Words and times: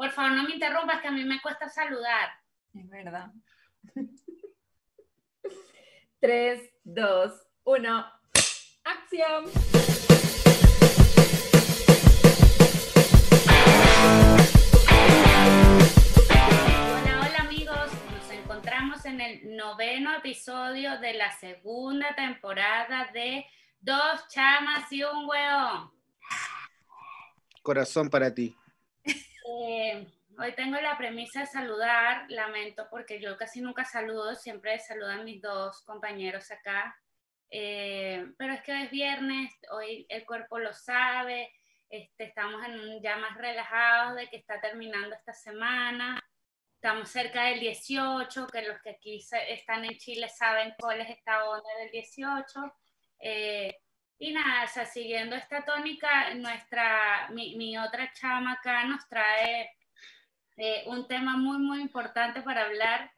Por 0.00 0.10
favor, 0.12 0.32
no 0.32 0.44
me 0.44 0.54
interrumpas, 0.54 1.02
que 1.02 1.08
a 1.08 1.10
mí 1.10 1.22
me 1.24 1.42
cuesta 1.42 1.68
saludar. 1.68 2.30
Es 2.72 2.88
verdad. 2.88 3.30
3, 6.20 6.74
2, 6.84 7.32
1. 7.64 8.06
¡Acción! 8.82 9.44
Hola, 16.96 17.20
hola 17.20 17.38
amigos, 17.40 17.90
nos 18.10 18.30
encontramos 18.30 19.04
en 19.04 19.20
el 19.20 19.54
noveno 19.54 20.14
episodio 20.14 20.98
de 20.98 21.12
la 21.12 21.30
segunda 21.32 22.14
temporada 22.14 23.10
de 23.12 23.44
Dos 23.82 24.28
chamas 24.28 24.90
y 24.90 25.04
un 25.04 25.28
hueón. 25.28 25.90
Corazón 27.62 28.08
para 28.08 28.34
ti. 28.34 28.56
Eh, 29.52 30.06
hoy 30.38 30.52
tengo 30.54 30.78
la 30.80 30.96
premisa 30.96 31.40
de 31.40 31.46
saludar, 31.46 32.26
lamento 32.30 32.86
porque 32.90 33.20
yo 33.20 33.36
casi 33.36 33.60
nunca 33.60 33.84
saludo, 33.84 34.34
siempre 34.34 34.78
saludo 34.78 35.10
a 35.10 35.22
mis 35.24 35.40
dos 35.42 35.82
compañeros 35.84 36.50
acá, 36.50 36.96
Eh, 37.52 38.26
pero 38.38 38.52
es 38.54 38.62
que 38.62 38.70
hoy 38.72 38.82
es 38.84 38.90
viernes, 38.92 39.50
hoy 39.72 40.06
el 40.08 40.24
cuerpo 40.24 40.60
lo 40.60 40.72
sabe, 40.72 41.52
este, 41.88 42.24
estamos 42.24 42.64
en 42.64 43.02
ya 43.02 43.16
más 43.16 43.36
relajados 43.36 44.14
de 44.16 44.28
que 44.28 44.36
está 44.36 44.60
terminando 44.60 45.16
esta 45.16 45.32
semana, 45.32 46.22
estamos 46.76 47.08
cerca 47.10 47.46
del 47.46 47.58
18, 47.60 48.46
que 48.46 48.62
los 48.62 48.80
que 48.82 48.90
aquí 48.90 49.20
se- 49.20 49.52
están 49.52 49.84
en 49.84 49.98
Chile 49.98 50.28
saben 50.28 50.74
cuál 50.78 51.00
es 51.00 51.10
esta 51.10 51.44
onda 51.50 51.68
del 51.80 51.90
18. 51.90 52.72
Eh, 53.18 53.76
y 54.20 54.32
nada, 54.32 54.64
o 54.64 54.68
sea, 54.68 54.84
siguiendo 54.86 55.34
esta 55.34 55.64
tónica, 55.64 56.32
nuestra, 56.34 57.28
mi, 57.32 57.56
mi 57.56 57.76
otra 57.78 58.12
chama 58.12 58.52
acá 58.52 58.84
nos 58.84 59.08
trae 59.08 59.70
eh, 60.58 60.84
un 60.86 61.08
tema 61.08 61.36
muy, 61.36 61.58
muy 61.58 61.80
importante 61.80 62.42
para 62.42 62.66
hablar. 62.66 63.10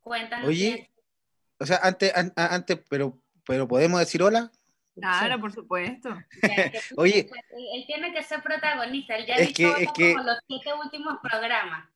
Cuéntanos. 0.00 0.48
Oye, 0.48 0.90
o 1.58 1.66
sea, 1.66 1.78
antes, 1.82 2.12
an- 2.16 2.32
antes, 2.34 2.78
pero, 2.88 3.20
pero 3.46 3.68
podemos 3.68 4.00
decir 4.00 4.22
hola. 4.22 4.50
Claro, 4.94 5.40
por 5.40 5.52
supuesto. 5.52 6.08
que- 6.40 6.72
Oye. 6.96 7.28
Él 7.74 7.84
tiene 7.86 8.12
que 8.12 8.22
ser 8.22 8.42
protagonista, 8.42 9.14
él 9.16 9.26
ya 9.26 9.34
ha 9.34 9.38
Es 9.38 9.48
dicho 9.48 9.74
que- 9.76 9.84
es 9.84 9.92
que- 9.92 10.12
como 10.14 10.24
los 10.24 10.38
siete 10.46 10.72
últimos 10.74 11.18
programas. 11.22 11.88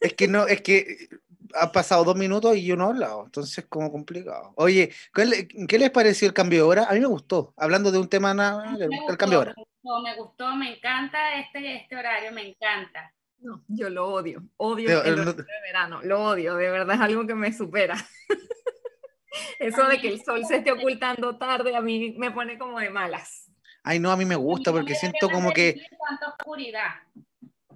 Es 0.00 0.14
que 0.14 0.28
no, 0.28 0.46
es 0.46 0.60
que 0.62 1.08
ha 1.54 1.72
pasado 1.72 2.04
dos 2.04 2.16
minutos 2.16 2.56
y 2.56 2.64
yo 2.64 2.76
no 2.76 2.86
he 2.86 2.90
hablado, 2.90 3.24
entonces 3.24 3.64
como 3.68 3.90
complicado. 3.90 4.52
Oye, 4.56 4.92
¿cuál 5.14 5.30
le- 5.30 5.48
¿qué 5.48 5.78
les 5.78 5.90
pareció 5.90 6.28
el 6.28 6.34
cambio 6.34 6.58
de 6.58 6.62
hora? 6.68 6.84
A 6.88 6.92
mí 6.94 7.00
me 7.00 7.06
gustó, 7.06 7.54
hablando 7.56 7.90
de 7.90 7.98
un 7.98 8.08
tema 8.08 8.32
nada, 8.34 8.72
Me 8.72 8.84
el 8.84 8.90
gustó, 8.90 9.16
cambio 9.18 9.38
de 9.38 9.42
hora. 9.42 9.54
me 9.56 9.62
gustó, 9.64 10.02
me 10.02 10.16
gustó, 10.16 10.56
me 10.56 10.76
encanta 10.76 11.38
este, 11.40 11.76
este 11.76 11.96
horario, 11.96 12.32
me 12.32 12.48
encanta. 12.48 13.12
No, 13.38 13.64
yo 13.68 13.88
lo 13.88 14.06
odio. 14.12 14.42
Odio 14.58 14.86
Pero, 14.86 15.02
el 15.04 15.12
eh, 15.12 15.16
no- 15.16 15.22
horario 15.22 15.44
de 15.44 15.60
verano. 15.62 16.00
Lo 16.02 16.22
odio, 16.24 16.56
de 16.56 16.70
verdad 16.70 16.94
es 16.96 17.00
algo 17.00 17.26
que 17.26 17.34
me 17.34 17.52
supera. 17.52 17.94
Eso 19.58 19.84
de 19.86 20.00
que 20.00 20.08
el 20.08 20.22
sol 20.22 20.44
se 20.44 20.56
esté 20.56 20.72
ocultando 20.72 21.36
tarde 21.38 21.74
a 21.76 21.80
mí 21.80 22.14
me 22.18 22.30
pone 22.30 22.58
como 22.58 22.78
de 22.80 22.90
malas. 22.90 23.50
Ay, 23.82 23.98
no, 23.98 24.10
a 24.10 24.16
mí 24.16 24.24
me 24.24 24.36
gusta 24.36 24.72
porque 24.72 24.94
siento 24.94 25.30
como 25.30 25.52
que, 25.52 25.80
tanta 26.08 26.28
oscuridad. 26.36 26.90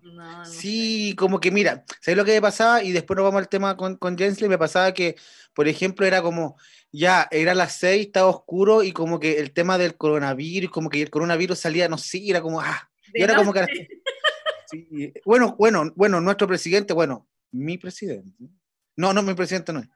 No, 0.04 0.12
no 0.12 0.44
sé. 0.44 0.60
sí, 0.60 1.16
como 1.16 1.40
que 1.40 1.50
mira, 1.50 1.84
¿sabes 2.00 2.16
lo 2.16 2.24
que 2.24 2.32
me 2.32 2.42
pasaba? 2.42 2.82
Y 2.82 2.92
después 2.92 3.16
nos 3.16 3.24
vamos 3.24 3.40
al 3.40 3.48
tema 3.48 3.76
con, 3.76 3.96
con 3.96 4.16
Jensley, 4.18 4.48
me 4.48 4.58
pasaba 4.58 4.92
que, 4.92 5.16
por 5.54 5.66
ejemplo, 5.66 6.06
era 6.06 6.22
como, 6.22 6.56
ya, 6.92 7.26
era 7.30 7.54
las 7.54 7.76
seis, 7.76 8.06
estaba 8.06 8.28
oscuro 8.28 8.82
y 8.82 8.92
como 8.92 9.18
que 9.18 9.38
el 9.38 9.52
tema 9.52 9.78
del 9.78 9.96
coronavirus, 9.96 10.70
como 10.70 10.90
que 10.90 11.02
el 11.02 11.10
coronavirus 11.10 11.58
salía, 11.58 11.88
no 11.88 11.98
sé, 11.98 12.22
era 12.28 12.42
como, 12.42 12.60
ah, 12.60 12.90
y 13.12 13.22
ahora 13.22 13.36
como 13.36 13.52
que... 13.52 13.66
Sí, 14.66 15.12
bueno, 15.24 15.54
bueno, 15.58 15.92
bueno, 15.94 16.20
nuestro 16.20 16.48
presidente, 16.48 16.92
bueno, 16.94 17.28
mi 17.52 17.78
presidente. 17.78 18.30
No, 18.96 19.12
no, 19.12 19.22
mi 19.22 19.34
presidente 19.34 19.72
no 19.72 19.80
es. 19.80 19.88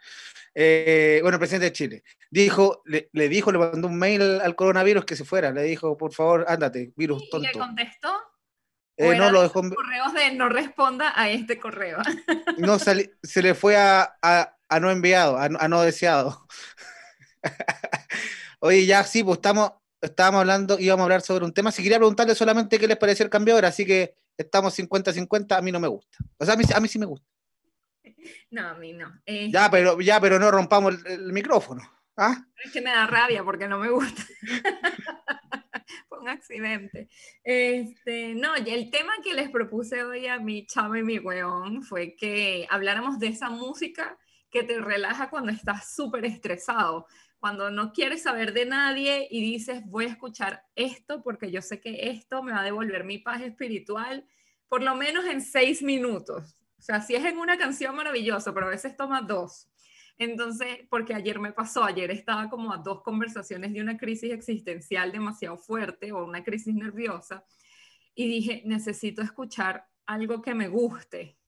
Eh, 0.54 1.20
bueno, 1.22 1.36
el 1.36 1.38
presidente 1.38 1.66
de 1.66 1.72
Chile. 1.72 2.02
Dijo, 2.30 2.82
le, 2.84 3.08
le 3.12 3.28
dijo, 3.28 3.52
le 3.52 3.58
mandó 3.58 3.88
un 3.88 3.98
mail 3.98 4.40
al, 4.40 4.56
coronavirus 4.56 5.04
que 5.04 5.16
se 5.16 5.24
fuera. 5.24 5.52
Le 5.52 5.62
dijo, 5.62 5.96
por 5.96 6.12
favor, 6.12 6.44
ándate, 6.48 6.92
virus 6.96 7.22
¿Y 7.22 7.24
le 7.24 7.30
tonto. 7.30 7.58
contestó? 7.58 8.08
Eh, 9.00 9.08
¿O 9.10 9.14
no, 9.14 9.30
lo 9.30 9.38
de 9.42 9.46
dejó, 9.48 9.60
esos 9.60 9.74
correos 9.74 10.12
de 10.12 10.32
no 10.34 10.48
responda 10.48 11.12
a 11.14 11.30
este 11.30 11.58
correo. 11.58 11.98
no 12.58 12.78
sali- 12.78 13.10
se 13.22 13.42
le 13.42 13.54
fue 13.54 13.76
a, 13.76 14.16
a- 14.20 14.56
a 14.68 14.80
no 14.80 14.90
enviado, 14.90 15.38
a, 15.38 15.48
no- 15.48 15.58
a 15.60 15.68
no 15.68 15.80
deseado. 15.82 16.46
Oye, 18.60 18.86
ya 18.86 19.04
sí, 19.04 19.22
pues 19.22 19.36
estamos, 19.38 19.72
estábamos 20.00 20.40
hablando, 20.40 20.78
íbamos 20.78 21.02
a 21.02 21.04
hablar 21.04 21.20
sobre 21.22 21.44
un 21.44 21.54
tema. 21.54 21.70
Si 21.70 21.82
quería 21.82 21.98
preguntarle 21.98 22.34
solamente 22.34 22.78
qué 22.78 22.88
les 22.88 22.96
pareció 22.96 23.24
el 23.24 23.30
cambio 23.30 23.54
de 23.54 23.58
hora, 23.58 23.68
así 23.68 23.86
que 23.86 24.14
estamos 24.36 24.76
50-50, 24.78 25.56
a 25.56 25.62
mí 25.62 25.70
no 25.72 25.80
me 25.80 25.88
gusta. 25.88 26.18
O 26.38 26.44
sea, 26.44 26.54
a 26.54 26.56
mí, 26.56 26.64
a 26.74 26.80
mí 26.80 26.88
sí 26.88 26.98
me 26.98 27.06
gusta. 27.06 27.26
No, 28.50 28.68
a 28.68 28.74
mí 28.74 28.92
no. 28.94 29.12
Eh, 29.26 29.48
Ya, 29.50 29.70
pero, 29.70 30.00
ya, 30.00 30.20
pero 30.20 30.38
no 30.40 30.50
rompamos 30.50 30.94
el, 30.94 31.06
el 31.06 31.32
micrófono. 31.32 31.82
¿Ah? 32.16 32.36
Es 32.64 32.72
que 32.72 32.80
me 32.80 32.90
da 32.90 33.06
rabia 33.06 33.44
porque 33.44 33.68
no 33.68 33.78
me 33.78 33.90
gusta. 33.90 34.22
Fue 36.08 36.18
un 36.18 36.28
accidente. 36.28 37.08
Este, 37.44 38.34
no, 38.34 38.54
el 38.54 38.90
tema 38.90 39.12
que 39.22 39.34
les 39.34 39.50
propuse 39.50 40.02
hoy 40.04 40.26
a 40.26 40.38
mi 40.38 40.66
chavo 40.66 40.96
y 40.96 41.02
mi 41.02 41.18
weón 41.18 41.82
fue 41.82 42.14
que 42.16 42.66
habláramos 42.70 43.18
de 43.18 43.28
esa 43.28 43.50
música 43.50 44.18
que 44.50 44.62
te 44.62 44.80
relaja 44.80 45.30
cuando 45.30 45.52
estás 45.52 45.94
súper 45.94 46.24
estresado, 46.24 47.06
cuando 47.38 47.70
no 47.70 47.92
quieres 47.92 48.22
saber 48.22 48.52
de 48.52 48.66
nadie 48.66 49.28
y 49.30 49.40
dices, 49.40 49.82
voy 49.86 50.06
a 50.06 50.10
escuchar 50.10 50.64
esto 50.74 51.22
porque 51.22 51.50
yo 51.50 51.62
sé 51.62 51.80
que 51.80 52.10
esto 52.10 52.42
me 52.42 52.52
va 52.52 52.60
a 52.60 52.64
devolver 52.64 53.04
mi 53.04 53.18
paz 53.18 53.42
espiritual, 53.42 54.26
por 54.68 54.82
lo 54.82 54.94
menos 54.94 55.26
en 55.26 55.40
seis 55.40 55.82
minutos. 55.82 56.54
O 56.78 56.82
sea, 56.82 57.00
si 57.00 57.14
es 57.14 57.24
en 57.24 57.38
una 57.38 57.58
canción 57.58 57.94
maravilloso, 57.94 58.54
pero 58.54 58.66
a 58.66 58.70
veces 58.70 58.96
toma 58.96 59.20
dos. 59.20 59.68
Entonces, 60.18 60.80
porque 60.90 61.14
ayer 61.14 61.38
me 61.38 61.52
pasó, 61.52 61.84
ayer 61.84 62.10
estaba 62.10 62.50
como 62.50 62.72
a 62.72 62.78
dos 62.78 63.02
conversaciones 63.02 63.72
de 63.72 63.80
una 63.80 63.96
crisis 63.96 64.32
existencial 64.32 65.12
demasiado 65.12 65.56
fuerte 65.56 66.10
o 66.12 66.24
una 66.24 66.42
crisis 66.42 66.74
nerviosa 66.74 67.44
y 68.14 68.26
dije, 68.26 68.62
necesito 68.64 69.22
escuchar 69.22 69.86
algo 70.04 70.42
que 70.42 70.52
me 70.52 70.66
guste. 70.66 71.38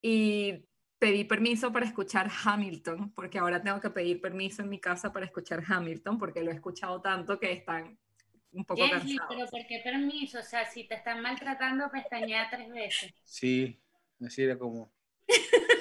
Y 0.00 0.64
pedí 1.00 1.24
permiso 1.24 1.72
para 1.72 1.84
escuchar 1.84 2.30
Hamilton, 2.44 3.12
porque 3.12 3.38
ahora 3.38 3.60
tengo 3.60 3.80
que 3.80 3.90
pedir 3.90 4.20
permiso 4.20 4.62
en 4.62 4.68
mi 4.68 4.78
casa 4.78 5.12
para 5.12 5.26
escuchar 5.26 5.64
Hamilton, 5.66 6.16
porque 6.16 6.44
lo 6.44 6.52
he 6.52 6.54
escuchado 6.54 7.00
tanto 7.00 7.40
que 7.40 7.50
están 7.52 7.98
un 8.52 8.64
poco 8.64 8.82
Jenny, 8.82 9.16
cansados. 9.16 9.26
pero 9.28 9.46
¿por 9.50 9.66
qué 9.66 9.80
permiso? 9.82 10.38
O 10.38 10.42
sea, 10.42 10.64
si 10.64 10.84
te 10.84 10.94
están 10.94 11.20
maltratando, 11.22 11.90
pestañea 11.90 12.48
tres 12.50 12.70
veces. 12.70 13.12
Sí, 13.24 13.76
así 14.24 14.44
era 14.44 14.56
como. 14.56 14.92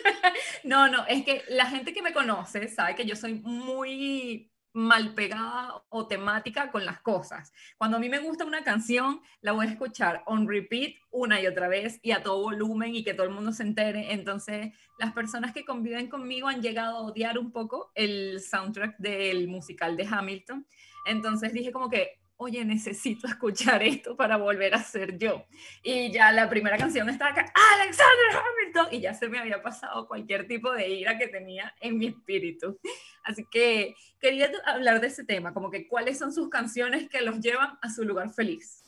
No, 0.66 0.88
no, 0.88 1.06
es 1.06 1.24
que 1.24 1.44
la 1.50 1.68
gente 1.68 1.94
que 1.94 2.02
me 2.02 2.12
conoce 2.12 2.68
sabe 2.68 2.96
que 2.96 3.06
yo 3.06 3.16
soy 3.16 3.36
muy 3.36 4.52
mal 4.74 5.14
pegada 5.14 5.84
o 5.90 6.08
temática 6.08 6.72
con 6.72 6.86
las 6.86 7.00
cosas. 7.02 7.54
Cuando 7.78 7.98
a 7.98 8.00
mí 8.00 8.10
me 8.10 8.18
gusta 8.18 8.46
una 8.46 8.64
canción, 8.64 9.22
la 9.42 9.52
voy 9.52 9.68
a 9.68 9.70
escuchar 9.70 10.24
on 10.26 10.50
repeat 10.50 10.96
una 11.12 11.40
y 11.40 11.46
otra 11.46 11.68
vez 11.68 12.00
y 12.02 12.12
a 12.12 12.24
todo 12.24 12.42
volumen 12.42 12.96
y 12.96 13.04
que 13.04 13.14
todo 13.14 13.28
el 13.28 13.34
mundo 13.34 13.54
se 13.54 13.62
entere. 13.62 14.12
Entonces, 14.12 14.74
las 14.98 15.14
personas 15.14 15.54
que 15.54 15.66
conviven 15.66 16.10
conmigo 16.10 16.48
han 16.48 16.64
llegado 16.64 16.98
a 16.98 17.02
odiar 17.02 17.38
un 17.38 17.52
poco 17.52 17.92
el 17.94 18.42
soundtrack 18.42 18.98
del 18.98 19.48
musical 19.48 19.96
de 19.96 20.08
Hamilton. 20.08 20.66
Entonces 21.06 21.54
dije 21.54 21.72
como 21.72 21.92
que, 21.92 22.20
oye, 22.38 22.66
necesito 22.66 23.28
escuchar 23.28 23.82
esto 23.84 24.16
para 24.16 24.38
volver 24.38 24.74
a 24.76 24.84
ser 24.84 25.18
yo. 25.18 25.46
Y 25.84 26.12
ya 26.12 26.32
la 26.32 26.50
primera 26.50 26.78
canción 26.78 27.10
estaba 27.10 27.32
acá, 27.32 27.52
Alexander 27.74 28.44
Hamilton, 28.44 28.88
y 28.92 29.02
ya 29.02 29.14
se 29.14 29.30
me 29.30 29.40
había 29.40 29.62
pasado 29.62 30.08
cualquier 30.08 30.48
tipo 30.48 30.72
de 30.72 30.88
ira 30.90 31.18
que 31.18 31.28
tenía 31.28 31.74
en 31.80 31.98
mi 31.98 32.08
espíritu. 32.08 32.80
Así 33.24 33.46
que 33.50 33.96
quería 34.20 34.52
hablar 34.66 35.00
de 35.02 35.08
ese 35.08 35.24
tema, 35.24 35.54
como 35.54 35.72
que 35.72 35.88
cuáles 35.88 36.18
son 36.20 36.34
sus 36.34 36.50
canciones 36.50 37.10
que 37.10 37.22
los 37.22 37.40
llevan 37.40 37.78
a 37.82 37.90
su 37.90 38.04
lugar 38.04 38.30
feliz. 38.32 38.82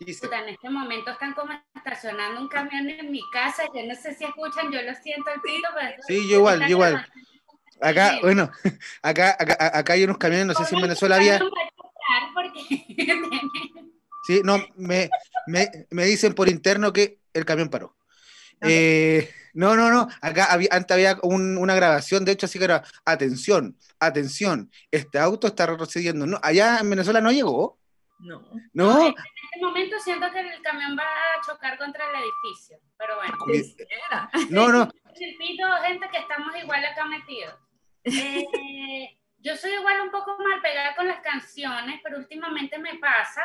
En 0.00 0.48
este 0.48 0.70
momento 0.70 1.10
están 1.10 1.34
como 1.34 1.52
estacionando 1.74 2.40
un 2.40 2.48
camión 2.48 2.88
en 2.88 3.10
mi 3.10 3.20
casa. 3.34 3.64
Yo 3.74 3.86
no 3.86 3.94
sé 3.94 4.14
si 4.14 4.24
escuchan, 4.24 4.72
yo 4.72 4.80
lo 4.80 4.94
siento 4.94 5.30
al 5.30 5.42
tiro, 5.42 5.68
pero 5.74 6.02
Sí, 6.06 6.26
yo 6.26 6.36
igual, 6.36 6.70
igual. 6.70 7.06
acá, 7.82 8.18
bueno, 8.22 8.50
acá, 9.02 9.36
acá, 9.38 9.78
acá 9.78 9.92
hay 9.92 10.04
unos 10.04 10.16
camiones, 10.16 10.46
no 10.46 10.54
sé 10.54 10.64
si 10.64 10.74
en 10.74 10.80
Venezuela 10.80 11.16
había. 11.16 11.38
Porque- 12.34 12.60
Sí, 14.26 14.42
no, 14.44 14.58
me, 14.76 15.08
me, 15.46 15.68
me 15.90 16.04
dicen 16.04 16.34
por 16.34 16.48
interno 16.48 16.92
que 16.92 17.18
el 17.32 17.44
camión 17.46 17.68
paró. 17.70 17.96
Eh, 18.60 19.30
no, 19.54 19.74
no, 19.74 19.90
no, 19.90 20.06
acá 20.20 20.44
había, 20.52 20.68
antes 20.72 20.94
había 20.94 21.18
un- 21.22 21.56
una 21.56 21.74
grabación, 21.74 22.24
de 22.26 22.32
hecho, 22.32 22.44
así 22.44 22.58
que 22.58 22.66
era, 22.66 22.84
atención, 23.06 23.76
atención, 23.98 24.70
este 24.90 25.18
auto 25.18 25.46
está 25.46 25.64
retrocediendo. 25.66 26.26
No, 26.26 26.38
allá 26.42 26.78
en 26.80 26.90
Venezuela 26.90 27.22
no 27.22 27.32
llegó, 27.32 27.78
No. 28.18 28.42
¿no? 28.74 29.06
En 29.06 29.14
este 29.14 29.60
momento 29.62 29.96
siento 30.04 30.30
que 30.30 30.40
el 30.40 30.60
camión 30.62 30.94
va 30.98 31.04
a 31.04 31.40
chocar 31.46 31.78
contra 31.78 32.04
el 32.10 32.16
edificio, 32.22 32.78
pero 32.98 33.16
bueno. 33.16 33.34
Quisiera. 33.50 34.30
No, 34.50 34.68
no, 34.68 34.82
El 35.18 35.36
pito, 35.38 35.64
gente 35.86 36.06
que 36.12 36.18
estamos 36.18 36.54
igual 36.62 36.84
acá 36.84 37.06
metidos. 37.06 37.54
Eh, 38.04 39.18
yo 39.42 39.56
soy 39.56 39.72
igual 39.72 40.02
un 40.02 40.10
poco 40.10 40.36
mal 40.38 40.60
pegada 40.60 40.94
con 40.94 41.08
las 41.08 41.20
canciones, 41.20 42.00
pero 42.02 42.18
últimamente 42.18 42.78
me 42.78 42.96
pasa 42.98 43.42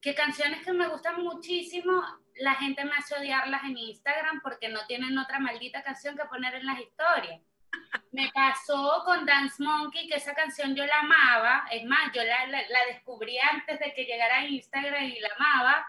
que 0.00 0.14
canciones 0.14 0.64
que 0.64 0.72
me 0.72 0.88
gustan 0.88 1.22
muchísimo, 1.22 2.02
la 2.36 2.54
gente 2.54 2.84
me 2.84 2.92
hace 2.92 3.14
odiarlas 3.14 3.62
en 3.64 3.76
Instagram 3.76 4.40
porque 4.42 4.68
no 4.68 4.84
tienen 4.86 5.16
otra 5.18 5.38
maldita 5.38 5.82
canción 5.82 6.16
que 6.16 6.24
poner 6.24 6.54
en 6.54 6.66
las 6.66 6.80
historias. 6.80 7.40
Me 8.10 8.30
pasó 8.32 9.02
con 9.04 9.24
Dance 9.24 9.62
Monkey, 9.62 10.08
que 10.08 10.16
esa 10.16 10.34
canción 10.34 10.74
yo 10.74 10.84
la 10.84 11.00
amaba, 11.00 11.66
es 11.70 11.84
más, 11.84 12.10
yo 12.12 12.24
la, 12.24 12.46
la, 12.46 12.84
descubrí 12.92 13.38
antes 13.38 13.78
de 13.78 13.92
que 13.94 14.04
llegara 14.04 14.38
a 14.38 14.46
Instagram 14.46 15.04
y 15.04 15.20
la 15.20 15.28
amaba, 15.36 15.86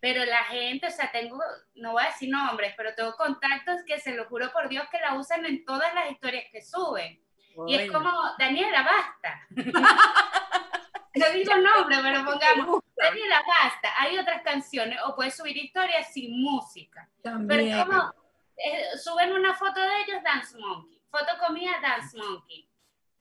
pero 0.00 0.24
la 0.24 0.44
gente, 0.44 0.86
o 0.86 0.90
sea, 0.90 1.12
tengo, 1.12 1.38
no 1.74 1.92
voy 1.92 2.02
a 2.02 2.06
decir 2.06 2.30
nombres, 2.30 2.74
pero 2.76 2.94
tengo 2.94 3.14
contactos 3.14 3.82
que 3.86 4.00
se 4.00 4.14
lo 4.14 4.24
juro 4.24 4.50
por 4.52 4.68
Dios 4.68 4.88
que 4.90 4.98
la 4.98 5.14
usan 5.14 5.44
en 5.44 5.64
todas 5.64 5.94
las 5.94 6.10
historias 6.10 6.46
que 6.50 6.62
suben. 6.62 7.20
Y 7.66 7.74
es 7.74 7.90
como, 7.90 8.10
Daniela, 8.38 8.82
basta. 8.82 9.46
no 11.14 11.30
digo 11.32 11.54
nombre, 11.56 11.96
pero 12.02 12.24
pongamos, 12.24 12.82
Daniela, 12.96 13.42
basta. 13.46 13.90
Hay 13.98 14.18
otras 14.18 14.42
canciones, 14.42 14.98
o 15.06 15.14
puedes 15.14 15.36
subir 15.36 15.56
historias 15.56 16.12
sin 16.12 16.42
música. 16.42 17.08
También. 17.22 17.48
Pero 17.48 17.62
es 17.62 17.86
como, 17.86 18.14
eh, 18.56 18.98
suben 18.98 19.32
una 19.32 19.54
foto 19.54 19.80
de 19.80 20.02
ellos, 20.02 20.22
Dance 20.22 20.56
Monkey. 20.58 21.00
Foto 21.10 21.32
comida, 21.46 21.72
Dance 21.82 22.16
Monkey. 22.16 22.68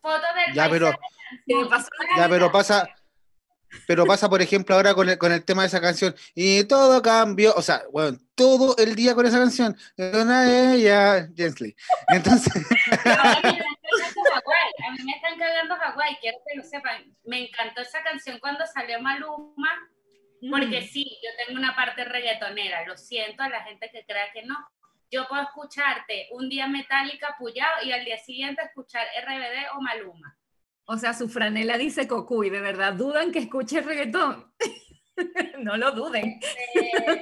Foto 0.01 0.25
del 0.33 0.53
ya, 0.53 0.69
pero, 0.69 0.91
ya, 2.17 2.29
pero 2.29 2.51
pasa, 2.51 2.87
pero 3.87 4.05
pasa, 4.05 4.29
por 4.29 4.41
ejemplo, 4.41 4.75
ahora 4.75 4.93
con 4.93 5.09
el, 5.09 5.17
con 5.17 5.31
el 5.31 5.43
tema 5.43 5.63
de 5.63 5.67
esa 5.67 5.81
canción. 5.81 6.15
Y 6.35 6.63
todo 6.65 7.01
cambió, 7.01 7.53
o 7.55 7.61
sea, 7.61 7.83
bueno, 7.91 8.17
todo 8.35 8.75
el 8.77 8.95
día 8.95 9.15
con 9.15 9.25
esa 9.25 9.39
canción. 9.39 9.77
Una 9.97 10.73
ella, 10.73 11.27
Gently. 11.35 11.75
Entonces. 12.09 12.53
a 13.05 14.91
mí 14.91 15.03
me 15.03 15.11
están 15.11 15.37
cagando 15.37 15.75
Hawái, 15.75 16.17
quiero 16.21 16.37
que 16.47 16.57
lo 16.57 16.63
sepan. 16.63 17.03
Me 17.25 17.47
encantó 17.47 17.81
esa 17.81 18.01
canción 18.03 18.39
cuando 18.39 18.65
salió 18.65 18.99
Maluma, 19.01 19.89
porque 20.49 20.81
mm. 20.81 20.87
sí, 20.87 21.19
yo 21.23 21.29
tengo 21.45 21.59
una 21.59 21.75
parte 21.75 22.05
reggaetonera. 22.05 22.85
Lo 22.85 22.97
siento 22.97 23.43
a 23.43 23.49
la 23.49 23.63
gente 23.63 23.89
que 23.91 24.05
crea 24.05 24.31
que 24.33 24.43
no. 24.43 24.55
Yo 25.11 25.27
puedo 25.27 25.41
escucharte 25.41 26.27
un 26.31 26.49
día 26.49 26.67
Metallica 26.67 27.35
Puyao 27.39 27.83
y 27.83 27.91
al 27.91 28.05
día 28.05 28.17
siguiente 28.19 28.61
escuchar 28.63 29.07
RBD 29.23 29.75
o 29.75 29.81
Maluma. 29.81 30.38
O 30.91 30.97
sea, 30.97 31.13
su 31.13 31.29
franela 31.29 31.77
dice 31.77 32.07
Cocuy, 32.07 32.49
¿de 32.49 32.61
verdad 32.61 32.95
dudan 32.95 33.31
que 33.31 33.37
escuche 33.37 33.79
reggaetón? 33.79 34.51
no 35.59 35.77
lo 35.77 35.91
duden. 35.91 36.39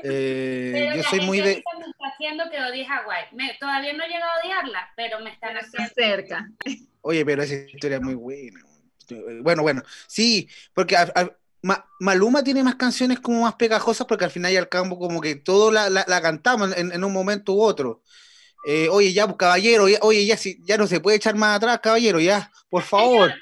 Eh, 0.03 0.93
yo 0.95 1.03
soy 1.03 1.19
muy 1.19 1.39
de... 1.39 1.61
Me 1.77 1.85
está 1.89 2.07
haciendo 2.13 2.49
que 2.49 2.61
odie 2.61 2.85
Hawái. 2.85 3.25
todavía 3.59 3.91
no 3.91 4.05
he 4.05 4.07
llegado 4.07 4.31
a 4.31 4.45
odiarla, 4.45 4.93
pero 4.95 5.19
me 5.19 5.31
están 5.31 5.57
haciendo... 5.57 5.93
cerca. 5.93 6.49
Oye, 7.01 7.25
pero 7.25 7.43
esa 7.43 7.55
historia 7.55 7.97
es 7.97 8.03
muy 8.03 8.15
buena. 8.15 8.61
Bueno, 9.41 9.63
bueno, 9.63 9.83
sí, 10.07 10.47
porque 10.73 10.95
Maluma 11.99 12.45
tiene 12.45 12.63
más 12.63 12.75
canciones 12.75 13.19
como 13.19 13.41
más 13.41 13.55
pegajosas 13.55 14.07
porque 14.07 14.23
al 14.23 14.31
final 14.31 14.53
y 14.53 14.55
al 14.55 14.69
cabo 14.69 14.97
como 14.97 15.19
que 15.19 15.35
todo 15.35 15.73
la, 15.73 15.89
la, 15.89 16.21
cantamos 16.21 16.71
en, 16.77 16.93
en, 16.93 17.03
un 17.03 17.11
momento 17.11 17.51
u 17.51 17.61
otro. 17.61 18.01
Eh, 18.65 18.89
oye, 18.89 19.13
ya, 19.13 19.25
pues, 19.25 19.37
caballero, 19.37 19.85
oye, 20.01 20.25
ya, 20.25 20.37
ya 20.59 20.77
no 20.77 20.87
se 20.87 20.99
puede 20.99 21.17
echar 21.17 21.35
más 21.35 21.55
atrás, 21.55 21.79
caballero, 21.81 22.19
ya, 22.19 22.51
por 22.69 22.83
favor. 22.83 23.33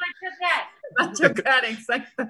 Va 1.00 1.06
a 1.06 1.14
chocar, 1.14 1.66
exacto. 1.66 2.24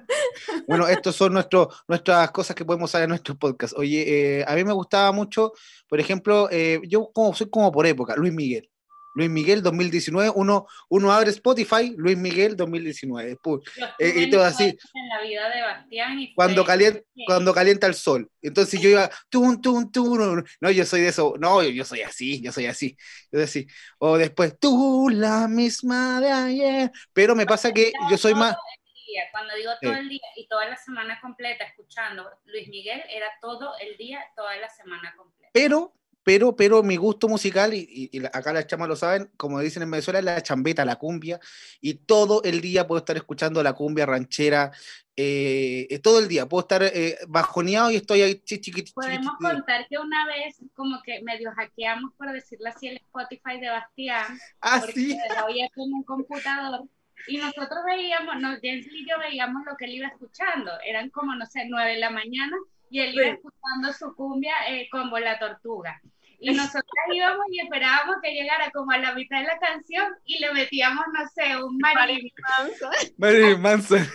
Bueno, 0.66 0.88
estos 0.88 1.14
son 1.14 1.32
nuestros, 1.32 1.68
nuestras 1.86 2.30
cosas 2.30 2.56
que 2.56 2.64
podemos 2.64 2.90
hacer 2.90 3.04
en 3.04 3.10
nuestro 3.10 3.36
podcast. 3.36 3.74
Oye, 3.76 4.40
eh, 4.40 4.44
a 4.46 4.54
mí 4.54 4.64
me 4.64 4.72
gustaba 4.72 5.12
mucho, 5.12 5.52
por 5.88 6.00
ejemplo, 6.00 6.48
eh, 6.50 6.80
yo 6.88 7.10
como, 7.12 7.34
soy 7.34 7.48
como 7.48 7.70
por 7.70 7.86
época, 7.86 8.16
Luis 8.16 8.32
Miguel. 8.32 8.68
Luis 9.16 9.30
Miguel 9.30 9.62
2019, 9.62 10.30
uno, 10.34 10.66
uno 10.90 11.10
abre 11.10 11.30
Spotify, 11.30 11.94
Luis 11.96 12.18
Miguel 12.18 12.54
2019, 12.54 13.38
eh, 13.98 14.14
y 14.14 14.30
todo 14.30 14.44
así. 14.44 14.64
En 14.64 15.08
la 15.08 15.22
vida 15.22 15.48
de 15.48 15.62
Bastián 15.62 16.20
y 16.20 16.34
cuando, 16.34 16.66
calienta, 16.66 17.00
cuando 17.26 17.54
calienta 17.54 17.86
el 17.86 17.94
sol. 17.94 18.30
Entonces 18.42 18.78
yo 18.78 18.90
iba, 18.90 19.10
tun, 19.30 19.62
tun, 19.62 19.90
tun, 19.90 20.44
no, 20.60 20.70
yo 20.70 20.84
soy 20.84 21.00
de 21.00 21.08
eso, 21.08 21.34
no, 21.38 21.62
yo, 21.62 21.84
soy 21.86 22.02
así, 22.02 22.42
yo 22.42 22.52
soy 22.52 22.66
así, 22.66 22.94
yo 23.32 23.38
soy 23.38 23.42
así. 23.44 23.66
O 23.96 24.18
después, 24.18 24.58
tú 24.60 25.08
la 25.10 25.48
misma 25.48 26.20
de 26.20 26.30
ayer, 26.30 26.90
pero 27.14 27.34
me 27.34 27.46
pasa 27.46 27.72
que 27.72 27.92
yo 28.10 28.18
soy 28.18 28.34
más... 28.34 28.54
Cuando 29.32 29.54
digo 29.54 29.70
todo 29.80 29.94
el 29.94 30.10
día 30.10 30.20
y 30.36 30.46
toda 30.46 30.68
la 30.68 30.76
semana 30.76 31.18
completa 31.22 31.64
escuchando 31.64 32.28
Luis 32.44 32.68
Miguel, 32.68 33.02
era 33.08 33.28
todo 33.40 33.72
el 33.80 33.96
día, 33.96 34.22
toda 34.36 34.54
la 34.58 34.68
semana 34.68 35.14
completa. 35.16 35.48
Pero 35.54 35.94
pero, 36.26 36.56
pero 36.56 36.82
mi 36.82 36.96
gusto 36.96 37.28
musical, 37.28 37.72
y, 37.72 38.10
acá 38.32 38.52
las 38.52 38.66
chamas 38.66 38.88
lo 38.88 38.96
saben, 38.96 39.30
como 39.36 39.60
dicen 39.60 39.84
en 39.84 39.92
Venezuela, 39.92 40.18
es 40.18 40.24
la 40.24 40.42
chambeta, 40.42 40.84
la 40.84 40.96
cumbia, 40.96 41.38
y 41.80 41.94
todo 41.94 42.42
el 42.42 42.60
día 42.60 42.84
puedo 42.84 42.98
estar 42.98 43.16
escuchando 43.16 43.62
la 43.62 43.74
cumbia 43.74 44.06
ranchera, 44.06 44.72
eh, 45.16 45.86
eh, 45.88 46.00
todo 46.00 46.18
el 46.18 46.26
día, 46.26 46.48
puedo 46.48 46.62
estar 46.62 46.82
eh, 46.82 47.16
bajoneado 47.28 47.92
y 47.92 47.96
estoy 47.96 48.22
ahí 48.22 48.40
chiquitito. 48.40 48.90
Podemos 48.96 49.36
contar 49.36 49.86
que 49.86 49.98
una 49.98 50.26
vez, 50.26 50.56
como 50.74 51.00
que 51.04 51.22
medio 51.22 51.52
hackeamos, 51.52 52.12
por 52.14 52.32
decirlo 52.32 52.70
así, 52.70 52.88
el 52.88 52.96
Spotify 52.96 53.60
de 53.60 53.68
Bastián, 53.68 54.36
ah, 54.62 54.80
porque 54.80 55.00
¿sí? 55.00 55.18
había 55.36 55.68
como 55.76 55.98
un 55.98 56.02
computador, 56.02 56.88
y 57.28 57.36
nosotros 57.36 57.84
veíamos, 57.86 58.40
no, 58.40 58.58
Jens 58.60 58.88
y 58.88 59.08
yo 59.08 59.16
veíamos 59.20 59.62
lo 59.64 59.76
que 59.76 59.84
él 59.84 59.92
iba 59.92 60.08
escuchando, 60.08 60.72
eran 60.84 61.08
como, 61.10 61.36
no 61.36 61.46
sé, 61.46 61.66
nueve 61.68 61.92
de 61.92 61.98
la 61.98 62.10
mañana, 62.10 62.56
y 62.90 62.98
él 62.98 63.14
iba 63.14 63.26
escuchando 63.26 63.92
su 63.92 64.12
cumbia 64.16 64.54
como 64.90 65.20
la 65.20 65.38
tortuga. 65.38 66.02
Y 66.46 66.54
nosotros 66.54 66.84
íbamos 67.12 67.44
y 67.50 67.60
esperábamos 67.60 68.16
que 68.22 68.30
llegara 68.30 68.70
como 68.70 68.92
a 68.92 68.98
la 68.98 69.14
mitad 69.14 69.38
de 69.38 69.46
la 69.46 69.58
canción 69.58 70.14
y 70.24 70.38
le 70.38 70.52
metíamos, 70.52 71.04
no 71.12 71.26
sé, 71.34 71.56
un 71.56 71.76
Marilyn 71.78 72.32
Manson. 72.58 72.90
Marilyn 73.18 73.60
Manson. 73.60 74.06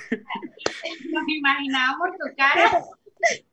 Nos 1.12 1.28
imaginábamos 1.28 2.10
su 2.18 2.36
cara 2.38 2.72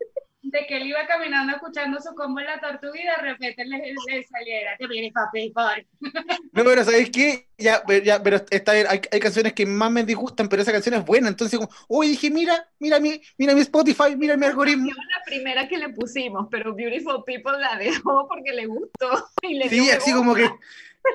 de 0.50 0.67
que 0.67 0.77
él 0.77 0.87
iba 0.87 1.06
caminando 1.06 1.55
escuchando 1.55 2.00
su 2.00 2.15
combo 2.15 2.41
en 2.41 2.47
la 2.47 2.61
tortuga 2.61 2.99
y 2.99 3.05
de 3.05 3.17
repente 3.17 3.65
le, 3.65 3.79
le 3.79 4.25
saliera, 4.25 4.77
que 4.79 4.87
viene 4.87 5.12
papi, 5.12 5.53
No, 6.53 6.65
pero 6.65 6.85
¿sabéis 6.85 7.11
qué? 7.11 7.49
Ya, 7.59 7.83
ya, 8.05 8.23
pero 8.23 8.37
está 8.50 8.73
bien, 8.73 8.87
hay, 8.89 9.00
hay, 9.11 9.21
canciones 9.21 9.53
que 9.53 9.67
más 9.67 9.91
me 9.91 10.05
disgustan, 10.05 10.49
pero 10.49 10.62
esa 10.62 10.73
canción 10.73 10.95
es 10.95 11.05
buena, 11.05 11.29
entonces 11.29 11.59
como, 11.59 11.71
uy, 11.89 12.09
dije, 12.09 12.31
mira, 12.31 12.67
mira 12.79 12.99
mi, 12.99 13.21
mira 13.37 13.55
mi 13.55 13.61
Spotify, 13.61 14.17
mira 14.17 14.37
mi 14.37 14.47
algoritmo. 14.47 14.87
La 14.87 15.25
primera 15.27 15.69
que 15.69 15.77
le 15.77 15.91
pusimos, 15.91 16.47
pero 16.51 16.75
Beautiful 16.75 17.25
People 17.25 17.59
la 17.59 17.77
dejó 17.77 18.27
porque 18.29 18.53
le 18.53 18.67
gustó. 18.67 19.29
Y 19.43 19.55
le 19.55 19.69
sí, 19.69 19.91
así 19.91 20.12
como 20.12 20.35
que, 20.35 20.49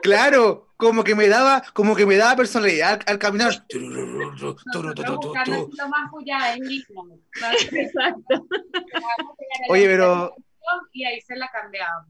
Claro, 0.01 0.69
como 0.77 1.03
que 1.03 1.15
me 1.15 1.27
daba, 1.27 1.63
como 1.73 1.95
que 1.95 2.05
me 2.05 2.17
daba 2.17 2.35
personalidad 2.35 3.01
al, 3.05 3.19
caminar. 3.19 3.65
lo 3.69 4.55
más 5.89 6.11
Exacto. 7.71 8.47
Oye, 9.69 9.85
pero. 9.85 10.35
Y 10.91 11.05
ahí 11.05 11.21
se 11.21 11.35
la 11.35 11.49
cambiamos. 11.51 12.07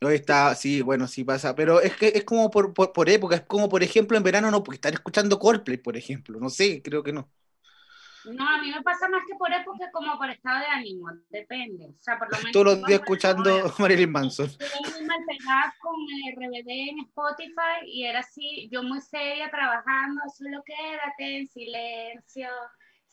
No 0.00 0.10
está, 0.10 0.54
sí, 0.54 0.82
bueno, 0.82 1.06
sí 1.06 1.24
pasa, 1.24 1.54
pero 1.54 1.80
es 1.80 1.96
que 1.96 2.12
es 2.14 2.24
como 2.24 2.50
por, 2.50 2.74
por, 2.74 2.92
por 2.92 3.08
época, 3.08 3.36
es 3.36 3.42
como 3.42 3.70
por 3.70 3.82
ejemplo 3.82 4.18
en 4.18 4.22
verano 4.22 4.50
no, 4.50 4.62
porque 4.62 4.76
estar 4.76 4.92
escuchando 4.92 5.38
Coldplay, 5.38 5.78
por 5.78 5.96
ejemplo, 5.96 6.38
no 6.38 6.50
sé, 6.50 6.82
creo 6.82 7.02
que 7.02 7.12
no. 7.12 7.30
No, 8.24 8.48
a 8.48 8.58
mí 8.60 8.70
me 8.70 8.82
pasa 8.82 9.08
más 9.08 9.22
que 9.26 9.34
por 9.36 9.52
época 9.52 9.90
como 9.92 10.16
por 10.16 10.30
estado 10.30 10.60
de 10.60 10.66
ánimo, 10.66 11.08
depende. 11.28 11.86
O 11.86 12.02
sea, 12.02 12.18
por 12.18 12.30
lo 12.30 12.38
menos 12.38 12.52
Todos 12.52 12.66
los 12.66 12.84
días 12.84 13.00
escuchando 13.00 13.44
Marilyn 13.78 14.10
Manson. 14.10 14.48
Yo 14.48 15.00
me 15.02 15.16
pegaba 15.26 15.74
con 15.80 15.94
el 16.00 16.36
RBD 16.36 16.70
en 16.90 16.98
Spotify 17.00 17.84
y 17.86 18.04
era 18.04 18.20
así, 18.20 18.68
yo 18.70 18.82
muy 18.82 19.00
seria 19.00 19.50
trabajando, 19.50 20.22
solo 20.36 20.62
quédate 20.64 21.38
en 21.38 21.46
silencio, 21.48 22.48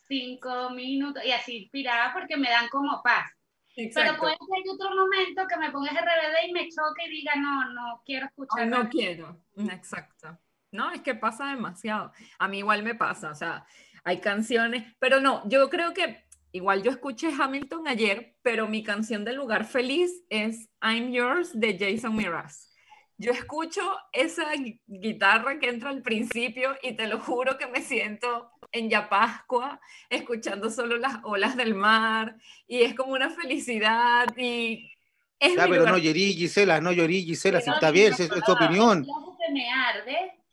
cinco 0.08 0.70
minutos, 0.70 1.22
y 1.24 1.32
así 1.32 1.58
inspirada 1.58 2.12
porque 2.12 2.36
me 2.36 2.48
dan 2.48 2.68
como 2.68 3.02
paz. 3.02 3.30
Pero 3.74 4.16
puede 4.18 4.36
ser 4.36 4.74
otro 4.74 4.90
momento 4.94 5.46
que 5.48 5.56
me 5.56 5.70
pongas 5.70 5.94
RBD 5.94 6.48
y 6.48 6.52
me 6.52 6.68
choque 6.68 7.06
y 7.06 7.10
diga, 7.10 7.32
no, 7.36 7.72
no 7.72 8.02
quiero 8.04 8.26
escuchar. 8.26 8.66
no 8.66 8.88
quiero, 8.88 9.42
exacto. 9.56 10.38
No, 10.70 10.90
es 10.90 11.02
que 11.02 11.14
pasa 11.14 11.48
demasiado. 11.48 12.12
A 12.38 12.48
mí 12.48 12.58
igual 12.58 12.82
me 12.82 12.94
pasa, 12.94 13.30
o 13.30 13.34
sea, 13.34 13.66
hay 14.04 14.20
canciones, 14.20 14.84
pero 14.98 15.20
no, 15.20 15.48
yo 15.48 15.68
creo 15.70 15.92
que 15.94 16.24
igual 16.52 16.82
yo 16.82 16.90
escuché 16.90 17.30
Hamilton 17.36 17.88
ayer, 17.88 18.36
pero 18.42 18.68
mi 18.68 18.82
canción 18.82 19.24
del 19.24 19.36
lugar 19.36 19.64
feliz 19.64 20.24
es 20.28 20.68
I'm 20.82 21.12
Yours 21.12 21.58
de 21.58 21.78
Jason 21.78 22.14
Mraz. 22.14 22.70
Yo 23.18 23.30
escucho 23.30 23.80
esa 24.12 24.46
guitarra 24.86 25.58
que 25.58 25.68
entra 25.68 25.90
al 25.90 26.02
principio 26.02 26.76
y 26.82 26.94
te 26.94 27.06
lo 27.06 27.20
juro 27.20 27.56
que 27.56 27.68
me 27.68 27.80
siento 27.80 28.50
en 28.72 28.90
Yapascua, 28.90 29.80
escuchando 30.10 30.70
solo 30.70 30.96
las 30.96 31.18
olas 31.22 31.56
del 31.56 31.74
mar 31.74 32.36
y 32.66 32.82
es 32.82 32.94
como 32.94 33.12
una 33.12 33.30
felicidad 33.30 34.26
y 34.36 34.90
es 35.38 35.56
ya, 35.56 35.66
pero 35.68 35.84
no 35.86 35.98
llorí, 35.98 36.34
Gisela, 36.34 36.80
no 36.80 36.92
llorí, 36.92 37.24
Gisela, 37.24 37.60
si 37.60 37.70
está 37.70 37.90
bien, 37.90 38.12
es, 38.12 38.28
tu 38.28 38.52
opinión. 38.52 39.04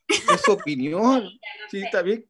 Es 0.08 0.42
su 0.42 0.52
opinión, 0.52 1.30
sí, 1.70 1.82
está 1.84 2.02
bien. 2.02 2.26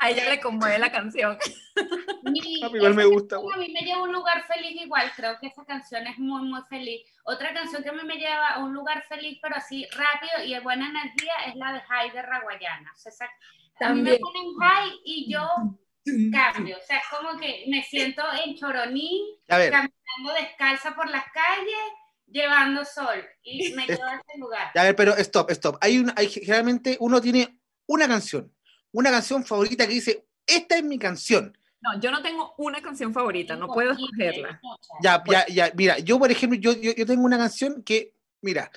A 0.00 0.10
ella 0.10 0.28
le 0.28 0.40
conmueve 0.40 0.78
la 0.78 0.90
canción. 0.90 1.38
a 2.26 2.30
mí 2.30 2.40
igual 2.74 2.94
me 2.94 3.04
gusta. 3.04 3.36
A 3.36 3.56
mí 3.56 3.72
me 3.72 3.80
lleva 3.80 4.00
a 4.00 4.02
un 4.02 4.12
lugar 4.12 4.44
feliz 4.46 4.80
igual, 4.82 5.10
creo 5.14 5.38
que 5.40 5.46
esa 5.46 5.64
canción 5.64 6.06
es 6.06 6.18
muy, 6.18 6.42
muy 6.42 6.60
feliz. 6.68 7.02
Otra 7.24 7.54
canción 7.54 7.82
que 7.82 7.90
a 7.90 7.92
mí 7.92 8.02
me 8.04 8.16
lleva 8.16 8.48
a 8.48 8.58
un 8.58 8.74
lugar 8.74 9.04
feliz, 9.08 9.38
pero 9.40 9.56
así 9.56 9.86
rápido 9.92 10.44
y 10.44 10.54
de 10.54 10.60
buena 10.60 10.88
energía, 10.88 11.32
es 11.46 11.54
la 11.54 11.72
de 11.72 11.80
High 11.80 12.10
de 12.10 12.22
Raguayana. 12.22 12.92
O 12.92 13.10
sea, 13.10 13.28
También. 13.78 14.04
me 14.04 14.18
ponen 14.18 14.58
High 14.58 14.92
y 15.04 15.32
yo 15.32 15.48
cambio. 16.32 16.76
O 16.76 16.86
sea, 16.86 16.98
es 16.98 17.04
como 17.10 17.38
que 17.38 17.64
me 17.68 17.82
siento 17.82 18.22
en 18.44 18.56
Choroní, 18.56 19.40
caminando 19.46 20.32
descalza 20.38 20.94
por 20.94 21.08
las 21.08 21.24
calles, 21.32 21.92
llevando 22.26 22.84
sol 22.84 23.24
y 23.42 23.72
me 23.74 23.86
quedo 23.86 24.08
en 24.08 24.20
ese 24.20 24.38
lugar. 24.38 24.70
A 24.74 24.82
ver, 24.82 24.96
pero 24.96 25.16
stop, 25.16 25.50
stop. 25.50 25.76
Hay, 25.80 25.98
un, 25.98 26.12
hay 26.16 26.28
generalmente 26.28 26.96
uno 27.00 27.20
tiene 27.20 27.60
una 27.86 28.08
canción, 28.08 28.52
una 28.92 29.10
canción 29.10 29.44
favorita 29.44 29.86
que 29.86 29.94
dice, 29.94 30.24
esta 30.46 30.76
es 30.76 30.84
mi 30.84 30.98
canción. 30.98 31.56
No, 31.80 32.00
yo 32.00 32.10
no 32.10 32.22
tengo 32.22 32.54
una 32.58 32.82
canción 32.82 33.12
favorita, 33.12 33.54
no 33.54 33.68
puedo 33.68 33.92
escogerla. 33.92 34.60
Ya, 35.02 35.22
ya, 35.26 35.46
ya, 35.46 35.72
mira, 35.76 35.98
yo 35.98 36.18
por 36.18 36.30
ejemplo, 36.30 36.58
yo, 36.58 36.72
yo, 36.72 36.92
yo 36.92 37.06
tengo 37.06 37.22
una 37.22 37.38
canción 37.38 37.82
que, 37.82 38.14
mira, 38.40 38.70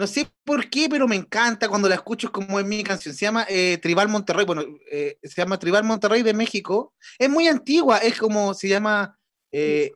no 0.00 0.06
sé 0.06 0.26
por 0.44 0.70
qué, 0.70 0.88
pero 0.88 1.06
me 1.06 1.14
encanta 1.14 1.68
cuando 1.68 1.86
la 1.86 1.96
escucho 1.96 2.28
es 2.28 2.32
como 2.32 2.58
en 2.58 2.66
mi 2.66 2.82
canción. 2.82 3.14
Se 3.14 3.26
llama 3.26 3.44
eh, 3.50 3.76
Tribal 3.82 4.08
Monterrey. 4.08 4.46
Bueno, 4.46 4.62
eh, 4.90 5.18
se 5.22 5.42
llama 5.42 5.58
Tribal 5.58 5.84
Monterrey 5.84 6.22
de 6.22 6.32
México. 6.32 6.94
Es 7.18 7.28
muy 7.28 7.48
antigua, 7.48 7.98
es 7.98 8.18
como 8.18 8.54
se 8.54 8.68
llama. 8.68 9.18
Eh, 9.52 9.92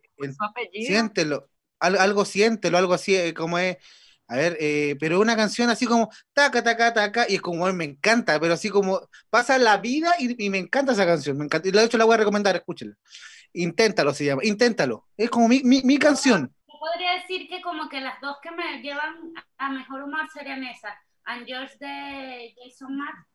siéntelo. 0.73 1.49
Algo, 1.79 2.27
siéntelo, 2.27 2.77
algo 2.77 2.93
así, 2.93 3.33
como 3.33 3.59
es. 3.59 3.79
A 4.27 4.37
ver, 4.37 4.57
pero 4.99 5.21
una 5.21 5.37
canción 5.37 5.69
así 5.69 5.87
como 5.87 6.11
taca, 6.33 6.63
taca, 6.63 6.95
taca, 6.95 7.27
y 7.29 7.35
es 7.35 7.43
como 7.43 7.71
me 7.73 7.85
encanta, 7.85 8.41
pero 8.41 8.55
así 8.55 8.71
como 8.71 9.09
pasa 9.29 9.59
la 9.59 9.77
vida 9.77 10.15
y, 10.19 10.49
me 10.49 10.59
encanta 10.59 10.93
esa 10.93 11.05
canción. 11.05 11.37
Me 11.37 11.45
encanta. 11.45 11.69
Y 11.69 11.73
de 11.73 11.85
hecho 11.85 11.99
la 11.99 12.05
voy 12.05 12.15
a 12.15 12.19
recomendar, 12.19 12.57
escúchenla. 12.57 12.95
Inténtalo 13.53 14.13
se 14.15 14.25
llama, 14.25 14.43
inténtalo. 14.45 15.07
Es 15.17 15.31
como 15.31 15.49
mi, 15.49 15.63
mi, 15.63 15.83
mi 15.83 15.99
canción 15.99 16.55
podría 16.85 17.15
decir 17.15 17.49
que 17.49 17.63
como 17.63 17.89
que 17.89 18.01
las 18.01 18.21
dos 18.21 18.37
que 18.43 18.51
me 18.51 18.83
llevan 18.83 19.33
a 19.57 19.71
mejor 19.71 20.03
humor 20.03 20.29
serían 20.31 20.63
esas, 20.65 20.95
And 21.25 21.47
Yours 21.47 21.79
de 21.79 22.55
Jason 22.57 22.97
Matt 22.97 23.27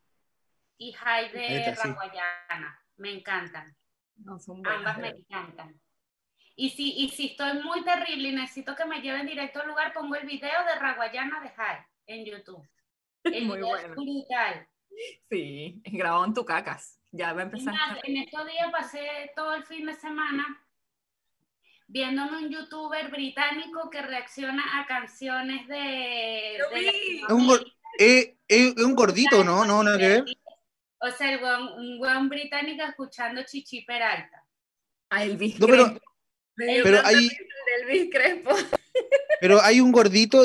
y 0.77 0.93
High 0.93 1.31
de 1.31 1.75
Raguayana. 1.75 2.79
Me 2.98 3.12
encantan. 3.12 3.75
Ambas 4.27 4.98
me 5.00 5.10
encantan. 5.10 5.79
Y 6.59 6.71
si, 6.71 6.91
y 6.97 7.07
si 7.07 7.27
estoy 7.27 7.63
muy 7.63 7.85
terrible 7.85 8.27
y 8.27 8.31
necesito 8.33 8.75
que 8.75 8.83
me 8.83 8.99
lleven 9.01 9.25
directo 9.25 9.61
al 9.61 9.69
lugar, 9.69 9.93
pongo 9.93 10.15
el 10.15 10.27
video 10.27 10.65
de 10.65 10.75
Raguayana 10.77 11.39
de 11.39 11.49
High 11.51 11.85
en 12.07 12.25
YouTube. 12.25 12.67
El 13.23 13.45
muy 13.47 13.55
video 13.55 13.69
bueno. 13.69 13.87
es 13.87 13.95
brutal. 13.95 14.67
Sí, 15.29 15.81
grabado 15.85 16.25
en 16.25 16.33
tu 16.33 16.43
cacas. 16.43 16.99
Ya 17.11 17.31
va 17.31 17.39
a 17.39 17.43
empezar. 17.45 17.73
en 18.03 18.17
estos 18.17 18.45
días 18.45 18.69
pasé 18.73 19.31
todo 19.37 19.53
el 19.53 19.63
fin 19.63 19.85
de 19.85 19.93
semana 19.93 20.61
viéndome 21.87 22.39
un 22.39 22.49
youtuber 22.49 23.09
británico 23.09 23.89
que 23.89 24.01
reacciona 24.01 24.81
a 24.81 24.85
canciones 24.85 25.65
de... 25.69 26.57
es, 26.57 27.29
un, 27.29 27.57
eh, 27.99 28.35
es, 28.49 28.75
un, 28.83 28.95
gordito, 28.95 29.45
¿no? 29.45 29.63
No, 29.63 29.81
no, 29.81 29.97
que 29.97 30.25
O 30.99 31.09
sea, 31.09 31.39
un 31.77 31.99
buen 31.99 32.27
británico 32.27 32.83
escuchando 32.83 33.43
Chichi 33.43 33.85
Peralta. 33.85 34.45
A 35.09 35.23
Elvis 35.23 35.57
no, 35.57 35.65
pero, 35.65 35.99
pero 36.83 36.99
hay... 37.05 37.29
Elvis 37.81 38.09
Crespo. 38.11 38.51
Pero 39.41 39.61
hay 39.61 39.79
un 39.79 39.93
gordito, 39.93 40.43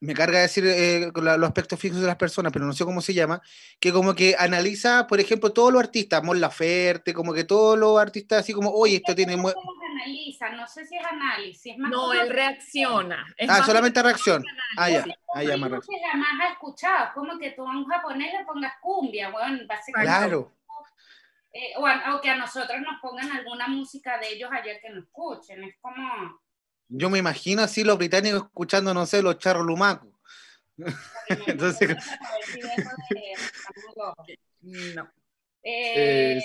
me 0.00 0.14
carga 0.14 0.40
decir 0.40 0.64
eh, 0.66 1.10
los 1.14 1.48
aspectos 1.48 1.80
fijos 1.80 2.00
de 2.00 2.06
las 2.06 2.16
personas, 2.16 2.52
pero 2.52 2.66
no 2.66 2.74
sé 2.74 2.84
cómo 2.84 3.00
se 3.00 3.14
llama, 3.14 3.40
que 3.80 3.92
como 3.92 4.14
que 4.14 4.36
analiza, 4.38 5.06
por 5.06 5.18
ejemplo, 5.20 5.52
todos 5.52 5.72
los 5.72 5.82
artistas, 5.82 6.22
Mon 6.22 6.40
Laferte, 6.40 7.14
como 7.14 7.32
que 7.32 7.44
todos 7.44 7.78
los 7.78 7.98
artistas 7.98 8.40
así 8.40 8.52
como, 8.52 8.70
oye, 8.70 8.96
esto 8.96 9.14
tiene... 9.14 9.34
Analiza, 9.34 10.50
no 10.50 10.66
sé 10.68 10.84
si 10.86 10.96
es 10.96 11.04
análisis, 11.04 11.72
es 11.72 11.78
más 11.78 11.90
No, 11.90 12.12
él 12.12 12.28
reacciona. 12.28 13.26
ah, 13.48 13.64
solamente 13.64 14.02
reacción. 14.02 14.44
Ah, 14.76 14.90
ya. 14.90 15.04
Ah, 15.34 15.42
ya, 15.42 15.56
más 15.56 15.70
reacción. 15.70 15.98
jamás 16.10 16.28
ha 16.42 16.52
escuchado, 16.52 17.10
como 17.14 17.38
que 17.38 17.52
tú 17.52 17.66
a 17.66 17.70
un 17.70 17.86
japonés 17.86 18.32
le 18.38 18.44
pongas 18.44 18.74
cumbia, 18.82 19.30
bueno, 19.30 19.60
básicamente. 19.66 20.12
Claro. 20.12 20.52
Eh, 21.58 21.72
o, 21.78 22.20
que 22.20 22.28
a 22.28 22.36
nosotros 22.36 22.78
nos 22.82 23.00
pongan 23.00 23.32
alguna 23.32 23.66
música 23.66 24.18
de 24.18 24.28
ellos 24.28 24.50
ayer 24.52 24.78
que 24.82 24.90
nos 24.90 25.04
escuchen, 25.04 25.64
es 25.64 25.74
como 25.80 26.38
yo 26.88 27.08
me 27.08 27.18
imagino 27.18 27.62
así 27.62 27.82
los 27.82 27.96
británicos 27.96 28.42
escuchando, 28.42 28.92
no 28.92 29.06
sé, 29.06 29.22
los 29.22 29.38
charros 29.38 29.64
lumacos. 29.64 30.10
Entonces. 31.46 31.96
No. 34.60 35.10
Eh, 35.62 36.38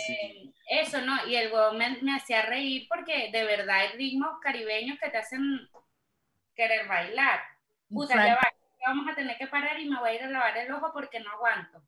eso, 0.67 1.01
¿no? 1.01 1.27
Y 1.27 1.35
el 1.35 1.51
huevo 1.51 1.73
me, 1.73 2.15
hacía 2.15 2.43
reír 2.43 2.87
porque 2.87 3.31
de 3.31 3.43
verdad 3.43 3.81
hay 3.81 3.97
ritmos 3.97 4.39
caribeños 4.41 4.97
que 4.97 5.09
te 5.09 5.17
hacen 5.17 5.69
querer 6.55 6.87
bailar. 6.87 7.41
Puta, 7.89 8.15
ya 8.15 8.35
va, 8.35 8.53
vamos 8.87 9.11
a 9.11 9.15
tener 9.15 9.37
que 9.37 9.47
parar 9.47 9.77
y 9.77 9.89
me 9.89 9.99
voy 9.99 10.09
a 10.09 10.13
ir 10.15 10.23
a 10.23 10.29
lavar 10.29 10.57
el 10.57 10.71
ojo 10.71 10.91
porque 10.93 11.19
no 11.19 11.31
aguanto. 11.31 11.83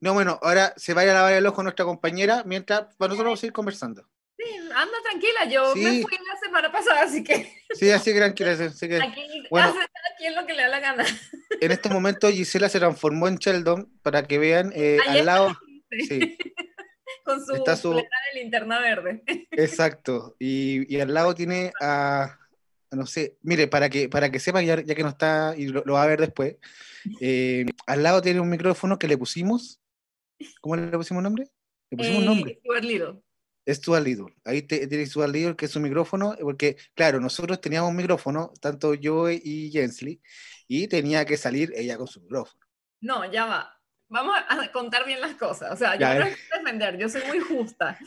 No, 0.00 0.14
bueno, 0.14 0.38
ahora 0.42 0.72
se 0.76 0.94
vaya 0.94 1.12
a 1.12 1.14
lavar 1.14 1.32
el 1.32 1.46
ojo 1.46 1.62
nuestra 1.62 1.84
compañera 1.84 2.42
mientras 2.44 2.94
para 2.96 3.08
nosotros 3.08 3.24
vamos 3.24 3.42
a 3.42 3.46
ir 3.46 3.52
conversando. 3.52 4.08
Sí, 4.38 4.44
anda 4.72 4.94
tranquila, 5.02 5.44
yo 5.50 5.74
me 5.74 6.02
fui 6.02 6.16
la 6.16 6.38
semana 6.40 6.70
pasada, 6.70 7.02
así 7.02 7.24
que. 7.24 7.52
Sí, 7.74 7.90
así 7.90 8.12
que 8.12 8.18
tranquila. 8.18 8.52
Así 8.52 8.88
que, 8.88 8.96
aquí, 9.02 9.26
bueno, 9.50 9.68
hace 9.68 10.30
lo 10.30 10.46
que 10.46 10.52
le 10.52 10.62
da 10.62 10.68
la 10.68 10.80
gana. 10.80 11.04
En 11.60 11.72
este 11.72 11.88
momento 11.88 12.30
Gisela 12.30 12.68
se 12.68 12.78
transformó 12.78 13.26
en 13.26 13.36
Sheldon 13.36 13.90
para 14.02 14.22
que 14.22 14.38
vean 14.38 14.72
eh, 14.76 14.98
al 15.08 15.26
lado. 15.26 15.58
Sí. 16.08 16.38
Con 17.24 17.44
su, 17.44 17.56
Está 17.56 17.76
su... 17.76 17.92
de 17.94 18.06
linterna 18.34 18.80
verde. 18.80 19.22
Exacto. 19.50 20.36
Y, 20.38 20.94
y, 20.94 21.00
al 21.00 21.12
lado 21.12 21.34
tiene 21.34 21.72
a. 21.80 22.38
No 22.90 23.06
sé, 23.06 23.36
mire, 23.42 23.68
para 23.68 23.90
que, 23.90 24.08
para 24.08 24.30
que 24.30 24.40
sepan, 24.40 24.64
ya, 24.64 24.82
que 24.82 25.02
no 25.02 25.10
está 25.10 25.54
y 25.56 25.66
lo, 25.66 25.84
va 25.84 26.02
a 26.02 26.06
ver 26.06 26.20
después, 26.20 26.56
eh, 27.20 27.66
al 27.86 28.02
lado 28.02 28.22
tiene 28.22 28.40
un 28.40 28.48
micrófono 28.48 28.98
que 28.98 29.08
le 29.08 29.18
pusimos. 29.18 29.80
¿Cómo 30.60 30.76
le 30.76 30.88
pusimos 30.88 31.22
nombre? 31.22 31.50
Le 31.90 31.96
pusimos 31.96 32.18
un 32.18 32.24
eh, 32.24 32.26
nombre 32.26 32.60
es 33.68 33.76
Stuart 33.76 34.02
Little. 34.02 34.34
Ahí 34.46 34.62
te, 34.62 34.86
tiene 34.86 35.04
Stuart 35.04 35.30
Little, 35.30 35.54
que 35.54 35.66
es 35.66 35.70
su 35.70 35.78
micrófono, 35.78 36.34
porque, 36.40 36.78
claro, 36.94 37.20
nosotros 37.20 37.60
teníamos 37.60 37.90
un 37.90 37.96
micrófono, 37.96 38.50
tanto 38.62 38.94
yo 38.94 39.28
y 39.28 39.70
Jensley, 39.70 40.22
y 40.66 40.88
tenía 40.88 41.26
que 41.26 41.36
salir 41.36 41.70
ella 41.76 41.98
con 41.98 42.06
su 42.06 42.22
micrófono. 42.22 42.66
No, 43.02 43.30
ya 43.30 43.44
va. 43.44 43.78
Vamos 44.08 44.34
a 44.48 44.72
contar 44.72 45.04
bien 45.04 45.20
las 45.20 45.34
cosas. 45.34 45.70
O 45.70 45.76
sea, 45.76 45.96
yo 45.96 46.18
no 46.18 46.24
es 46.24 46.38
defender, 46.50 46.96
yo 46.96 47.10
soy 47.10 47.20
muy 47.26 47.40
justa. 47.40 47.98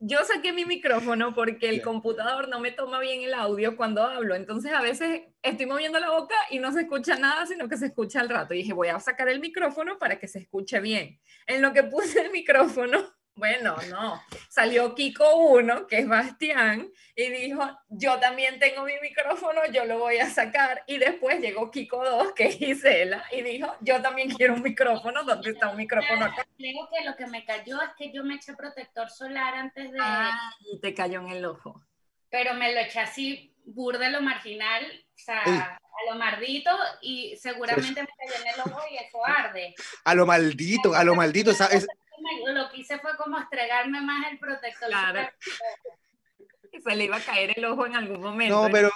Yo 0.00 0.18
saqué 0.24 0.52
mi 0.52 0.64
micrófono 0.64 1.34
porque 1.34 1.68
el 1.68 1.80
computador 1.80 2.48
no 2.48 2.60
me 2.60 2.72
toma 2.72 3.00
bien 3.00 3.22
el 3.22 3.32
audio 3.32 3.76
cuando 3.76 4.02
hablo. 4.02 4.34
Entonces, 4.34 4.72
a 4.72 4.82
veces 4.82 5.22
estoy 5.42 5.66
moviendo 5.66 5.98
la 5.98 6.10
boca 6.10 6.34
y 6.50 6.58
no 6.58 6.72
se 6.72 6.82
escucha 6.82 7.16
nada, 7.16 7.46
sino 7.46 7.68
que 7.68 7.76
se 7.76 7.86
escucha 7.86 8.20
al 8.20 8.28
rato. 8.28 8.52
Y 8.52 8.58
dije, 8.58 8.72
voy 8.72 8.88
a 8.88 9.00
sacar 9.00 9.28
el 9.28 9.40
micrófono 9.40 9.98
para 9.98 10.18
que 10.18 10.28
se 10.28 10.40
escuche 10.40 10.80
bien. 10.80 11.20
En 11.46 11.62
lo 11.62 11.72
que 11.72 11.84
puse 11.84 12.20
el 12.20 12.32
micrófono, 12.32 13.14
bueno, 13.36 13.76
no. 13.90 14.22
Salió 14.48 14.94
Kiko 14.94 15.36
1, 15.36 15.86
que 15.86 15.98
es 15.98 16.08
Bastián, 16.08 16.88
y 17.16 17.28
dijo, 17.30 17.62
yo 17.88 18.18
también 18.20 18.58
tengo 18.58 18.84
mi 18.84 18.92
micrófono, 19.00 19.60
yo 19.72 19.84
lo 19.84 19.98
voy 19.98 20.18
a 20.18 20.30
sacar. 20.30 20.84
Y 20.86 20.98
después 20.98 21.40
llegó 21.40 21.70
Kiko 21.70 22.04
2, 22.04 22.32
que 22.32 22.46
es 22.46 22.56
Gisela, 22.56 23.24
y 23.32 23.42
dijo, 23.42 23.74
yo 23.80 24.00
también 24.00 24.30
quiero 24.30 24.54
un 24.54 24.62
micrófono, 24.62 25.24
¿dónde 25.24 25.50
está 25.50 25.70
un 25.70 25.76
micrófono 25.76 26.26
acá? 26.26 26.46
Digo 26.58 26.88
que 26.92 27.04
lo 27.04 27.16
que 27.16 27.26
me 27.26 27.44
cayó 27.44 27.82
es 27.82 27.90
que 27.98 28.12
yo 28.12 28.22
me 28.22 28.36
eché 28.36 28.54
protector 28.54 29.10
solar 29.10 29.54
antes 29.54 29.90
de... 29.90 29.98
Ah, 30.00 30.52
y 30.60 30.80
te 30.80 30.94
cayó 30.94 31.20
en 31.20 31.28
el 31.28 31.44
ojo. 31.44 31.82
Pero 32.30 32.54
me 32.54 32.72
lo 32.72 32.80
eché 32.80 33.00
así, 33.00 33.52
burde 33.64 34.10
lo 34.10 34.20
marginal, 34.20 34.84
o 34.84 35.18
sea, 35.18 35.42
a 35.42 36.12
lo 36.12 36.18
maldito, 36.18 36.70
y 37.02 37.36
seguramente 37.36 38.00
me 38.00 38.08
cayó 38.08 38.42
en 38.42 38.54
el 38.54 38.60
ojo 38.60 38.80
y 38.90 38.96
eso 38.96 39.24
arde. 39.24 39.74
A 40.04 40.14
lo 40.14 40.26
maldito, 40.26 40.94
a 40.94 41.02
lo 41.02 41.14
maldito, 41.14 41.52
lo 42.46 42.70
que 42.70 42.78
hice 42.78 42.98
fue 42.98 43.16
como 43.16 43.38
estregarme 43.38 44.00
más 44.00 44.30
el 44.30 44.38
protector. 44.38 44.88
Claro. 44.88 45.28
Se 46.82 46.96
le 46.96 47.04
iba 47.04 47.16
a 47.16 47.20
caer 47.20 47.52
el 47.56 47.64
ojo 47.64 47.86
en 47.86 47.96
algún 47.96 48.20
momento. 48.20 48.62
No, 48.62 48.70
pero, 48.70 48.90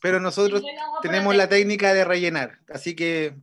pero 0.00 0.20
nosotros 0.20 0.62
tenemos 1.02 1.36
la 1.36 1.48
técnica 1.48 1.92
de 1.92 2.04
rellenar, 2.04 2.58
así 2.68 2.96
que 2.96 3.34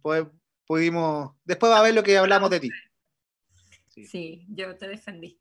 pudimos, 0.66 1.36
después 1.46 1.72
va 1.72 1.80
a 1.80 1.84
ver 1.84 1.94
lo 1.94 2.04
que 2.04 2.18
hablamos 2.18 2.50
de 2.50 2.60
ti. 2.60 2.72
Sí, 4.06 4.46
yo 4.50 4.76
te 4.78 4.88
defendí. 4.88 5.40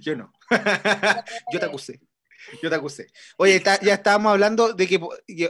Yo 0.00 0.16
no. 0.16 0.32
yo 1.52 1.60
te 1.60 1.66
acusé. 1.66 2.00
Yo 2.62 2.70
te 2.70 2.76
acusé. 2.76 3.06
Oye, 3.36 3.62
ya 3.82 3.94
estábamos 3.94 4.32
hablando 4.32 4.72
de 4.72 4.86
que, 4.86 5.00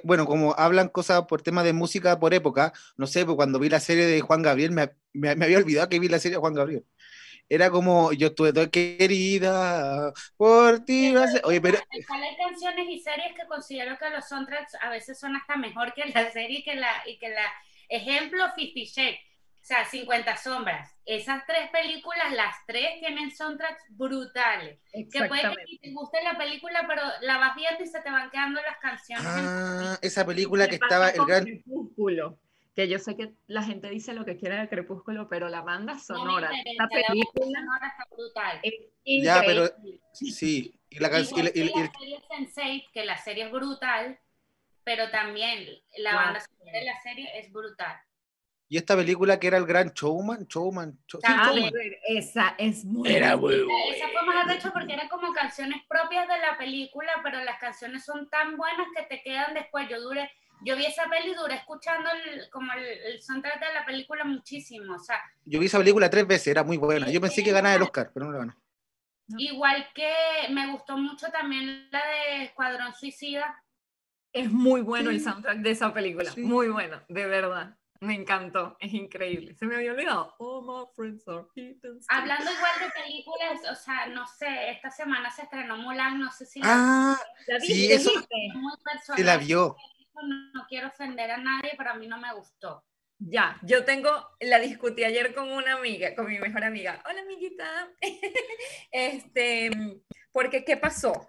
bueno, 0.02 0.26
como 0.26 0.54
hablan 0.56 0.88
cosas 0.88 1.22
por 1.26 1.42
tema 1.42 1.62
de 1.62 1.72
música 1.72 2.18
por 2.18 2.34
época, 2.34 2.72
no 2.96 3.06
sé, 3.06 3.24
pues 3.24 3.36
cuando 3.36 3.58
vi 3.58 3.68
la 3.68 3.80
serie 3.80 4.06
de 4.06 4.20
Juan 4.20 4.42
Gabriel, 4.42 4.72
me, 4.72 4.90
me, 5.12 5.30
había 5.30 5.58
olvidado 5.58 5.88
que 5.88 5.98
vi 5.98 6.08
la 6.08 6.18
serie 6.18 6.36
de 6.36 6.40
Juan 6.40 6.54
Gabriel. 6.54 6.84
Era 7.48 7.70
como, 7.70 8.12
yo 8.12 8.28
estuve 8.28 8.52
toda 8.52 8.68
querida 8.68 10.12
por 10.36 10.84
ti. 10.84 11.14
Oye, 11.44 11.60
pero... 11.60 11.78
Hay 11.90 12.02
canciones 12.36 12.86
y 12.88 12.98
series 12.98 13.34
que 13.36 13.46
considero 13.46 13.96
que 13.98 14.10
los 14.10 14.28
soundtracks 14.28 14.74
a 14.80 14.90
veces 14.90 15.18
son 15.18 15.36
hasta 15.36 15.56
mejor 15.56 15.94
que 15.94 16.06
la 16.06 16.30
serie 16.32 16.58
y 16.58 16.64
que 16.64 16.74
la, 16.74 16.90
y 17.06 17.18
que 17.18 17.28
la 17.28 17.44
ejemplo, 17.88 18.44
Fifty 18.56 18.84
Shades 18.84 19.18
o 19.66 19.68
sea, 19.68 19.84
50 19.84 20.36
sombras. 20.36 20.96
Esas 21.04 21.44
tres 21.44 21.68
películas, 21.70 22.32
las 22.34 22.54
tres 22.68 23.00
tienen 23.00 23.32
soundtracks 23.32 23.82
brutales. 23.88 24.78
Que 24.92 25.24
puede 25.24 25.42
que 25.42 25.78
te 25.82 25.90
guste 25.92 26.22
la 26.22 26.38
película, 26.38 26.84
pero 26.86 27.02
la 27.22 27.38
vas 27.38 27.56
viendo 27.56 27.82
y 27.82 27.88
se 27.88 28.00
te 28.00 28.08
van 28.08 28.30
quedando 28.30 28.60
las 28.62 28.78
canciones. 28.78 29.26
Ah, 29.26 29.98
esa 30.02 30.24
película 30.24 30.68
que 30.68 30.76
estaba 30.76 31.08
el 31.10 31.24
gran... 31.26 31.44
que 32.76 32.86
yo 32.88 32.98
sé 33.00 33.16
que 33.16 33.32
la 33.48 33.64
gente 33.64 33.88
dice 33.90 34.12
lo 34.12 34.24
que 34.24 34.36
quiere 34.36 34.54
de 34.56 34.68
Crepúsculo, 34.68 35.28
pero 35.28 35.48
la 35.48 35.62
banda 35.62 35.94
No 35.94 35.98
sonora 35.98 36.48
la 36.48 36.62
banda 36.84 36.88
película 37.08 37.44
sonora 37.60 37.86
está 37.88 38.04
brutal. 38.14 38.60
es 38.62 39.24
Ya, 39.24 39.42
pero 39.44 39.68
sí. 40.12 40.78
Y 40.90 41.00
la 41.00 41.10
canción. 41.10 41.44
Y- 41.52 41.58
y- 41.58 41.64
la 41.70 41.90
serie 41.98 42.22
Sense8, 42.30 42.90
que 42.92 43.04
la 43.04 43.18
serie 43.18 43.46
es 43.46 43.50
brutal, 43.50 44.16
pero 44.84 45.10
también 45.10 45.66
la 45.98 46.12
Wow. 46.12 46.20
banda 46.20 46.40
sonora 46.40 46.78
de 46.78 46.84
la 46.84 47.00
serie 47.02 47.28
es 47.40 47.50
brutal. 47.52 47.96
Y 48.68 48.76
esta 48.78 48.96
película 48.96 49.38
que 49.38 49.46
era 49.46 49.58
el 49.58 49.66
gran 49.66 49.92
showman. 49.92 50.46
Showman. 50.46 50.98
show- 51.06 51.20
sí, 51.24 51.32
A 51.32 51.46
showman. 51.52 51.72
esa 52.08 52.54
es 52.58 52.84
muy 52.84 53.08
Era 53.12 53.34
buena. 53.36 53.64
muy 53.64 53.94
Esa 53.94 54.08
fue 54.08 54.22
más 54.26 54.44
arrecho 54.46 54.70
porque 54.72 54.92
eran 54.94 55.08
como 55.08 55.32
canciones 55.32 55.82
propias 55.88 56.26
de 56.28 56.38
la 56.38 56.58
película, 56.58 57.10
pero 57.22 57.42
las 57.44 57.58
canciones 57.60 58.04
son 58.04 58.28
tan 58.28 58.56
buenas 58.56 58.86
que 58.96 59.02
te 59.04 59.22
quedan 59.22 59.54
después. 59.54 59.88
Yo 59.88 60.00
duré, 60.00 60.30
yo 60.64 60.76
vi 60.76 60.84
esa 60.86 61.04
peli 61.08 61.30
y 61.30 61.34
duré 61.34 61.54
escuchando 61.54 62.08
el, 62.10 62.50
como 62.50 62.72
el, 62.72 62.84
el 62.84 63.22
soundtrack 63.22 63.60
de 63.60 63.74
la 63.74 63.84
película 63.86 64.24
muchísimo. 64.24 64.94
O 64.94 64.98
sea, 64.98 65.20
Yo 65.44 65.60
vi 65.60 65.66
esa 65.66 65.78
película 65.78 66.10
tres 66.10 66.26
veces, 66.26 66.48
era 66.48 66.64
muy 66.64 66.76
buena. 66.76 67.08
Yo 67.10 67.20
pensé 67.20 67.44
que 67.44 67.52
ganaba 67.52 67.76
el 67.76 67.82
Oscar, 67.82 68.10
pero 68.12 68.26
no 68.26 68.32
lo 68.32 68.38
ganó. 68.38 68.56
igual 69.38 69.86
que 69.94 70.12
me 70.50 70.70
gustó 70.72 70.96
mucho 70.96 71.26
también 71.28 71.88
la 71.90 72.00
de 72.06 72.44
Escuadrón 72.44 72.92
Suicida. 72.94 73.62
Es 74.32 74.50
muy 74.52 74.82
bueno 74.82 75.10
el 75.10 75.18
Sí. 75.18 75.24
soundtrack 75.24 75.58
de 75.58 75.70
esa 75.70 75.92
película, 75.94 76.30
Sí. 76.30 76.42
muy 76.42 76.68
bueno, 76.68 77.00
de 77.08 77.26
verdad. 77.26 77.76
Me 78.00 78.14
encantó, 78.14 78.76
es 78.80 78.92
increíble. 78.92 79.54
Se 79.54 79.66
me 79.66 79.76
había 79.76 79.92
olvidado. 79.92 80.34
All 80.38 80.64
my 80.64 80.84
friends 80.94 81.26
are 81.28 81.44
heathens. 81.54 82.06
Hablando 82.08 82.50
igual 82.50 82.72
de 82.80 82.90
películas, 83.02 83.60
o 83.70 83.74
sea, 83.74 84.06
no 84.06 84.26
sé, 84.26 84.70
esta 84.70 84.90
semana 84.90 85.30
se 85.30 85.42
estrenó 85.42 85.76
Mulan, 85.76 86.20
no 86.20 86.30
sé 86.30 86.46
si 86.46 86.60
la 86.60 86.68
Ah, 87.14 87.20
¿La 87.46 87.60
sí, 87.60 87.92
eso- 87.92 88.10
la 89.18 89.36
vio. 89.38 89.76
No, 90.14 90.22
no 90.54 90.66
quiero 90.68 90.88
ofender 90.88 91.30
a 91.30 91.36
nadie, 91.36 91.72
pero 91.76 91.90
a 91.90 91.94
mí 91.94 92.06
no 92.06 92.18
me 92.18 92.32
gustó. 92.34 92.84
Ya, 93.18 93.58
yo 93.62 93.84
tengo, 93.84 94.10
la 94.40 94.58
discutí 94.58 95.02
ayer 95.04 95.34
con 95.34 95.50
una 95.50 95.74
amiga, 95.74 96.14
con 96.14 96.26
mi 96.26 96.38
mejor 96.38 96.64
amiga. 96.64 97.02
Hola, 97.08 97.22
amiguita. 97.22 97.88
este, 98.90 99.70
porque, 100.32 100.64
¿qué 100.64 100.76
pasó? 100.76 101.26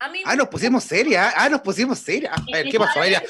A 0.00 0.08
mí 0.08 0.22
Ah, 0.24 0.36
nos 0.36 0.48
pusimos 0.48 0.84
serias. 0.84 1.34
Ah, 1.36 1.48
nos 1.48 1.60
pusimos 1.60 1.98
serias. 1.98 2.32
A 2.36 2.44
ver, 2.52 2.68
¿qué 2.70 2.78
pasó? 2.78 3.02
Esto 3.02 3.26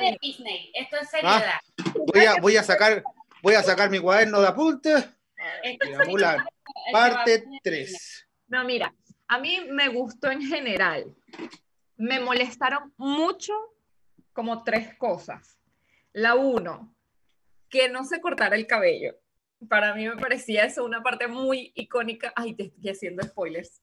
es 0.00 0.20
Disney, 0.20 0.70
esto 0.74 0.96
es 0.98 1.10
seriedad. 1.10 1.60
voy 2.12 2.24
a, 2.26 2.34
voy 2.36 2.56
a 2.56 2.62
sacar, 2.62 3.02
voy 3.42 3.54
a 3.54 3.62
sacar 3.62 3.88
mi 3.90 3.98
cuaderno 3.98 4.40
de 4.40 4.48
apuntes. 4.48 5.08
Mulan, 6.06 6.44
parte 6.92 7.44
3. 7.62 8.28
No, 8.48 8.64
mira, 8.64 8.94
a 9.28 9.38
mí 9.38 9.66
me 9.70 9.88
gustó 9.88 10.30
en 10.30 10.42
general. 10.42 11.14
Me 11.96 12.20
molestaron 12.20 12.92
mucho 12.96 13.54
como 14.32 14.62
tres 14.62 14.96
cosas. 14.96 15.58
La 16.12 16.34
uno, 16.34 16.94
que 17.68 17.88
no 17.88 18.04
se 18.04 18.20
cortara 18.20 18.56
el 18.56 18.66
cabello. 18.66 19.14
Para 19.68 19.94
mí 19.94 20.06
me 20.08 20.16
parecía 20.16 20.64
eso 20.64 20.84
una 20.84 21.02
parte 21.02 21.28
muy 21.28 21.72
icónica. 21.74 22.32
Ay, 22.36 22.54
te 22.54 22.64
estoy 22.64 22.90
haciendo 22.90 23.22
spoilers. 23.22 23.80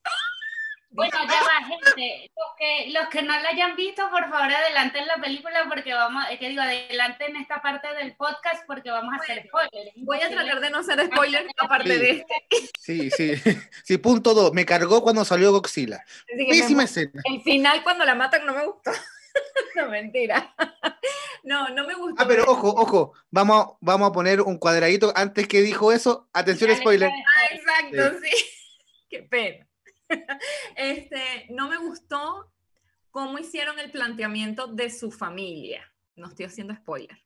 Bueno, 0.91 1.17
ya 1.27 1.41
va, 1.43 1.65
gente. 1.67 2.31
Los 2.35 2.55
que, 2.57 2.89
los 2.91 3.07
que 3.09 3.21
no 3.21 3.39
la 3.39 3.49
hayan 3.49 3.75
visto, 3.75 4.09
por 4.09 4.23
favor, 4.29 4.51
adelanten 4.51 5.05
la 5.07 5.17
película 5.17 5.65
porque 5.69 5.93
vamos, 5.93 6.23
es 6.31 6.39
que 6.39 6.49
digo, 6.49 6.61
adelanten 6.63 7.35
esta 7.35 7.61
parte 7.61 7.93
del 7.95 8.15
podcast 8.15 8.65
porque 8.65 8.89
vamos 8.89 9.13
a 9.13 9.17
hacer 9.17 9.45
spoilers. 9.47 9.91
Voy 9.97 10.19
a 10.21 10.29
tratar 10.29 10.59
de 10.59 10.69
no 10.71 10.79
hacer 10.79 11.05
spoilers 11.05 11.45
aparte 11.59 11.93
Sí. 11.93 11.99
de 11.99 12.09
este. 12.11 12.35
Sí, 12.79 13.11
sí. 13.11 13.33
Sí, 13.83 13.97
punto 13.97 14.33
2. 14.33 14.53
Me 14.53 14.65
cargó 14.65 15.01
cuando 15.03 15.23
salió 15.23 15.51
Godzilla. 15.51 16.03
Pésima 16.27 16.83
escena. 16.85 17.21
El 17.25 17.41
final 17.43 17.83
cuando 17.83 18.03
la 18.03 18.15
matan 18.15 18.45
no 18.45 18.53
me 18.55 18.65
gustó. 18.65 18.91
no, 19.75 19.89
mentira. 19.89 20.53
No, 21.43 21.69
no 21.69 21.85
me 21.85 21.93
gustó. 21.93 22.21
Ah, 22.21 22.25
pero 22.27 22.45
ojo, 22.45 22.67
ojo. 22.69 23.13
Vamos, 23.29 23.63
a- 23.65 23.77
vamos 23.79 24.09
a 24.09 24.11
poner 24.11 24.41
un 24.41 24.57
cuadradito 24.57 25.13
antes 25.15 25.47
que 25.47 25.61
dijo 25.61 25.91
eso. 25.91 26.27
Atención, 26.33 26.75
spoiler. 26.75 27.09
Ah, 27.11 27.45
exacto, 27.51 28.19
sí. 28.23 28.45
Qué 29.09 29.19
pena. 29.23 29.65
Este, 30.75 31.47
no 31.49 31.69
me 31.69 31.77
gustó 31.77 32.51
cómo 33.11 33.37
hicieron 33.39 33.79
el 33.79 33.91
planteamiento 33.91 34.67
de 34.67 34.89
su 34.89 35.11
familia. 35.11 35.91
No 36.15 36.27
estoy 36.27 36.45
haciendo 36.45 36.75
spoiler. 36.75 37.17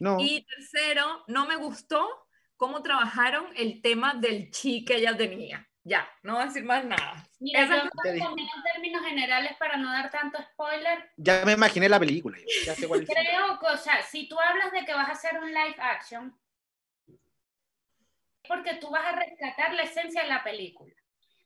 No. 0.00 0.16
Y 0.20 0.44
tercero, 0.44 1.24
no 1.28 1.46
me 1.46 1.56
gustó 1.56 2.26
cómo 2.56 2.82
trabajaron 2.82 3.46
el 3.56 3.80
tema 3.82 4.14
del 4.14 4.50
chi 4.50 4.84
que 4.84 4.96
ella 4.96 5.16
tenía. 5.16 5.68
Ya, 5.86 6.08
no 6.22 6.34
voy 6.34 6.42
a 6.42 6.46
decir 6.46 6.64
más 6.64 6.82
nada. 6.84 7.28
Mira, 7.40 7.62
Esa- 7.62 7.84
yo 7.84 7.90
en 8.10 8.62
términos 8.72 9.04
generales, 9.04 9.52
para 9.58 9.76
no 9.76 9.92
dar 9.92 10.10
tanto 10.10 10.38
spoiler, 10.42 11.10
Ya 11.16 11.44
me 11.44 11.52
imaginé 11.52 11.88
la 11.90 12.00
película. 12.00 12.38
Ya 12.64 12.74
sé 12.74 12.88
cuál 12.88 13.04
creo 13.04 13.58
que, 13.60 13.66
o 13.66 13.76
sea, 13.76 14.02
si 14.02 14.26
tú 14.26 14.36
hablas 14.40 14.72
de 14.72 14.84
que 14.86 14.94
vas 14.94 15.08
a 15.10 15.12
hacer 15.12 15.38
un 15.38 15.48
live 15.48 15.76
action, 15.78 16.34
es 17.06 18.48
porque 18.48 18.74
tú 18.76 18.90
vas 18.90 19.04
a 19.04 19.16
rescatar 19.16 19.74
la 19.74 19.82
esencia 19.82 20.22
de 20.22 20.28
la 20.28 20.42
película. 20.42 20.94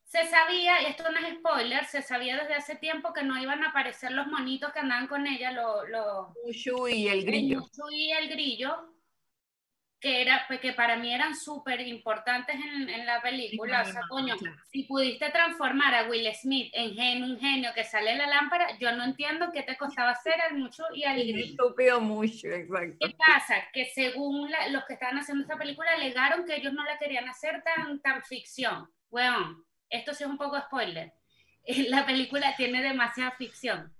Se 0.09 0.25
sabía, 0.27 0.81
y 0.83 0.87
esto 0.87 1.05
no 1.11 1.19
es 1.19 1.35
spoiler, 1.35 1.85
se 1.85 2.01
sabía 2.01 2.39
desde 2.39 2.55
hace 2.55 2.77
tiempo 2.77 3.13
que 3.13 3.23
no 3.23 3.39
iban 3.41 3.63
a 3.63 3.69
aparecer 3.69 4.11
los 4.13 4.27
monitos 4.27 4.73
que 4.73 4.79
andaban 4.79 5.07
con 5.07 5.27
ella, 5.27 5.53
los... 5.53 5.87
los 5.91 6.29
Mushu 6.47 6.89
y 6.89 7.09
el 7.09 7.27
grillo. 7.27 7.59
Mushu 7.61 7.91
y 7.91 8.11
el 8.13 8.29
grillo, 8.31 8.95
que, 10.01 10.23
era, 10.23 10.45
pues, 10.49 10.61
que 10.61 10.73
para 10.73 10.97
mí 10.97 11.13
eran 11.13 11.37
súper 11.37 11.83
importantes 11.83 12.55
en, 12.57 12.89
en 12.89 13.05
la 13.05 13.21
película. 13.21 13.83
O 13.83 13.85
sea, 13.85 14.01
coño, 14.09 14.35
si 14.73 14.85
pudiste 14.85 15.29
transformar 15.31 15.95
a 15.95 16.09
Will 16.09 16.33
Smith 16.35 16.71
en 16.73 16.95
gen- 16.95 17.25
un 17.25 17.39
genio 17.39 17.73
que 17.75 17.85
sale 17.85 18.13
en 18.13 18.19
la 18.19 18.29
lámpara, 18.29 18.79
yo 18.79 18.93
no 18.97 19.05
entiendo 19.05 19.51
qué 19.53 19.63
te 19.63 19.77
costaba 19.77 20.13
hacer 20.13 20.41
al 20.41 20.57
Mushu 20.57 20.85
y 20.95 21.05
al 21.05 21.19
El 21.21 21.33
grillo. 21.35 21.51
estúpido 21.51 22.01
Mushu, 22.01 22.49
exacto. 22.49 22.97
¿Qué 23.07 23.15
pasa? 23.15 23.57
Que 23.75 23.85
según 23.87 24.51
la- 24.51 24.69
los 24.69 24.85
que 24.87 24.95
estaban 24.95 25.19
haciendo 25.19 25.43
esta 25.43 25.59
película 25.59 25.91
alegaron 25.93 26.47
que 26.47 26.57
ellos 26.57 26.73
no 26.73 26.83
la 26.85 26.97
querían 26.97 27.29
hacer 27.29 27.63
tan, 27.63 28.01
tan 28.01 28.23
ficción. 28.23 28.89
Weón, 29.11 29.65
esto 29.91 30.15
sí 30.15 30.25
es 30.25 30.31
un 30.31 30.39
poco 30.39 30.59
spoiler. 30.61 31.13
La 31.89 32.07
película 32.07 32.55
tiene 32.57 32.83
demasiada 32.83 33.33
ficción. 33.33 33.93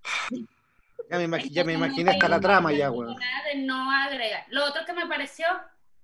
Ya 1.11 1.19
me, 1.19 1.49
ya 1.49 1.65
me 1.65 1.73
imaginé 1.73 2.05
no 2.05 2.11
hasta 2.11 2.29
la 2.29 2.41
trama 2.41 2.71
ya, 2.73 2.91
de 2.91 3.63
no 3.63 3.91
agregar. 3.91 4.45
Lo 4.49 4.67
otro 4.67 4.85
que 4.85 4.93
me 4.93 5.07
pareció, 5.07 5.47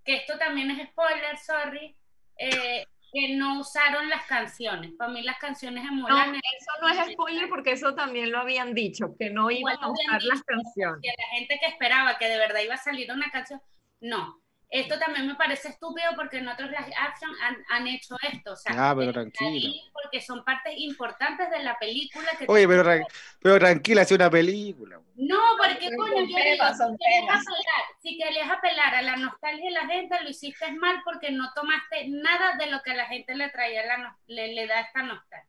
que 0.03 0.17
esto 0.17 0.39
también 0.39 0.71
es 0.71 0.89
spoiler, 0.89 1.37
sorry, 1.37 1.95
eh, 2.39 2.87
que 3.13 3.37
no 3.37 3.61
usaron 3.61 4.09
las 4.09 4.25
canciones. 4.25 4.93
Para 4.99 5.11
mí 5.11 5.23
las 5.23 5.39
canciones 5.39 5.85
de 5.85 5.91
No, 5.91 5.97
Mulan 5.97 6.35
eso 6.35 6.73
no 6.81 6.89
es 6.89 7.13
spoiler 7.13 7.49
porque 7.49 7.73
eso 7.73 7.95
también 7.95 8.33
lo 8.33 8.39
habían 8.39 8.73
dicho, 8.73 9.15
que 9.19 9.31
no 9.31 9.51
iban 9.51 9.77
a 9.81 9.91
usar 9.91 10.23
las 10.23 10.43
canciones. 10.43 11.01
que 11.03 11.09
la 11.09 11.37
gente 11.37 11.59
que 11.61 11.67
esperaba 11.67 12.17
que 12.17 12.29
de 12.29 12.39
verdad 12.39 12.61
iba 12.61 12.75
a 12.75 12.79
salir 12.79 13.13
una 13.13 13.31
canción, 13.31 13.61
no. 14.01 14.41
Esto 14.75 14.99
también 14.99 15.29
me 15.29 15.37
parece 15.37 15.69
estúpido 15.69 16.11
porque 16.17 16.39
en 16.39 16.49
otros 16.49 16.69
live 16.69 16.93
action 16.99 17.31
han, 17.41 17.65
han 17.71 17.87
hecho 17.87 18.17
esto. 18.29 18.55
O 18.55 18.57
sea, 18.57 18.73
Ah, 18.77 18.93
pero 18.99 19.21
ahí 19.39 19.81
Porque 19.93 20.21
son 20.21 20.45
partes 20.45 20.75
importantes 20.79 21.49
de 21.49 21.63
la 21.63 21.79
película 21.79 22.27
que 22.37 22.45
Oye, 22.49 22.67
pero, 22.67 23.07
pero 23.41 23.59
tranquila, 23.61 24.03
es 24.03 24.11
una 24.11 24.29
película. 24.29 25.01
No, 25.15 25.39
porque 25.57 25.91
Son 25.91 25.97
coño, 25.97 26.15
yo 26.23 26.27
digo, 26.27 26.35
si 26.35 26.35
querías, 26.35 26.73
apelar, 26.81 27.85
si 28.03 28.19
querías 28.19 28.51
apelar 28.51 28.95
a 28.97 29.03
la 29.03 29.17
nostalgia 29.17 29.65
de 29.65 29.71
la 29.71 29.87
gente, 29.87 30.21
lo 30.25 30.31
hiciste 30.31 30.73
mal 30.73 31.03
porque 31.05 31.31
no 31.31 31.53
tomaste 31.55 32.09
nada 32.09 32.57
de 32.57 32.67
lo 32.67 32.83
que 32.83 32.91
a 32.91 32.97
la 32.97 33.07
gente 33.07 33.33
le 33.37 33.51
traía, 33.51 33.87
la, 33.87 34.19
le, 34.27 34.55
le 34.55 34.67
da 34.67 34.81
esta 34.81 35.05
nostalgia. 35.05 35.49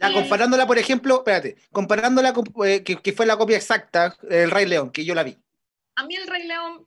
Ya, 0.00 0.12
comparándola, 0.12 0.66
por 0.66 0.78
ejemplo, 0.78 1.18
espérate, 1.18 1.54
comparándola 1.70 2.32
con, 2.32 2.44
eh, 2.66 2.82
que, 2.82 2.96
que 2.96 3.12
fue 3.12 3.26
la 3.26 3.36
copia 3.36 3.58
exacta, 3.58 4.16
El 4.28 4.50
Rey 4.50 4.66
León, 4.66 4.90
que 4.90 5.04
yo 5.04 5.14
la 5.14 5.22
vi. 5.22 5.38
A 5.94 6.04
mí 6.04 6.16
el 6.16 6.26
Rey 6.26 6.48
León 6.48 6.84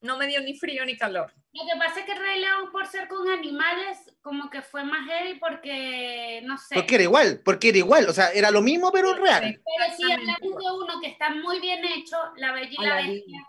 no 0.00 0.16
me 0.16 0.26
dio 0.26 0.40
ni 0.40 0.56
frío 0.56 0.84
ni 0.84 0.96
calor. 0.96 1.32
Lo 1.52 1.64
que 1.64 1.78
pasa 1.78 2.00
es 2.00 2.06
que 2.06 2.14
Rey 2.14 2.40
León, 2.40 2.70
por 2.70 2.86
ser 2.86 3.08
con 3.08 3.28
animales, 3.28 3.98
como 4.20 4.48
que 4.50 4.62
fue 4.62 4.84
más 4.84 5.06
heavy 5.08 5.38
porque, 5.38 6.40
no 6.44 6.56
sé. 6.58 6.74
Porque 6.76 6.94
era 6.96 7.04
igual, 7.04 7.40
porque 7.44 7.70
era 7.70 7.78
igual, 7.78 8.08
o 8.08 8.12
sea, 8.12 8.30
era 8.32 8.50
lo 8.50 8.62
mismo, 8.62 8.92
pero 8.92 9.14
real. 9.14 9.42
Pero 9.42 9.96
si 9.96 10.12
hablamos 10.12 10.40
de 10.40 10.72
uno 10.72 11.00
que 11.00 11.08
está 11.08 11.30
muy 11.30 11.60
bien 11.60 11.84
hecho, 11.84 12.16
La 12.36 12.52
Bella 12.52 12.70
y 12.70 12.82
la 12.84 12.92
Aladín. 12.94 13.14
Bestia, 13.14 13.46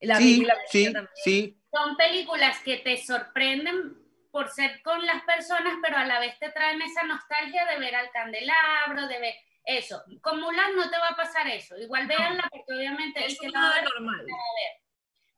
La 0.00 0.16
Sí, 0.16 0.24
Bella 0.24 0.42
y 0.42 0.46
la 0.46 0.54
Bestia 0.54 0.70
sí, 0.70 0.92
también. 0.92 1.14
sí. 1.24 1.56
son 1.72 1.96
películas 1.96 2.58
que 2.60 2.76
te 2.78 2.96
sorprenden 2.96 3.96
por 4.30 4.48
ser 4.48 4.82
con 4.82 5.04
las 5.06 5.22
personas, 5.24 5.74
pero 5.82 5.96
a 5.96 6.04
la 6.04 6.20
vez 6.20 6.38
te 6.38 6.50
traen 6.50 6.80
esa 6.82 7.02
nostalgia 7.04 7.66
de 7.66 7.78
ver 7.78 7.94
al 7.96 8.10
candelabro, 8.10 9.08
de 9.08 9.18
ver 9.18 9.34
eso. 9.64 10.02
Con 10.20 10.40
Mulan 10.40 10.76
no 10.76 10.88
te 10.90 10.98
va 10.98 11.08
a 11.08 11.16
pasar 11.16 11.48
eso. 11.48 11.76
Igual 11.76 12.06
véanla 12.06 12.46
porque 12.50 12.74
obviamente 12.76 13.20
el 13.24 13.32
Es 13.32 13.38
que 13.38 13.48
la 13.48 13.60
nada 13.60 13.70
va 13.70 13.76
a 13.76 13.80
ver, 13.80 13.90
normal. 13.94 14.26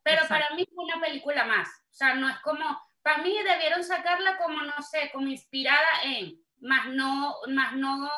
Pero 0.02 0.22
Exacto. 0.22 0.34
para 0.44 0.54
mí 0.56 0.66
fue 0.74 0.84
una 0.84 1.00
película 1.00 1.44
más. 1.44 1.68
O 1.68 1.94
sea, 1.94 2.14
no 2.14 2.28
es 2.28 2.38
como, 2.40 2.64
para 3.02 3.18
mí 3.22 3.36
debieron 3.42 3.82
sacarla 3.84 4.36
como, 4.38 4.62
no 4.62 4.80
sé, 4.82 5.10
como 5.12 5.26
inspirada 5.28 6.02
en, 6.04 6.40
más 6.60 6.86
no, 6.88 7.34
más 7.48 7.74
no, 7.74 8.08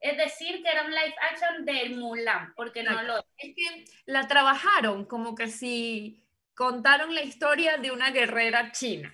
es 0.00 0.16
decir, 0.16 0.62
que 0.62 0.70
era 0.70 0.84
un 0.84 0.90
live 0.90 1.14
action 1.30 1.64
de 1.64 1.90
Mulan, 1.90 2.52
porque 2.54 2.82
no 2.82 3.02
lo 3.02 3.18
Es 3.36 3.54
que 3.56 3.84
la 4.06 4.26
trabajaron 4.28 5.04
como 5.06 5.34
que 5.34 5.48
si 5.48 6.24
contaron 6.54 7.14
la 7.14 7.22
historia 7.22 7.76
de 7.78 7.90
una 7.90 8.10
guerrera 8.10 8.70
china. 8.72 9.12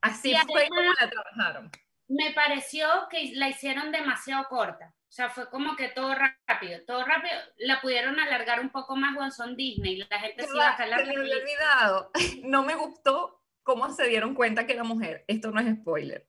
Así 0.00 0.30
Y 0.32 0.36
fue 0.36 0.62
además- 0.62 0.68
como 0.68 0.92
la 1.00 1.10
trabajaron. 1.10 1.70
me 2.08 2.30
pareció 2.32 2.88
que 3.10 3.32
la 3.34 3.48
hicieron 3.48 3.90
demasiado 3.92 4.44
corta. 4.48 4.94
O 5.08 5.10
sea, 5.10 5.30
fue 5.30 5.48
como 5.48 5.74
que 5.74 5.88
todo 5.88 6.14
rápido, 6.14 6.80
todo 6.86 7.02
rápido. 7.04 7.34
La 7.56 7.80
pudieron 7.80 8.20
alargar 8.20 8.60
un 8.60 8.68
poco 8.70 8.94
más 8.94 9.16
cuando 9.16 9.34
son 9.34 9.56
Disney. 9.56 9.96
La 10.10 10.20
gente 10.20 10.46
se 10.46 10.54
iba 10.54 10.68
a 10.70 10.76
calar. 10.76 11.00
Se 11.00 11.06
me 11.06 11.20
había 11.20 11.36
olvidado. 11.36 12.10
No 12.44 12.62
me 12.62 12.74
gustó 12.74 13.42
cómo 13.62 13.90
se 13.92 14.04
dieron 14.06 14.34
cuenta 14.34 14.66
que 14.66 14.74
era 14.74 14.84
mujer. 14.84 15.24
Esto 15.26 15.50
no 15.50 15.60
es 15.60 15.74
spoiler. 15.76 16.26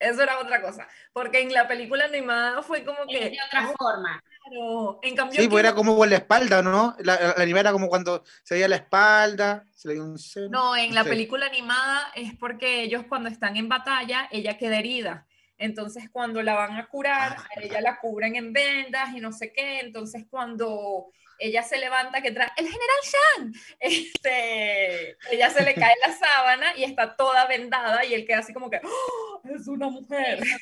Eso 0.00 0.22
era 0.22 0.38
otra 0.40 0.60
cosa. 0.60 0.88
Porque 1.12 1.40
en 1.40 1.52
la 1.52 1.68
película 1.68 2.04
animada 2.06 2.62
fue 2.62 2.84
como 2.84 3.06
que. 3.06 3.30
de 3.30 3.38
otra 3.46 3.68
forma. 3.78 4.22
Claro. 4.48 4.98
En 5.02 5.14
cambio, 5.16 5.40
Sí, 5.40 5.48
pues 5.48 5.60
era 5.60 5.70
no. 5.70 5.76
como 5.76 5.96
por 5.96 6.08
la 6.08 6.16
espalda, 6.16 6.62
¿no? 6.62 6.96
La, 6.98 7.14
la, 7.14 7.26
la 7.36 7.42
animada 7.42 7.60
era 7.68 7.72
como 7.72 7.88
cuando 7.88 8.24
se 8.42 8.54
veía 8.56 8.68
la 8.68 8.76
espalda, 8.76 9.64
se 9.72 9.88
le 9.88 9.94
dio 9.94 10.04
un 10.04 10.18
seno. 10.18 10.48
No, 10.50 10.76
en 10.76 10.94
la 10.94 11.04
sé. 11.04 11.10
película 11.10 11.46
animada 11.46 12.10
es 12.16 12.34
porque 12.38 12.82
ellos 12.82 13.04
cuando 13.08 13.28
están 13.30 13.56
en 13.56 13.68
batalla, 13.68 14.28
ella 14.32 14.58
queda 14.58 14.78
herida. 14.80 15.26
Entonces 15.58 16.10
cuando 16.10 16.42
la 16.42 16.54
van 16.54 16.72
a 16.76 16.86
curar, 16.88 17.36
Ah, 17.38 17.48
a 17.56 17.60
ella 17.62 17.80
la 17.80 17.98
cubren 18.00 18.36
en 18.36 18.52
vendas 18.52 19.14
y 19.14 19.20
no 19.20 19.32
sé 19.32 19.52
qué. 19.52 19.80
Entonces 19.80 20.26
cuando 20.28 21.06
ella 21.38 21.62
se 21.62 21.78
levanta 21.78 22.20
que 22.22 22.30
trae 22.32 22.48
el 22.56 22.66
general 22.66 22.98
Shang, 23.04 23.54
este, 23.80 25.16
ella 25.30 25.50
se 25.50 25.62
le 25.64 25.74
cae 25.74 25.94
la 26.06 26.12
sábana 26.12 26.76
y 26.76 26.84
está 26.84 27.16
toda 27.16 27.46
vendada 27.46 28.04
y 28.04 28.14
él 28.14 28.24
queda 28.26 28.38
así 28.38 28.52
como 28.52 28.70
que 28.70 28.80
"¡Oh, 28.84 29.40
es 29.54 29.66
una 29.68 29.88
mujer. 29.88 30.40
O 30.42 30.44
sea, 30.44 30.58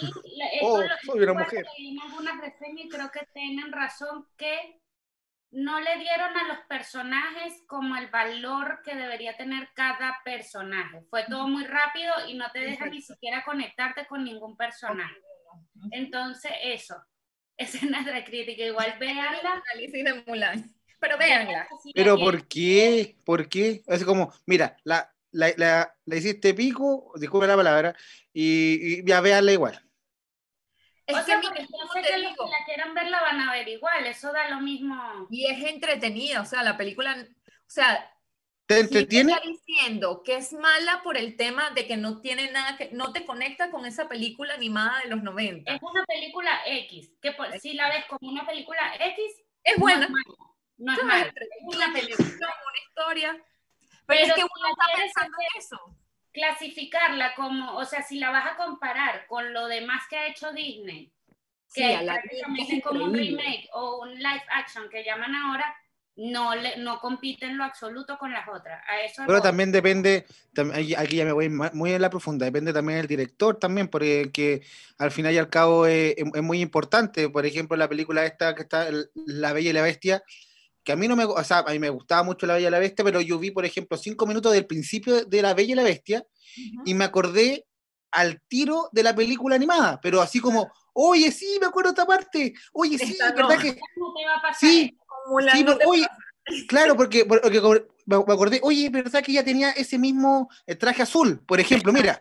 y 0.00 0.36
la- 0.36 0.46
esto 0.52 0.66
Oh, 0.66 0.80
lo- 0.82 0.88
soy 1.04 1.22
una 1.22 1.32
mujer. 1.34 1.66
en 1.78 2.00
algunas 2.00 2.40
reseñas 2.40 2.84
y 2.86 2.88
creo 2.88 3.10
que 3.10 3.26
tienen 3.32 3.72
razón 3.72 4.26
que 4.36 4.80
no 5.56 5.80
le 5.80 5.96
dieron 5.96 6.36
a 6.36 6.48
los 6.48 6.58
personajes 6.68 7.62
como 7.66 7.96
el 7.96 8.08
valor 8.08 8.82
que 8.84 8.94
debería 8.94 9.38
tener 9.38 9.70
cada 9.74 10.20
personaje. 10.22 11.00
Fue 11.08 11.24
todo 11.24 11.48
muy 11.48 11.64
rápido 11.64 12.12
y 12.28 12.34
no 12.34 12.44
te 12.52 12.58
deja 12.60 12.84
ni 12.86 13.00
siquiera 13.00 13.42
conectarte 13.42 14.06
con 14.06 14.22
ningún 14.22 14.54
personaje. 14.54 15.16
Entonces, 15.92 16.52
eso. 16.62 17.02
Esa 17.56 17.78
es 17.78 17.90
nuestra 17.90 18.22
crítica. 18.22 18.64
Igual 18.64 18.98
véanla. 19.00 19.62
Análisis 19.72 20.04
de 20.04 20.24
Mulan. 20.26 20.74
Pero 21.00 21.16
véanla. 21.16 21.66
Si 21.82 21.88
la 21.88 21.92
Pero 21.94 22.18
¿por 22.18 22.46
qué? 22.46 23.16
¿Por 23.24 23.48
qué? 23.48 23.82
Es 23.86 24.04
como, 24.04 24.34
mira, 24.44 24.76
la, 24.84 25.10
la, 25.30 25.54
la, 25.56 25.94
la 26.04 26.16
hiciste 26.16 26.52
pico, 26.52 27.14
disculpe 27.18 27.46
la 27.46 27.56
palabra, 27.56 27.96
y, 28.30 28.98
y 28.98 29.04
ya 29.06 29.22
véanla 29.22 29.52
igual. 29.52 29.85
Es 31.06 31.14
O 31.16 31.18
que 31.20 31.24
sea, 31.24 31.38
mira, 31.38 31.52
¿cómo 31.70 31.92
sé 31.92 32.02
te 32.02 32.08
que 32.08 32.18
los 32.18 32.32
que 32.32 32.42
la 32.50 32.64
quieran 32.64 32.94
ver 32.94 33.08
la 33.10 33.20
van 33.20 33.40
a 33.40 33.52
ver 33.52 33.68
igual. 33.68 34.06
Eso 34.06 34.32
da 34.32 34.48
lo 34.50 34.60
mismo. 34.60 35.26
Y 35.30 35.46
es 35.46 35.62
entretenida, 35.64 36.40
o 36.40 36.44
sea, 36.44 36.62
la 36.62 36.76
película, 36.76 37.16
o 37.16 37.54
sea, 37.66 38.12
¿Te 38.66 38.82
Sí 38.82 38.88
te 38.88 38.98
entretiene? 38.98 39.32
está 39.32 39.46
diciendo 39.46 40.22
que 40.24 40.34
es 40.34 40.52
mala 40.52 41.00
por 41.04 41.16
el 41.16 41.36
tema 41.36 41.70
de 41.70 41.86
que 41.86 41.96
no 41.96 42.20
tiene 42.20 42.50
nada 42.50 42.76
que, 42.76 42.90
no 42.90 43.12
te 43.12 43.24
conecta 43.24 43.70
con 43.70 43.86
esa 43.86 44.08
película 44.08 44.54
animada 44.54 44.98
de 45.04 45.08
los 45.10 45.22
90. 45.22 45.72
Es 45.72 45.80
una 45.82 46.04
película 46.04 46.50
X, 46.66 47.12
que 47.22 47.30
por- 47.30 47.56
si 47.60 47.74
la 47.74 47.88
ves 47.88 48.04
como 48.06 48.28
una 48.32 48.44
película 48.44 48.80
X, 48.98 49.44
Es 49.62 49.78
buena, 49.78 49.98
no 49.98 50.04
es 50.06 50.10
mala. 50.10 50.36
No 50.78 50.92
es 50.92 50.98
es 50.98 51.04
mala. 51.04 51.26
entretenida, 51.26 51.76
una 51.76 51.92
televisión, 51.92 52.40
una 52.40 52.80
historia, 52.88 53.32
pero, 53.32 53.46
Pero 54.06 54.20
es 54.22 54.32
que 54.34 54.40
si 54.40 54.46
uno 54.58 54.68
está 54.68 54.86
pensando 54.96 55.36
en 55.40 55.58
eso. 55.62 55.96
Clasificarla 56.36 57.34
como, 57.34 57.76
o 57.78 57.84
sea, 57.86 58.02
si 58.02 58.18
la 58.18 58.30
vas 58.30 58.44
a 58.52 58.56
comparar 58.56 59.26
con 59.26 59.54
lo 59.54 59.66
demás 59.68 60.02
que 60.10 60.16
ha 60.18 60.26
hecho 60.28 60.52
Disney, 60.52 61.10
que 61.74 61.82
prácticamente 62.04 62.76
es 62.76 62.84
como 62.84 63.04
un 63.06 63.14
remake 63.14 63.68
o 63.72 64.02
un 64.02 64.14
live 64.16 64.42
action 64.50 64.88
que 64.90 65.02
llaman 65.02 65.34
ahora, 65.34 65.74
no, 66.16 66.54
le, 66.54 66.76
no 66.76 66.98
compite 67.00 67.46
en 67.46 67.56
lo 67.56 67.64
absoluto 67.64 68.18
con 68.18 68.32
las 68.32 68.46
otras. 68.48 68.82
A 68.86 69.00
eso 69.00 69.22
Pero 69.26 69.40
también 69.40 69.72
depende, 69.72 70.26
aquí 70.96 71.16
ya 71.16 71.24
me 71.24 71.32
voy 71.32 71.48
muy 71.48 71.92
en 71.94 72.02
la 72.02 72.10
profunda, 72.10 72.44
depende 72.44 72.72
también 72.74 72.98
del 72.98 73.06
director 73.06 73.58
también, 73.58 73.88
porque 73.88 74.30
que 74.30 74.60
al 74.98 75.10
final 75.10 75.32
y 75.32 75.38
al 75.38 75.48
cabo 75.48 75.86
es, 75.86 76.14
es- 76.18 76.26
es 76.34 76.42
muy 76.42 76.60
importante. 76.60 77.30
Por 77.30 77.46
ejemplo, 77.46 77.78
la 77.78 77.88
película 77.88 78.26
esta 78.26 78.54
que 78.54 78.62
está, 78.62 78.88
La 79.26 79.54
Bella 79.54 79.70
y 79.70 79.72
la 79.72 79.82
Bestia, 79.82 80.22
que 80.86 80.92
a 80.92 80.96
mí 80.96 81.08
no 81.08 81.16
me, 81.16 81.24
o 81.24 81.42
sea, 81.42 81.58
a 81.58 81.72
mí 81.72 81.80
me 81.80 81.90
gustaba 81.90 82.22
mucho 82.22 82.46
La 82.46 82.54
Bella 82.54 82.68
y 82.68 82.70
la 82.70 82.78
Bestia, 82.78 83.04
pero 83.04 83.20
yo 83.20 83.40
vi, 83.40 83.50
por 83.50 83.64
ejemplo, 83.64 83.98
cinco 83.98 84.24
minutos 84.24 84.52
del 84.52 84.66
principio 84.66 85.24
de 85.24 85.42
La 85.42 85.52
Bella 85.52 85.72
y 85.72 85.74
la 85.74 85.82
Bestia 85.82 86.24
y 86.84 86.94
me 86.94 87.04
acordé 87.04 87.66
al 88.12 88.40
tiro 88.46 88.88
de 88.92 89.02
la 89.02 89.12
película 89.12 89.56
animada, 89.56 90.00
pero 90.00 90.20
así 90.22 90.38
como, 90.38 90.72
oye, 90.92 91.32
sí, 91.32 91.58
me 91.60 91.66
acuerdo 91.66 91.90
de 91.90 91.94
esta 91.94 92.06
parte, 92.06 92.54
oye, 92.72 92.98
sí, 92.98 93.12
Esta 93.12 93.30
no. 93.30 93.48
¿verdad 93.48 93.60
que? 93.60 93.80
No 93.96 94.14
te 94.14 94.26
va 94.26 94.36
a 94.36 94.42
pasar 94.42 94.60
Sí, 94.60 94.96
Mulan 95.26 95.56
Sí, 95.56 95.64
no 95.64 95.76
pero, 95.76 95.90
claro, 96.68 96.96
porque, 96.96 97.24
porque 97.24 97.60
me 98.06 98.16
acordé, 98.16 98.60
oye, 98.62 98.88
¿verdad 98.88 99.24
que 99.24 99.32
ella 99.32 99.44
tenía 99.44 99.72
ese 99.72 99.98
mismo 99.98 100.48
eh, 100.68 100.76
traje 100.76 101.02
azul? 101.02 101.42
Por 101.44 101.58
ejemplo, 101.58 101.92
mira. 101.92 102.20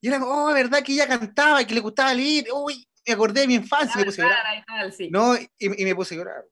Y 0.00 0.08
era, 0.08 0.18
oh, 0.24 0.46
¿verdad 0.46 0.82
que 0.82 0.94
ella 0.94 1.06
cantaba 1.06 1.60
y 1.60 1.66
que 1.66 1.74
le 1.74 1.80
gustaba 1.80 2.14
leer? 2.14 2.46
Uy, 2.54 2.88
me 3.06 3.12
acordé 3.12 3.42
de 3.42 3.48
mi 3.48 3.54
infancia 3.54 3.96
me 3.98 4.06
puse 4.06 4.22
a 4.22 4.24
llorar. 4.24 4.64
Tal, 4.66 4.92
sí. 4.94 5.10
No, 5.10 5.36
y, 5.36 5.50
y 5.58 5.84
me 5.84 5.94
puse 5.94 6.14
a 6.14 6.18
llorar. 6.18 6.42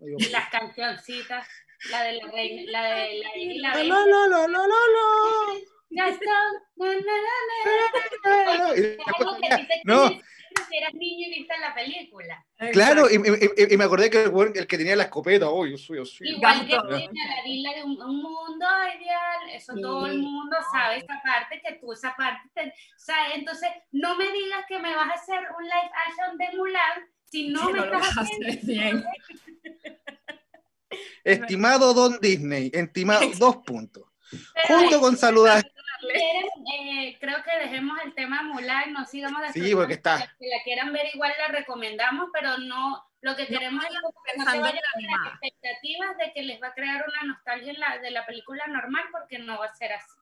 Digo, 0.00 0.16
Y 0.18 0.28
las 0.30 0.48
cancioncitas, 0.50 1.46
la 1.90 2.02
de 2.04 2.12
la 2.14 2.26
reina, 2.32 2.62
la 2.72 2.82
de 2.94 3.14
la 3.18 3.32
de 3.32 3.54
la 3.54 3.68
la, 3.68 3.74
Bella, 3.76 3.94
la, 3.94 4.04
la, 4.06 4.26
la, 4.28 4.48
la, 4.48 4.58
la, 4.58 5.60
Gastón, 5.92 6.52
na, 6.76 6.86
na, 6.86 7.00
na, 7.02 7.56
na. 8.24 8.56
la, 8.56 8.68
la. 8.68 8.76
Y 8.76 8.80
Es 8.80 8.96
después, 8.96 9.06
algo 9.18 9.36
que 9.40 9.52
a 9.52 9.56
ti 9.56 9.66
te 9.66 9.80
no, 9.84 10.04
eras 10.72 10.94
niño 10.94 11.26
y 11.28 11.38
viste 11.38 11.54
la 11.58 11.74
película. 11.74 12.46
claro, 12.72 13.10
y, 13.10 13.14
y- 13.16 13.74
y 13.74 13.76
me 13.76 13.84
acordé 13.84 14.08
que 14.10 14.22
el, 14.22 14.66
que 14.66 14.78
tenía 14.78 14.94
la 14.96 15.04
escopeta, 15.04 15.48
oh, 15.48 15.66
yo 15.66 15.76
soy 15.76 15.98
así. 16.00 16.24
Igual 16.28 16.66
que 16.66 16.76
la 16.76 17.46
isla 17.46 17.74
de 17.74 17.82
un, 17.84 18.00
un 18.02 18.22
mundo 18.22 18.66
ideal, 18.98 19.50
eso 19.52 19.74
Sí. 19.74 19.80
todo 19.82 20.06
el 20.06 20.18
mundo 20.18 20.56
sabe 20.72 20.98
esa 20.98 21.20
parte, 21.24 21.60
que 21.64 21.74
tú 21.80 21.92
esa 21.92 22.14
parte, 22.16 22.48
te- 22.54 22.72
¿sabes? 22.96 23.34
Entonces, 23.34 23.68
no 23.92 24.16
me 24.16 24.30
digas 24.30 24.64
que 24.68 24.78
me 24.78 24.94
vas 24.94 25.08
a 25.10 25.14
hacer 25.14 25.40
un 25.58 25.64
live 25.64 25.90
action 26.06 26.38
de 26.38 26.56
Mulan 26.56 27.08
si 27.30 27.48
no 27.48 27.70
me 27.70 27.78
no 27.78 27.86
lo 27.86 27.94
estás 27.98 28.18
haciendo. 28.18 28.66
bien. 28.66 29.04
Estimado 31.24 31.94
Don 31.94 32.18
Disney, 32.20 32.70
estimado 32.74 33.30
dos 33.38 33.58
puntos. 33.58 34.04
Pero, 34.30 34.80
Junto 34.80 35.00
con 35.00 35.16
saludar. 35.16 35.62
si 36.00 36.08
eh, 36.08 37.16
creo 37.20 37.38
que 37.44 37.58
dejemos 37.64 37.98
el 38.04 38.14
tema 38.14 38.42
Mulan, 38.42 38.92
no 38.92 39.04
sigamos 39.04 39.42
Sí, 39.52 39.74
porque 39.74 39.94
está. 39.94 40.18
Que 40.18 40.48
la 40.48 40.62
quieran 40.64 40.92
ver 40.92 41.06
igual 41.12 41.32
la 41.38 41.48
recomendamos, 41.48 42.30
pero 42.32 42.58
no, 42.58 43.04
lo 43.20 43.36
que 43.36 43.46
queremos 43.46 43.84
es 43.84 44.00
como 44.00 44.22
que 44.24 44.38
no 44.38 44.50
se 44.50 44.58
vayan 44.60 44.80
las 44.94 45.32
expectativas 45.32 46.16
de 46.18 46.32
que 46.32 46.42
les 46.42 46.62
va 46.62 46.68
a 46.68 46.74
crear 46.74 47.04
una 47.06 47.32
nostalgia 47.34 47.72
en 47.72 47.80
la, 47.80 47.98
de 47.98 48.10
la 48.10 48.26
película 48.26 48.66
normal, 48.66 49.04
porque 49.12 49.38
no 49.38 49.58
va 49.58 49.66
a 49.66 49.74
ser 49.74 49.92
así. 49.92 50.19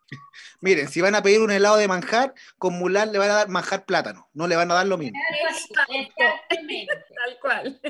Miren, 0.60 0.88
si 0.88 1.00
van 1.00 1.14
a 1.14 1.22
pedir 1.22 1.40
un 1.40 1.50
helado 1.50 1.76
de 1.76 1.88
manjar, 1.88 2.34
con 2.56 2.78
Mulan 2.78 3.12
le 3.12 3.18
van 3.18 3.30
a 3.30 3.34
dar 3.34 3.48
manjar 3.48 3.84
plátano, 3.84 4.28
no 4.32 4.46
le 4.46 4.56
van 4.56 4.70
a 4.70 4.74
dar 4.74 4.86
lo 4.86 4.98
mismo. 4.98 5.18
Exactamente. 5.48 6.14
Tal 7.14 7.38
cual. 7.40 7.80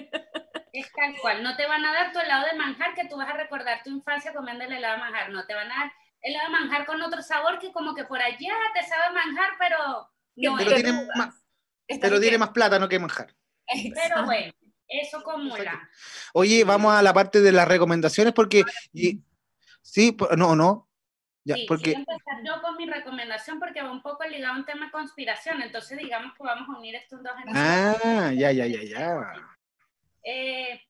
Es 0.73 0.93
tal 0.93 1.17
cual. 1.21 1.43
No 1.43 1.57
te 1.57 1.67
van 1.67 1.85
a 1.85 1.93
dar 1.93 2.13
tu 2.13 2.19
helado 2.19 2.47
de 2.47 2.57
manjar 2.59 2.95
que 2.95 3.07
tú 3.09 3.17
vas 3.17 3.29
a 3.29 3.37
recordar 3.37 3.83
tu 3.83 3.91
infancia 3.91 4.33
comiendo 4.35 4.65
el 4.65 4.73
helado 4.73 4.95
de 4.95 5.01
manjar. 5.01 5.31
No 5.31 5.47
te 5.47 5.55
van 5.55 5.71
a 5.73 5.75
dar 5.77 5.93
helado 6.21 6.47
de 6.47 6.53
manjar 6.53 6.87
con 6.87 7.01
otro 7.03 7.23
sabor 7.23 7.59
que 7.59 7.73
como 7.73 7.95
que 7.95 8.05
por 8.05 8.21
allá 8.21 8.55
te 8.75 8.87
sabe 8.87 9.15
manjar, 9.15 9.51
pero 9.59 10.11
no 10.37 10.57
Pero 10.59 10.71
es. 10.71 10.83
tiene 10.83 11.09
más, 11.17 11.35
pero 12.01 12.21
tiene 12.21 12.39
más 12.39 12.51
plátano 12.51 12.89
que 12.89 12.99
manjar. 12.99 13.35
Pero 13.95 14.25
bueno, 14.25 14.53
eso 14.89 15.23
con 15.23 15.45
Mulan. 15.47 15.81
Oye, 16.33 16.65
vamos 16.65 16.95
a 16.95 17.03
la 17.03 17.13
parte 17.15 17.41
de 17.41 17.53
las 17.53 17.67
recomendaciones 17.69 18.33
porque 18.35 18.65
y- 18.93 19.21
sí, 19.83 20.17
no, 20.37 20.55
no. 20.55 20.88
Ya, 21.49 21.55
Sí, 21.55 21.65
porque 21.67 21.95
quiero 21.95 22.01
empezar 22.01 22.45
yo 22.45 22.61
con 22.61 22.77
mi 22.77 22.85
recomendación 22.85 23.59
porque 23.59 23.81
va 23.81 23.91
un 23.91 24.03
poco 24.03 24.23
ligado 24.25 24.53
a 24.53 24.59
un 24.59 24.67
tema 24.67 24.85
de 24.87 24.93
conspiración. 24.93 25.63
Entonces 25.63 25.97
digamos 25.97 26.37
que 26.37 26.43
vamos 26.43 26.69
a 26.69 26.79
unir 26.79 26.95
estos 26.95 27.23
dos 27.23 27.33
en 27.43 27.57
ah, 27.57 28.33
ya, 28.35 28.53
ya, 28.53 28.67
ya, 28.67 28.83
ya. 28.83 29.33
Eh, 30.23 30.83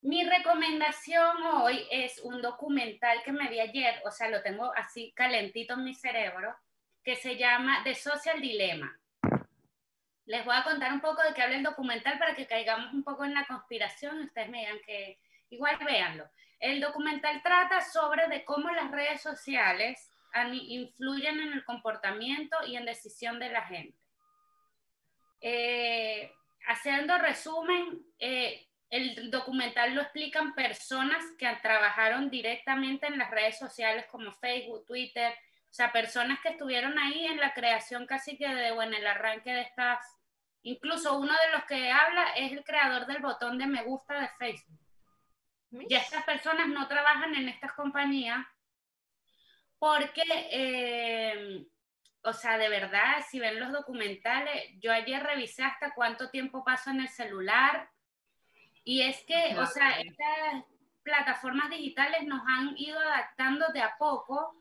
mi 0.00 0.24
recomendación 0.24 1.42
hoy 1.60 1.86
es 1.90 2.20
un 2.20 2.40
documental 2.40 3.22
que 3.22 3.32
me 3.32 3.50
vi 3.50 3.60
ayer, 3.60 4.00
o 4.06 4.10
sea, 4.10 4.30
lo 4.30 4.40
tengo 4.40 4.72
así 4.74 5.12
calentito 5.14 5.74
en 5.74 5.84
mi 5.84 5.94
cerebro, 5.94 6.56
que 7.04 7.14
se 7.14 7.36
llama 7.36 7.82
The 7.84 7.94
Social 7.94 8.40
Dilemma. 8.40 8.98
Les 10.24 10.42
voy 10.46 10.56
a 10.56 10.64
contar 10.64 10.90
un 10.94 11.02
poco 11.02 11.20
de 11.22 11.34
qué 11.34 11.42
habla 11.42 11.56
el 11.56 11.62
documental 11.62 12.18
para 12.18 12.34
que 12.34 12.46
caigamos 12.46 12.94
un 12.94 13.04
poco 13.04 13.26
en 13.26 13.34
la 13.34 13.46
conspiración 13.46 14.22
y 14.22 14.24
ustedes 14.24 14.48
me 14.48 14.60
digan 14.60 14.78
que 14.86 15.18
igual 15.52 15.78
véanlo. 15.84 16.28
El 16.58 16.80
documental 16.80 17.42
trata 17.42 17.80
sobre 17.80 18.28
de 18.28 18.44
cómo 18.44 18.70
las 18.70 18.90
redes 18.90 19.20
sociales 19.20 20.10
influyen 20.50 21.40
en 21.40 21.52
el 21.52 21.64
comportamiento 21.64 22.56
y 22.66 22.76
en 22.76 22.86
decisión 22.86 23.38
de 23.38 23.50
la 23.50 23.62
gente. 23.62 23.98
Eh, 25.40 26.32
haciendo 26.66 27.18
resumen, 27.18 28.00
eh, 28.18 28.66
el 28.88 29.30
documental 29.30 29.94
lo 29.94 30.02
explican 30.02 30.54
personas 30.54 31.22
que 31.38 31.48
trabajaron 31.62 32.30
directamente 32.30 33.06
en 33.06 33.18
las 33.18 33.30
redes 33.30 33.58
sociales 33.58 34.06
como 34.10 34.32
Facebook, 34.32 34.86
Twitter, 34.86 35.32
o 35.32 35.74
sea, 35.74 35.90
personas 35.90 36.38
que 36.40 36.50
estuvieron 36.50 36.98
ahí 36.98 37.26
en 37.26 37.40
la 37.40 37.54
creación 37.54 38.06
casi 38.06 38.36
que 38.36 38.46
de, 38.46 38.72
bueno, 38.72 38.96
el 38.96 39.06
arranque 39.06 39.52
de 39.52 39.62
estas, 39.62 39.98
incluso 40.62 41.18
uno 41.18 41.32
de 41.32 41.52
los 41.52 41.64
que 41.64 41.90
habla 41.90 42.34
es 42.36 42.52
el 42.52 42.62
creador 42.62 43.06
del 43.06 43.22
botón 43.22 43.58
de 43.58 43.66
me 43.66 43.82
gusta 43.82 44.20
de 44.20 44.28
Facebook. 44.38 44.81
Ya 45.88 45.98
estas 45.98 46.24
personas 46.24 46.68
no 46.68 46.86
trabajan 46.86 47.34
en 47.34 47.48
estas 47.48 47.72
compañías 47.72 48.46
porque 49.78 50.22
eh, 50.50 51.66
o 52.24 52.32
sea, 52.32 52.56
de 52.56 52.68
verdad, 52.68 53.24
si 53.28 53.40
ven 53.40 53.58
los 53.58 53.72
documentales, 53.72 54.70
yo 54.80 54.92
ayer 54.92 55.22
revisé 55.22 55.64
hasta 55.64 55.92
cuánto 55.92 56.30
tiempo 56.30 56.64
paso 56.64 56.90
en 56.90 57.00
el 57.00 57.08
celular. 57.08 57.90
Y 58.84 59.02
es 59.02 59.24
que, 59.24 59.56
o 59.58 59.66
sea, 59.66 60.00
estas 60.00 60.64
plataformas 61.02 61.70
digitales 61.70 62.24
nos 62.24 62.42
han 62.46 62.76
ido 62.76 62.98
adaptando 62.98 63.66
de 63.72 63.82
a 63.82 63.96
poco 63.98 64.56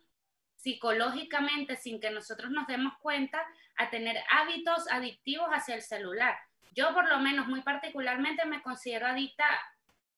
psicológicamente 0.55 1.75
sin 1.75 1.99
que 1.99 2.09
nosotros 2.09 2.51
nos 2.51 2.65
demos 2.67 2.93
cuenta 2.99 3.45
a 3.77 3.89
tener 3.89 4.17
hábitos 4.31 4.89
adictivos 4.91 5.49
hacia 5.51 5.75
el 5.75 5.81
celular. 5.81 6.37
Yo 6.73 6.93
por 6.93 7.07
lo 7.09 7.19
menos 7.19 7.47
muy 7.47 7.61
particularmente 7.61 8.45
me 8.45 8.61
considero 8.61 9.05
adicta 9.05 9.45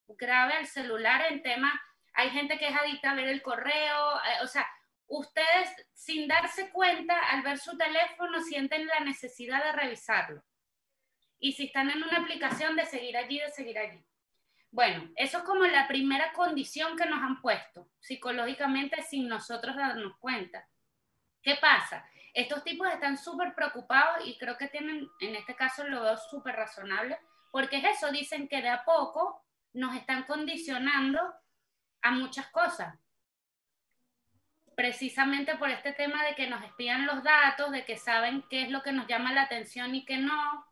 grave 0.08 0.54
al 0.54 0.68
celular 0.68 1.32
en 1.32 1.42
tema, 1.42 1.82
hay 2.14 2.30
gente 2.30 2.58
que 2.58 2.68
es 2.68 2.76
adicta 2.76 3.12
a 3.12 3.16
ver 3.16 3.28
el 3.28 3.42
correo, 3.42 4.18
eh, 4.18 4.44
o 4.44 4.48
sea, 4.48 4.68
ustedes 5.08 5.70
sin 5.94 6.28
darse 6.28 6.70
cuenta 6.72 7.20
al 7.30 7.42
ver 7.42 7.58
su 7.58 7.78
teléfono 7.78 8.42
sienten 8.42 8.88
la 8.88 9.00
necesidad 9.02 9.64
de 9.64 9.72
revisarlo. 9.72 10.44
Y 11.40 11.54
si 11.54 11.66
están 11.66 11.90
en 11.90 12.04
una 12.04 12.20
aplicación 12.20 12.76
de 12.76 12.86
seguir 12.86 13.18
allí, 13.18 13.40
de 13.40 13.50
seguir 13.50 13.78
allí. 13.78 14.04
Bueno, 14.72 15.12
eso 15.16 15.40
es 15.40 15.44
como 15.44 15.66
la 15.66 15.88
primera 15.88 16.34
condición 16.34 16.98
que 16.98 17.06
nos 17.06 17.22
han 17.22 17.42
puesto 17.42 17.90
psicológicamente 18.00 19.02
sin 19.04 19.28
nosotros 19.28 19.76
darnos 19.76 20.18
cuenta. 20.18 20.68
¿Qué 21.44 21.58
pasa? 21.62 22.06
Estos 22.34 22.64
tipos 22.64 22.88
están 22.88 23.18
súper 23.18 23.54
preocupados 23.54 24.26
y 24.26 24.38
creo 24.40 24.58
que 24.58 24.68
tienen, 24.68 25.08
en 25.20 25.36
este 25.36 25.56
caso 25.56 25.84
lo 25.84 26.02
veo 26.02 26.18
súper 26.18 26.56
razonable, 26.56 27.20
porque 27.52 27.78
es 27.78 27.98
eso, 27.98 28.12
dicen 28.12 28.48
que 28.48 28.64
de 28.64 28.70
a 28.70 28.84
poco 28.84 29.46
nos 29.74 29.96
están 29.96 30.24
condicionando 30.24 31.20
a 32.02 32.12
muchas 32.12 32.48
cosas. 32.48 32.96
Precisamente 34.76 35.56
por 35.58 35.70
este 35.70 35.94
tema 35.94 36.24
de 36.24 36.36
que 36.36 36.48
nos 36.48 36.64
espían 36.64 37.06
los 37.06 37.24
datos, 37.24 37.72
de 37.72 37.86
que 37.86 37.98
saben 37.98 38.44
qué 38.50 38.64
es 38.64 38.72
lo 38.72 38.82
que 38.82 38.92
nos 38.92 39.08
llama 39.08 39.34
la 39.34 39.44
atención 39.44 39.94
y 39.94 40.06
qué 40.06 40.18
no, 40.18 40.66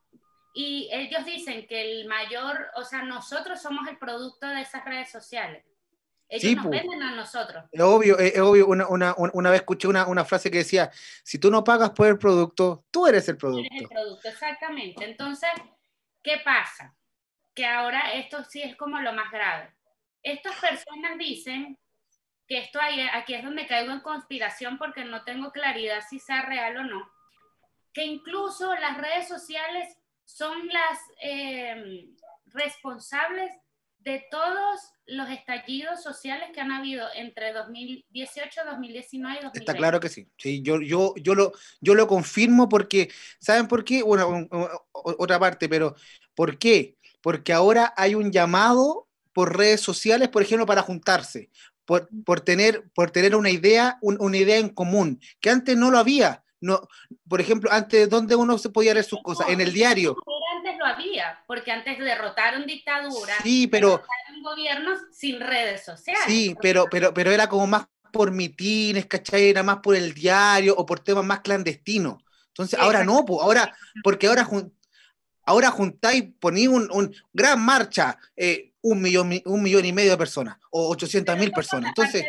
y 0.54 0.90
ellos 0.92 1.24
dicen 1.26 1.66
que 1.68 1.82
el 1.82 2.08
mayor, 2.08 2.68
o 2.76 2.84
sea, 2.84 3.04
nosotros 3.04 3.62
somos 3.62 3.88
el 3.88 3.98
producto 3.98 4.48
de 4.48 4.62
esas 4.62 4.84
redes 4.84 5.10
sociales. 5.10 5.66
Ellos 6.28 6.64
nos 6.64 6.70
venden 6.70 7.04
a 7.04 7.16
nosotros. 7.16 7.66
Es 7.72 7.82
obvio, 7.82 8.18
es, 8.18 8.40
obvio. 8.40 8.68
Una, 8.68 8.88
una, 8.88 9.14
una, 9.18 9.52
vez 9.52 9.62
escuché 9.62 9.88
una, 9.88 10.08
una, 10.08 10.24
frase 10.24 10.50
que 10.50 10.60
decía, 10.60 10.90
si 11.24 11.40
tú 11.40 11.52
no 11.52 11.62
pagas 11.62 11.90
por 11.92 12.08
el 12.08 12.18
producto, 12.18 12.86
tú 12.90 13.06
eres 13.06 13.28
el 13.28 13.38
producto. 13.38 13.68
Tú 13.68 13.76
eres 13.76 13.82
el 13.82 13.90
producto, 13.90 14.30
exactamente. 14.30 15.04
Entonces, 15.04 15.50
¿qué 16.24 16.42
pasa? 16.44 16.96
Que 17.54 17.66
ahora 17.66 18.14
esto 18.14 18.44
sí 18.44 18.62
es 18.62 18.76
como 18.76 19.00
lo 19.00 19.14
más 19.14 19.32
grave. 19.32 19.74
Estas 20.24 20.56
personas 20.60 21.18
dicen 21.18 21.78
que 22.48 22.60
esto 22.60 22.80
ahí, 22.80 23.00
aquí 23.14 23.34
es 23.34 23.44
donde 23.44 23.68
caigo 23.68 23.92
en 23.92 24.02
conspiración 24.02 24.78
porque 24.78 25.06
no 25.06 25.24
tengo 25.24 25.52
claridad 25.52 26.02
si 26.10 26.20
sea 26.20 26.42
real 26.44 26.78
o 26.78 26.84
no, 26.84 27.12
que 27.94 28.04
incluso 28.06 28.74
las 28.76 28.98
redes 28.98 29.28
sociales 29.28 29.98
son 30.26 30.68
las 30.68 31.00
eh, 31.24 32.08
responsables 32.48 33.52
de 34.00 34.26
todos 34.32 34.80
los 35.06 35.30
estallidos 35.30 36.02
sociales 36.02 36.50
que 36.54 36.62
han 36.62 36.72
habido 36.72 37.08
entre 37.16 37.54
2018, 37.54 38.62
2019 38.66 39.40
y 39.40 39.44
2020. 39.44 39.60
Está 39.60 39.74
claro 39.76 40.00
que 40.00 40.10
sí. 40.10 40.28
sí 40.38 40.62
yo, 40.62 40.82
yo, 40.82 41.14
yo, 41.18 41.36
lo, 41.36 41.52
yo 41.82 41.94
lo 41.94 42.08
confirmo 42.08 42.68
porque, 42.68 43.12
¿saben 43.40 43.68
por 43.68 43.84
qué? 43.84 44.02
Bueno, 44.02 44.48
otra 44.92 45.40
parte, 45.40 45.70
pero 45.70 45.96
¿por 46.34 46.58
qué? 46.58 46.98
Porque 47.22 47.54
ahora 47.54 47.94
hay 47.98 48.16
un 48.16 48.32
llamado 48.32 49.08
por 49.34 49.58
redes 49.58 49.82
sociales, 49.82 50.30
por 50.30 50.42
ejemplo, 50.42 50.66
para 50.66 50.82
juntarse, 50.82 51.50
por, 51.86 52.10
por 52.26 52.42
tener, 52.42 52.90
por 52.94 53.12
tener 53.12 53.36
una 53.36 53.50
idea, 53.50 53.98
una 54.02 54.38
idea 54.38 54.58
en 54.58 54.70
común, 54.70 55.20
que 55.40 55.50
antes 55.50 55.78
no 55.78 55.92
lo 55.92 55.98
había 55.98 56.44
no, 56.62 56.88
por 57.28 57.42
ejemplo, 57.42 57.72
antes, 57.72 58.08
¿dónde 58.08 58.36
uno 58.36 58.58
se 58.60 58.70
podía 58.70 58.94
leer 58.94 59.04
sus 59.04 59.22
cosas? 59.24 59.50
En 59.50 59.60
el 59.60 59.74
diario. 59.74 60.16
Antes 60.56 60.78
lo 60.78 60.86
había, 60.86 61.40
porque 61.48 61.72
antes 61.72 61.98
derrotaron 61.98 62.68
dictaduras, 62.68 63.38
sí, 63.42 63.66
pero, 63.66 64.04
gobiernos 64.44 65.00
sin 65.12 65.40
redes 65.40 65.84
sociales. 65.84 66.24
Sí, 66.28 66.56
pero, 66.62 66.86
pero, 66.90 67.14
pero 67.14 67.32
era 67.32 67.50
como 67.50 67.66
más 67.66 67.88
por 68.14 68.32
mitines, 68.32 69.08
¿cachai? 69.08 69.50
Era 69.50 69.64
más 69.64 69.78
por 69.78 69.96
el 69.96 70.14
diario 70.14 70.76
o 70.78 70.86
por 70.86 71.00
temas 71.00 71.26
más 71.26 71.40
clandestinos. 71.40 72.22
Entonces, 72.50 72.80
ahora 72.80 73.04
no, 73.04 73.26
pues, 73.26 73.42
ahora, 73.42 73.76
porque 74.04 74.28
ahora, 74.28 74.48
ahora 75.46 75.72
juntáis, 75.72 76.24
ponéis 76.40 76.68
un, 76.68 77.16
gran 77.34 77.64
marcha, 77.64 78.18
eh, 78.36 78.74
un, 78.82 79.02
millón, 79.02 79.32
un 79.46 79.64
millón 79.64 79.86
y 79.86 79.94
medio 79.94 80.12
de 80.12 80.18
personas 80.18 80.58
o 80.72 80.90
800 80.90 81.38
mil 81.38 81.52
personas. 81.52 81.90
Entonces, 81.90 82.26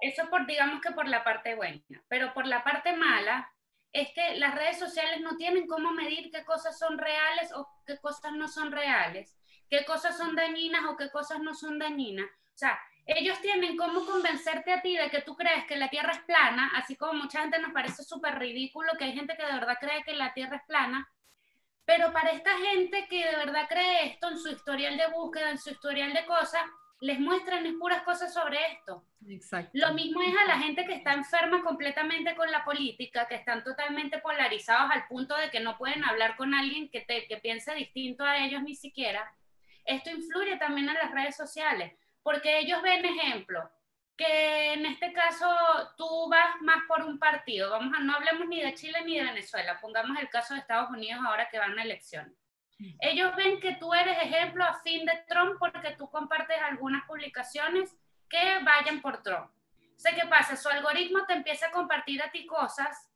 eso 0.00 0.30
por, 0.30 0.46
digamos 0.46 0.80
que 0.80 0.92
por 0.92 1.08
la 1.08 1.24
parte 1.24 1.54
buena, 1.54 1.80
pero 2.08 2.32
por 2.34 2.46
la 2.46 2.62
parte 2.64 2.96
mala, 2.96 3.50
es 3.92 4.12
que 4.12 4.36
las 4.36 4.54
redes 4.54 4.78
sociales 4.78 5.20
no 5.22 5.36
tienen 5.36 5.66
cómo 5.66 5.92
medir 5.92 6.30
qué 6.30 6.44
cosas 6.44 6.78
son 6.78 6.98
reales 6.98 7.50
o 7.54 7.66
qué 7.86 7.96
cosas 7.98 8.32
no 8.32 8.46
son 8.46 8.70
reales, 8.70 9.36
qué 9.70 9.84
cosas 9.84 10.18
son 10.18 10.36
dañinas 10.36 10.84
o 10.86 10.96
qué 10.96 11.10
cosas 11.10 11.40
no 11.40 11.54
son 11.54 11.78
dañinas. 11.78 12.26
O 12.26 12.58
sea, 12.58 12.78
ellos 13.06 13.40
tienen 13.40 13.76
cómo 13.76 14.04
convencerte 14.04 14.72
a 14.72 14.82
ti 14.82 14.96
de 14.96 15.08
que 15.10 15.22
tú 15.22 15.36
crees 15.36 15.64
que 15.66 15.76
la 15.76 15.88
Tierra 15.88 16.12
es 16.12 16.20
plana, 16.24 16.72
así 16.74 16.96
como 16.96 17.14
mucha 17.14 17.40
gente 17.40 17.58
nos 17.58 17.72
parece 17.72 18.02
súper 18.02 18.38
ridículo 18.38 18.92
que 18.98 19.04
hay 19.04 19.12
gente 19.12 19.36
que 19.36 19.46
de 19.46 19.52
verdad 19.52 19.78
cree 19.80 20.02
que 20.04 20.14
la 20.14 20.34
Tierra 20.34 20.56
es 20.56 20.64
plana, 20.64 21.08
pero 21.86 22.12
para 22.12 22.32
esta 22.32 22.50
gente 22.58 23.06
que 23.08 23.24
de 23.24 23.36
verdad 23.36 23.66
cree 23.68 24.06
esto 24.08 24.28
en 24.28 24.38
su 24.38 24.50
historial 24.50 24.96
de 24.96 25.06
búsqueda, 25.06 25.50
en 25.50 25.58
su 25.58 25.70
historial 25.70 26.12
de 26.12 26.26
cosas, 26.26 26.62
les 27.00 27.20
muestran 27.20 27.78
puras 27.78 28.02
cosas 28.02 28.34
sobre 28.34 28.58
esto. 28.72 29.04
Exacto. 29.28 29.70
Lo 29.74 29.94
mismo 29.94 30.20
es 30.22 30.34
a 30.36 30.46
la 30.46 30.58
gente 30.58 30.84
que 30.84 30.94
está 30.94 31.12
enferma 31.12 31.62
completamente 31.62 32.34
con 32.34 32.50
la 32.50 32.64
política, 32.64 33.28
que 33.28 33.36
están 33.36 33.62
totalmente 33.62 34.18
polarizados 34.18 34.90
al 34.90 35.06
punto 35.06 35.36
de 35.36 35.50
que 35.50 35.60
no 35.60 35.78
pueden 35.78 36.04
hablar 36.04 36.36
con 36.36 36.54
alguien 36.54 36.88
que, 36.90 37.02
te, 37.02 37.26
que 37.28 37.36
piense 37.36 37.74
distinto 37.74 38.24
a 38.24 38.38
ellos 38.38 38.62
ni 38.62 38.74
siquiera. 38.74 39.32
Esto 39.84 40.10
influye 40.10 40.56
también 40.56 40.88
en 40.88 40.94
las 40.94 41.12
redes 41.12 41.36
sociales, 41.36 41.92
porque 42.22 42.58
ellos 42.58 42.82
ven 42.82 43.04
ejemplo, 43.04 43.70
que 44.16 44.72
en 44.72 44.86
este 44.86 45.12
caso 45.12 45.46
tú 45.96 46.28
vas 46.30 46.60
más 46.62 46.78
por 46.88 47.02
un 47.02 47.18
partido, 47.18 47.70
vamos 47.70 47.92
a 47.96 48.00
no 48.02 48.14
hablemos 48.14 48.48
ni 48.48 48.62
de 48.62 48.74
Chile 48.74 49.02
ni 49.04 49.18
de 49.18 49.24
Venezuela, 49.24 49.78
pongamos 49.80 50.18
el 50.18 50.28
caso 50.30 50.54
de 50.54 50.60
Estados 50.60 50.90
Unidos 50.90 51.22
ahora 51.26 51.48
que 51.50 51.58
van 51.58 51.78
a 51.78 51.82
elecciones 51.82 52.32
ellos 53.00 53.34
ven 53.36 53.60
que 53.60 53.76
tú 53.76 53.94
eres 53.94 54.18
ejemplo 54.22 54.64
a 54.64 54.80
fin 54.80 55.04
de 55.06 55.16
Trump 55.28 55.56
porque 55.58 55.94
tú 55.96 56.10
compartes 56.10 56.58
algunas 56.60 57.04
publicaciones 57.06 57.96
que 58.28 58.58
vayan 58.62 59.00
por 59.00 59.22
Trump. 59.22 59.50
sé 59.96 60.14
¿qué 60.14 60.26
pasa? 60.26 60.56
Su 60.56 60.68
algoritmo 60.68 61.24
te 61.26 61.34
empieza 61.34 61.68
a 61.68 61.70
compartir 61.70 62.22
a 62.22 62.30
ti 62.30 62.46
cosas 62.46 63.10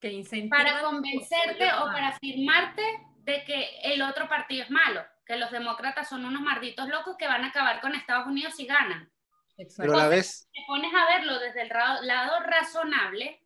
que 0.00 0.22
para 0.50 0.82
convencerte 0.82 1.72
o 1.72 1.86
para 1.86 2.08
afirmarte 2.08 2.82
de 3.18 3.42
que 3.44 3.80
el 3.84 4.02
otro 4.02 4.28
partido 4.28 4.64
es 4.64 4.70
malo, 4.70 5.02
que 5.24 5.36
los 5.36 5.50
demócratas 5.50 6.08
son 6.08 6.26
unos 6.26 6.42
malditos 6.42 6.88
locos 6.88 7.16
que 7.16 7.26
van 7.26 7.42
a 7.42 7.48
acabar 7.48 7.80
con 7.80 7.94
Estados 7.94 8.26
Unidos 8.26 8.54
si 8.54 8.66
ganan. 8.66 9.10
Pero 9.56 9.94
a 9.94 9.96
la 9.96 10.08
vez... 10.08 10.48
Te 10.52 10.60
pones 10.66 10.92
a 10.92 11.18
verlo 11.18 11.38
desde 11.38 11.62
el 11.62 11.68
lado 11.68 12.40
razonable, 12.40 13.40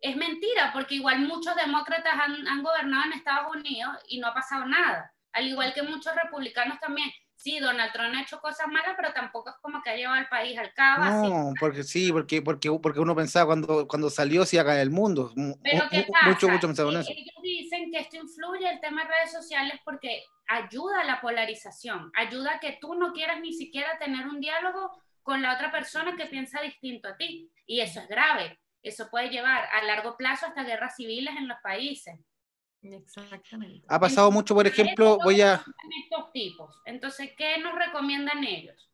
es 0.00 0.16
mentira, 0.16 0.70
porque 0.72 0.96
igual 0.96 1.20
muchos 1.20 1.54
demócratas 1.56 2.14
han, 2.14 2.62
gobernado 2.62 3.06
en 3.06 3.12
Estados 3.12 3.54
Unidos 3.54 3.96
y 4.08 4.18
no 4.18 4.28
ha 4.28 4.34
pasado 4.34 4.66
nada. 4.66 5.12
Al 5.32 5.48
igual 5.48 5.72
que 5.74 5.82
muchos 5.82 6.14
republicanos 6.14 6.78
también. 6.80 7.10
Sí, 7.34 7.60
Donald 7.60 7.92
Trump 7.92 8.14
ha 8.16 8.22
hecho 8.22 8.40
cosas 8.40 8.66
malas, 8.68 8.94
pero 8.96 9.12
tampoco 9.12 9.50
es 9.50 9.56
como 9.60 9.82
que 9.82 9.90
ha 9.90 9.96
llevado 9.96 10.18
al 10.18 10.28
país 10.28 10.58
al 10.58 10.72
cabo. 10.72 11.04
No, 11.04 11.52
porque 11.60 11.82
sí, 11.82 12.10
porque, 12.10 12.40
porque, 12.40 12.70
porque 12.82 12.98
uno 12.98 13.14
pensaba 13.14 13.46
cuando, 13.46 13.86
cuando 13.86 14.08
salió 14.08 14.46
si 14.46 14.56
acá 14.56 14.80
el 14.80 14.90
mundo. 14.90 15.32
Pero 15.62 15.84
¿qué 15.90 16.06
pasa? 16.10 16.28
Mucho, 16.28 16.48
mucho 16.48 16.66
pensaban 16.66 16.96
eso. 16.96 17.10
Ellos 17.10 17.34
dicen 17.42 17.90
que 17.92 17.98
esto 17.98 18.16
influye 18.16 18.70
el 18.70 18.80
tema 18.80 19.04
de 19.04 19.10
redes 19.10 19.32
sociales 19.32 19.78
porque 19.84 20.22
ayuda 20.48 21.00
a 21.00 21.04
la 21.04 21.20
polarización, 21.20 22.10
ayuda 22.14 22.54
a 22.54 22.60
que 22.60 22.78
tú 22.80 22.94
no 22.94 23.12
quieras 23.12 23.40
ni 23.40 23.52
siquiera 23.52 23.98
tener 23.98 24.26
un 24.26 24.40
diálogo 24.40 24.90
con 25.26 25.42
la 25.42 25.52
otra 25.52 25.70
persona 25.70 26.16
que 26.16 26.24
piensa 26.24 26.62
distinto 26.62 27.08
a 27.08 27.16
ti. 27.18 27.50
Y 27.66 27.80
eso 27.80 28.00
es 28.00 28.08
grave 28.08 28.58
eso 28.86 29.10
puede 29.10 29.30
llevar 29.30 29.64
a 29.72 29.82
largo 29.84 30.16
plazo 30.16 30.46
hasta 30.46 30.62
guerras 30.62 30.94
civiles 30.94 31.34
en 31.36 31.48
los 31.48 31.58
países. 31.60 32.18
Exactamente. 32.82 33.84
Ha 33.88 33.98
pasado 33.98 34.30
mucho, 34.30 34.54
por 34.54 34.66
ejemplo, 34.66 35.18
voy 35.24 35.40
a... 35.40 35.54
Estos 36.04 36.32
tipos. 36.32 36.80
Entonces, 36.84 37.32
¿qué 37.36 37.58
nos 37.58 37.74
recomiendan 37.74 38.44
ellos? 38.44 38.90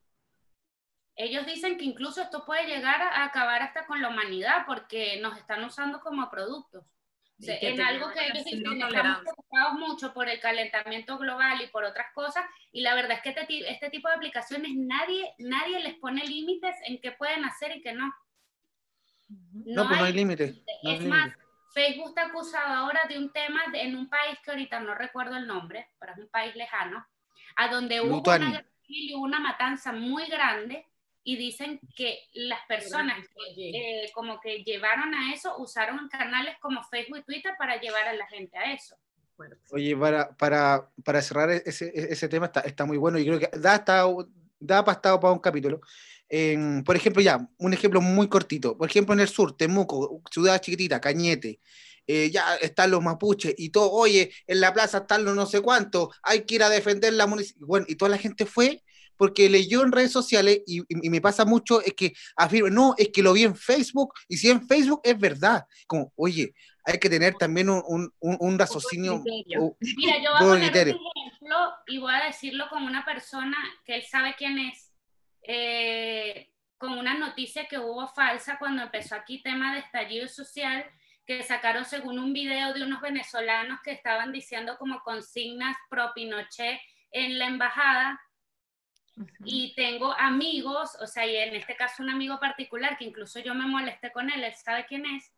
Ellos 1.14 1.44
dicen 1.44 1.76
que 1.76 1.84
incluso 1.84 2.22
esto 2.22 2.46
puede 2.46 2.66
llegar 2.66 3.02
a 3.02 3.24
acabar 3.24 3.60
hasta 3.60 3.86
con 3.86 4.00
la 4.00 4.08
humanidad 4.08 4.64
porque 4.66 5.20
nos 5.20 5.36
están 5.36 5.62
usando 5.62 6.00
como 6.00 6.30
productos. 6.30 6.86
En 7.46 7.80
algo 7.80 8.10
que 8.10 8.24
ellos 8.24 8.44
dicen 8.44 8.82
estamos 8.82 9.20
preocupados 9.20 9.74
mucho 9.74 10.12
por 10.12 10.28
el 10.28 10.40
calentamiento 10.40 11.18
global 11.18 11.60
y 11.60 11.68
por 11.68 11.84
otras 11.84 12.12
cosas, 12.14 12.44
y 12.70 12.82
la 12.82 12.94
verdad 12.94 13.18
es 13.18 13.22
que 13.22 13.28
este, 13.30 13.70
este 13.70 13.90
tipo 13.90 14.08
de 14.08 14.14
aplicaciones 14.14 14.72
nadie, 14.74 15.34
nadie 15.38 15.80
les 15.80 15.94
pone 15.94 16.24
límites 16.24 16.76
en 16.86 17.00
qué 17.00 17.12
pueden 17.12 17.44
hacer 17.44 17.76
y 17.76 17.82
qué 17.82 17.92
no. 17.92 18.12
No, 19.28 19.88
pues 19.88 19.98
no 19.98 20.04
hay 20.04 20.12
límite. 20.12 20.62
es 20.82 21.04
más, 21.04 21.32
Facebook 21.72 22.08
está 22.08 22.26
acusado 22.26 22.74
ahora 22.74 23.00
de 23.08 23.18
un 23.18 23.32
tema 23.32 23.62
en 23.72 23.96
un 23.96 24.08
país 24.08 24.38
que 24.44 24.50
ahorita 24.50 24.80
no 24.80 24.94
recuerdo 24.94 25.36
el 25.36 25.46
nombre, 25.46 25.88
pero 25.98 26.12
es 26.12 26.18
un 26.18 26.28
país 26.28 26.54
lejano, 26.54 27.06
a 27.56 27.68
donde 27.68 28.00
hubo 28.00 28.20
una, 28.20 28.64
una 29.16 29.40
matanza 29.40 29.92
muy 29.92 30.26
grande 30.26 30.86
y 31.24 31.36
dicen 31.36 31.80
que 31.96 32.18
las 32.34 32.60
personas 32.66 33.26
que 33.54 33.70
eh, 33.70 34.10
como 34.12 34.40
que 34.40 34.64
llevaron 34.64 35.14
a 35.14 35.32
eso 35.34 35.56
usaron 35.58 36.08
canales 36.08 36.56
como 36.60 36.82
Facebook 36.84 37.18
y 37.18 37.22
Twitter 37.22 37.52
para 37.58 37.80
llevar 37.80 38.08
a 38.08 38.14
la 38.14 38.26
gente 38.26 38.58
a 38.58 38.72
eso. 38.72 38.96
Oye, 39.70 39.96
para, 39.96 40.36
para, 40.36 40.88
para 41.04 41.22
cerrar 41.22 41.50
ese, 41.50 41.92
ese 41.94 42.28
tema 42.28 42.46
está, 42.46 42.60
está, 42.60 42.84
muy 42.84 42.96
bueno 42.96 43.18
y 43.18 43.24
creo 43.24 43.38
que 43.38 43.50
da, 43.58 43.74
hasta, 43.74 44.04
da 44.60 44.84
pastado 44.84 45.18
para 45.18 45.32
un 45.32 45.40
capítulo. 45.40 45.80
por 46.84 46.96
ejemplo, 46.96 47.22
ya, 47.22 47.48
un 47.58 47.72
ejemplo 47.72 48.00
muy 48.00 48.28
cortito. 48.28 48.76
Por 48.76 48.88
ejemplo, 48.88 49.14
en 49.14 49.20
el 49.20 49.28
sur, 49.28 49.56
Temuco, 49.56 50.22
ciudad 50.30 50.60
chiquitita, 50.60 51.00
Cañete, 51.00 51.60
eh, 52.06 52.30
ya 52.30 52.56
están 52.56 52.90
los 52.90 53.02
mapuches 53.02 53.54
y 53.56 53.70
todo, 53.70 53.90
oye, 53.92 54.32
en 54.46 54.60
la 54.60 54.72
plaza 54.72 54.98
están 54.98 55.24
los 55.24 55.36
no 55.36 55.46
sé 55.46 55.60
cuántos, 55.60 56.08
hay 56.22 56.42
que 56.42 56.56
ir 56.56 56.62
a 56.64 56.68
defender 56.68 57.12
la 57.12 57.26
municipalidad. 57.26 57.66
Bueno, 57.66 57.86
y 57.88 57.94
toda 57.94 58.10
la 58.10 58.18
gente 58.18 58.44
fue 58.44 58.82
porque 59.22 59.48
leyó 59.48 59.84
en 59.84 59.92
redes 59.92 60.10
sociales 60.10 60.62
y, 60.66 60.82
me 61.08 61.20
pasa 61.20 61.44
mucho 61.44 61.80
es 61.80 61.94
que 61.94 62.12
afirma, 62.34 62.70
no, 62.70 62.96
es 62.98 63.10
que 63.10 63.22
lo 63.22 63.32
vi 63.32 63.44
en 63.44 63.54
Facebook 63.54 64.14
y 64.26 64.36
si 64.36 64.50
en 64.50 64.66
Facebook 64.66 65.00
es 65.04 65.16
verdad. 65.16 65.64
Como, 65.86 66.12
oye, 66.16 66.52
hay 66.84 66.98
que 66.98 67.08
tener 67.08 67.34
también 67.34 67.70
un, 67.70 67.84
un, 67.86 68.36
un 68.40 68.58
raciocinio. 68.58 69.22
Mira, 69.22 70.16
yo 70.20 70.32
voy 70.32 70.58
a 70.58 70.72
poner 70.72 70.88
un 70.88 71.06
ejemplo 71.24 71.56
y 71.86 71.98
voy 71.98 72.12
a 72.12 72.24
decirlo 72.24 72.64
con 72.68 72.82
una 72.82 73.04
persona 73.04 73.56
que 73.84 73.94
él 73.94 74.02
sabe 74.02 74.34
quién 74.36 74.58
es. 74.58 74.92
Eh, 75.44 76.50
con 76.76 76.98
una 76.98 77.16
noticia 77.16 77.68
que 77.68 77.78
hubo 77.78 78.08
falsa 78.08 78.58
cuando 78.58 78.82
empezó 78.82 79.14
aquí 79.14 79.40
tema 79.40 79.72
de 79.72 79.82
estallido 79.82 80.26
social, 80.26 80.84
que 81.24 81.44
sacaron 81.44 81.84
según 81.84 82.18
un 82.18 82.32
video 82.32 82.74
de 82.74 82.82
unos 82.82 83.00
venezolanos 83.00 83.78
que 83.84 83.92
estaban 83.92 84.32
diciendo 84.32 84.76
como 84.80 85.00
consignas 85.04 85.76
pro 85.88 86.10
Pinochet 86.12 86.80
en 87.12 87.38
la 87.38 87.46
embajada 87.46 88.20
y 89.44 89.74
tengo 89.74 90.12
amigos, 90.18 90.96
o 91.00 91.06
sea, 91.06 91.26
y 91.26 91.36
en 91.36 91.54
este 91.54 91.76
caso 91.76 92.02
un 92.02 92.10
amigo 92.10 92.40
particular 92.40 92.96
que 92.96 93.04
incluso 93.04 93.40
yo 93.40 93.54
me 93.54 93.66
molesté 93.66 94.10
con 94.12 94.30
él, 94.30 94.42
él 94.42 94.54
sabe 94.54 94.86
quién 94.86 95.04
es, 95.06 95.30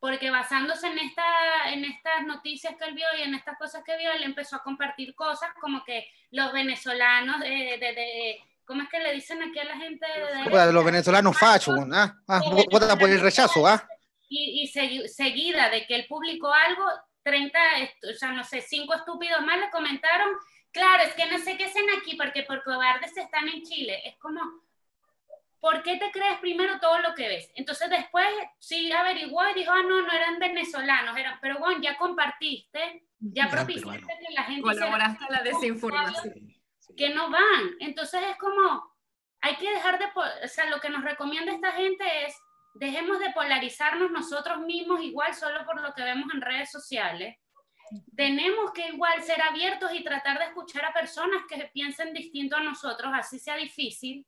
porque 0.00 0.30
basándose 0.30 0.88
en, 0.88 0.98
esta, 0.98 1.72
en 1.72 1.84
estas 1.84 2.26
noticias 2.26 2.74
que 2.76 2.84
él 2.84 2.94
vio 2.94 3.06
y 3.18 3.22
en 3.22 3.34
estas 3.34 3.56
cosas 3.56 3.84
que 3.84 3.96
vio, 3.96 4.10
él 4.12 4.24
empezó 4.24 4.56
a 4.56 4.62
compartir 4.62 5.14
cosas 5.14 5.50
como 5.60 5.84
que 5.84 6.08
los 6.32 6.52
venezolanos 6.52 7.40
de, 7.40 7.78
de, 7.78 8.40
¿cómo 8.64 8.82
es 8.82 8.88
que 8.88 8.98
le 8.98 9.12
dicen 9.12 9.40
aquí 9.42 9.60
a 9.60 9.64
la 9.64 9.76
gente? 9.76 10.06
De, 10.50 10.72
los 10.72 10.84
venezolanos 10.84 11.38
fachos, 11.38 11.78
¿ah? 11.92 12.16
ah 12.26 12.40
votan 12.70 12.98
por 12.98 13.08
el 13.08 13.20
rechazo, 13.20 13.66
¿ah? 13.66 13.86
Y, 14.28 14.62
y 14.62 15.08
seguida 15.08 15.68
de 15.70 15.86
que 15.86 15.94
él 15.94 16.06
publicó 16.08 16.52
algo, 16.52 16.84
30, 17.22 17.58
o 18.10 18.14
sea, 18.14 18.32
no 18.32 18.42
sé, 18.42 18.60
cinco 18.60 18.94
estúpidos 18.94 19.40
más 19.42 19.58
le 19.60 19.70
comentaron 19.70 20.30
claro, 20.72 21.02
es 21.04 21.14
que 21.14 21.26
no 21.26 21.38
sé 21.38 21.56
qué 21.56 21.66
hacen 21.66 21.86
aquí 21.98 22.16
porque 22.16 22.42
por 22.42 22.62
cobardes 22.64 23.16
están 23.16 23.48
en 23.48 23.62
Chile. 23.62 24.00
Es 24.04 24.16
como, 24.16 24.40
¿por 25.60 25.82
qué 25.82 25.96
te 25.96 26.10
crees 26.10 26.38
primero 26.40 26.80
todo 26.80 26.98
lo 26.98 27.14
que 27.14 27.28
ves? 27.28 27.52
Entonces 27.54 27.88
después 27.88 28.26
sí 28.58 28.90
averiguó 28.90 29.48
y 29.50 29.54
dijo, 29.54 29.70
ah, 29.72 29.82
no, 29.82 30.02
no 30.02 30.12
eran 30.12 30.38
venezolanos, 30.38 31.16
eran, 31.16 31.38
pero 31.40 31.58
bueno, 31.58 31.80
ya 31.80 31.96
compartiste, 31.96 33.04
ya 33.20 33.48
propiciaste 33.48 34.12
que 34.26 34.34
la 34.34 34.44
gente... 34.44 34.62
Colaboraste 34.62 35.24
a 35.24 35.30
la 35.30 35.42
desinformación. 35.42 36.34
Que 36.96 37.10
no 37.10 37.30
van. 37.30 37.76
Entonces 37.80 38.20
es 38.30 38.36
como, 38.38 38.92
hay 39.40 39.56
que 39.56 39.70
dejar 39.70 39.98
de, 39.98 40.06
o 40.44 40.48
sea, 40.48 40.66
lo 40.66 40.80
que 40.80 40.90
nos 40.90 41.04
recomienda 41.04 41.52
esta 41.52 41.72
gente 41.72 42.04
es, 42.24 42.34
dejemos 42.74 43.20
de 43.20 43.30
polarizarnos 43.30 44.10
nosotros 44.10 44.60
mismos 44.60 45.02
igual 45.02 45.34
solo 45.34 45.64
por 45.64 45.80
lo 45.80 45.92
que 45.94 46.02
vemos 46.02 46.32
en 46.34 46.40
redes 46.40 46.70
sociales 46.70 47.36
tenemos 48.16 48.72
que 48.72 48.88
igual 48.88 49.22
ser 49.22 49.40
abiertos 49.42 49.90
y 49.94 50.04
tratar 50.04 50.38
de 50.38 50.46
escuchar 50.46 50.84
a 50.84 50.92
personas 50.92 51.42
que 51.48 51.70
piensen 51.72 52.12
distinto 52.12 52.56
a 52.56 52.62
nosotros, 52.62 53.12
así 53.14 53.38
sea 53.38 53.56
difícil, 53.56 54.26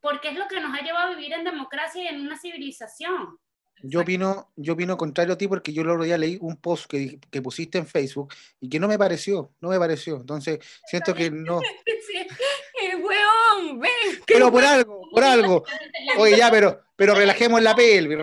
porque 0.00 0.28
es 0.28 0.36
lo 0.36 0.48
que 0.48 0.60
nos 0.60 0.76
ha 0.76 0.82
llevado 0.82 1.12
a 1.12 1.16
vivir 1.16 1.32
en 1.32 1.44
democracia 1.44 2.02
y 2.02 2.06
en 2.06 2.20
una 2.20 2.38
civilización. 2.38 3.38
Yo 3.82 4.00
opino, 4.00 4.50
yo 4.56 4.72
opino 4.72 4.96
contrario 4.96 5.34
a 5.34 5.38
ti 5.38 5.46
porque 5.46 5.72
yo 5.72 5.82
el 5.82 5.90
otro 5.90 6.02
día 6.02 6.18
leí 6.18 6.36
un 6.40 6.56
post 6.56 6.86
que, 6.86 7.20
que, 7.30 7.40
pusiste 7.40 7.78
en 7.78 7.86
Facebook 7.86 8.34
y 8.60 8.68
que 8.68 8.80
no 8.80 8.88
me 8.88 8.98
pareció, 8.98 9.52
no 9.60 9.68
me 9.68 9.78
pareció. 9.78 10.16
Entonces, 10.16 10.58
siento 10.86 11.14
que 11.14 11.30
no. 11.30 11.60
¡El 12.82 12.96
weón! 12.96 13.78
¡Ven! 13.80 13.90
Pero 14.26 14.50
por 14.50 14.64
algo, 14.64 15.08
por 15.10 15.22
algo. 15.22 15.64
Oye, 16.18 16.36
ya, 16.36 16.50
pero, 16.50 16.80
pero 16.96 17.14
relajemos 17.14 17.62
la 17.62 17.74
pelvis. 17.74 18.18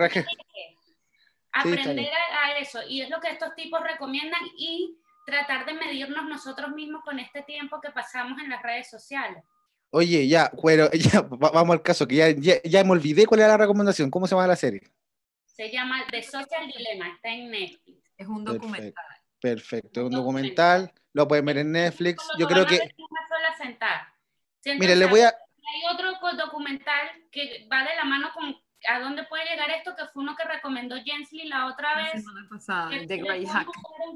Aprender 1.52 2.10
a, 2.12 2.25
eso. 2.66 2.80
Y 2.88 3.02
es 3.02 3.10
lo 3.10 3.20
que 3.20 3.30
estos 3.30 3.54
tipos 3.54 3.80
recomiendan 3.82 4.40
y 4.56 4.98
tratar 5.26 5.66
de 5.66 5.74
medirnos 5.74 6.24
nosotros 6.26 6.70
mismos 6.70 7.02
con 7.04 7.18
este 7.18 7.42
tiempo 7.42 7.80
que 7.80 7.90
pasamos 7.90 8.40
en 8.40 8.48
las 8.48 8.62
redes 8.62 8.88
sociales. 8.88 9.42
Oye, 9.90 10.28
ya, 10.28 10.50
bueno, 10.62 10.88
ya, 10.92 11.22
vamos 11.22 11.74
al 11.74 11.82
caso, 11.82 12.06
que 12.06 12.16
ya, 12.16 12.62
ya, 12.62 12.84
me 12.84 12.90
olvidé 12.90 13.26
cuál 13.26 13.40
era 13.40 13.50
la 13.50 13.56
recomendación. 13.56 14.10
¿Cómo 14.10 14.26
se 14.26 14.34
llama 14.34 14.46
la 14.46 14.56
serie? 14.56 14.82
Se 15.44 15.70
llama 15.70 16.04
The 16.10 16.22
Social 16.22 16.66
Dilemma, 16.66 17.08
está 17.14 17.30
en 17.30 17.50
Netflix. 17.50 18.12
Es 18.16 18.26
un 18.26 18.44
documental. 18.44 19.04
Perfecto, 19.40 20.00
es 20.00 20.06
un 20.06 20.12
documental, 20.12 20.92
lo 21.12 21.28
pueden 21.28 21.44
ver 21.44 21.58
en 21.58 21.72
Netflix. 21.72 22.22
Yo 22.38 22.46
creo 22.46 22.66
que... 22.66 22.80
Mire, 24.78 24.96
le 24.96 25.06
voy 25.06 25.20
a... 25.20 25.28
Hay 25.28 25.94
otro 25.94 26.12
documental 26.36 27.08
que 27.30 27.66
va 27.70 27.82
de 27.84 27.96
la 27.96 28.04
mano 28.04 28.30
con 28.34 28.56
a 28.88 29.00
dónde 29.00 29.24
puede 29.24 29.44
llegar 29.44 29.70
esto, 29.70 29.94
que 29.96 30.06
fue 30.12 30.22
uno 30.22 30.36
que 30.36 30.44
recomendó 30.44 30.96
Jensly 31.02 31.48
la 31.48 31.66
otra 31.66 31.96
vez. 31.96 32.24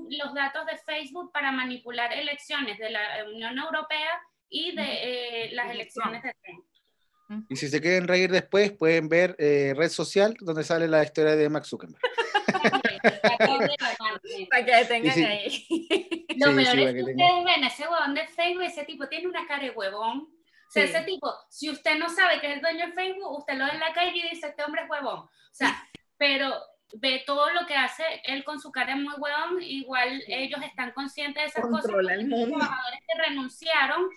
Los 0.09 0.35
datos 0.35 0.67
de 0.67 0.77
Facebook 0.79 1.33
para 1.33 1.53
manipular 1.53 2.13
elecciones 2.13 2.79
de 2.79 2.91
la 2.91 3.25
Unión 3.27 3.59
Europea 3.59 4.21
y 4.49 4.75
de 4.75 5.45
eh, 5.45 5.51
las 5.53 5.71
elecciones 5.71 6.23
de 6.23 6.35
Trump. 6.43 6.65
Y 7.49 7.55
si 7.55 7.69
se 7.69 7.81
quieren 7.81 8.09
reír 8.09 8.31
después, 8.31 8.73
pueden 8.73 9.09
ver 9.09 9.37
eh, 9.39 9.73
Red 9.77 9.91
Social, 9.91 10.35
donde 10.41 10.65
sale 10.65 10.89
la 10.89 11.05
historia 11.05 11.37
de 11.37 11.49
Max 11.49 11.69
Zuckerberg. 11.69 12.01
para 14.51 14.65
que 14.65 14.85
tengan 14.87 15.25
ahí. 15.25 16.27
Lo 16.37 16.57
peor 16.57 16.79
es 16.79 16.95
que 16.95 17.03
ustedes 17.03 17.45
ven 17.45 17.65
ese 17.65 17.89
huevón 17.89 18.15
de 18.15 18.27
Facebook, 18.27 18.65
ese 18.65 18.85
tipo 18.85 19.09
tiene 19.09 19.29
una 19.29 19.47
cara 19.47 19.63
de 19.63 19.71
huevón 19.71 20.29
sea, 20.73 20.85
ese 20.85 21.01
tipo, 21.03 21.35
si 21.49 21.69
usted 21.69 21.99
no 21.99 22.09
sabe 22.09 22.41
que 22.41 22.47
es 22.47 22.55
el 22.55 22.61
dueño 22.61 22.87
de 22.87 22.93
Facebook, 22.93 23.39
usted 23.39 23.55
lo 23.55 23.67
ve 23.67 23.73
en 23.73 23.81
la 23.81 23.93
calle 23.93 24.13
y 24.15 24.31
dice, 24.31 24.49
este 24.49 24.63
hombre 24.63 24.83
es 24.83 24.91
huevón. 24.91 25.21
O 25.21 25.31
sea, 25.51 25.83
pero 26.17 26.55
ve 26.95 27.23
todo 27.27 27.51
lo 27.51 27.67
que 27.67 27.75
hace 27.75 28.05
él 28.25 28.45
con 28.45 28.61
su 28.61 28.71
cara 28.71 28.95
muy 28.97 29.15
huevón, 29.15 29.63
igual 29.63 30.23
ellos 30.27 30.61
están 30.63 30.93
conscientes 30.93 31.43
de 31.43 31.49
esas 31.49 31.71
cosas. 31.71 31.91
Los 31.91 32.07
trabajadores 32.07 33.01
que 33.07 33.23
renunciaron, 33.29 34.09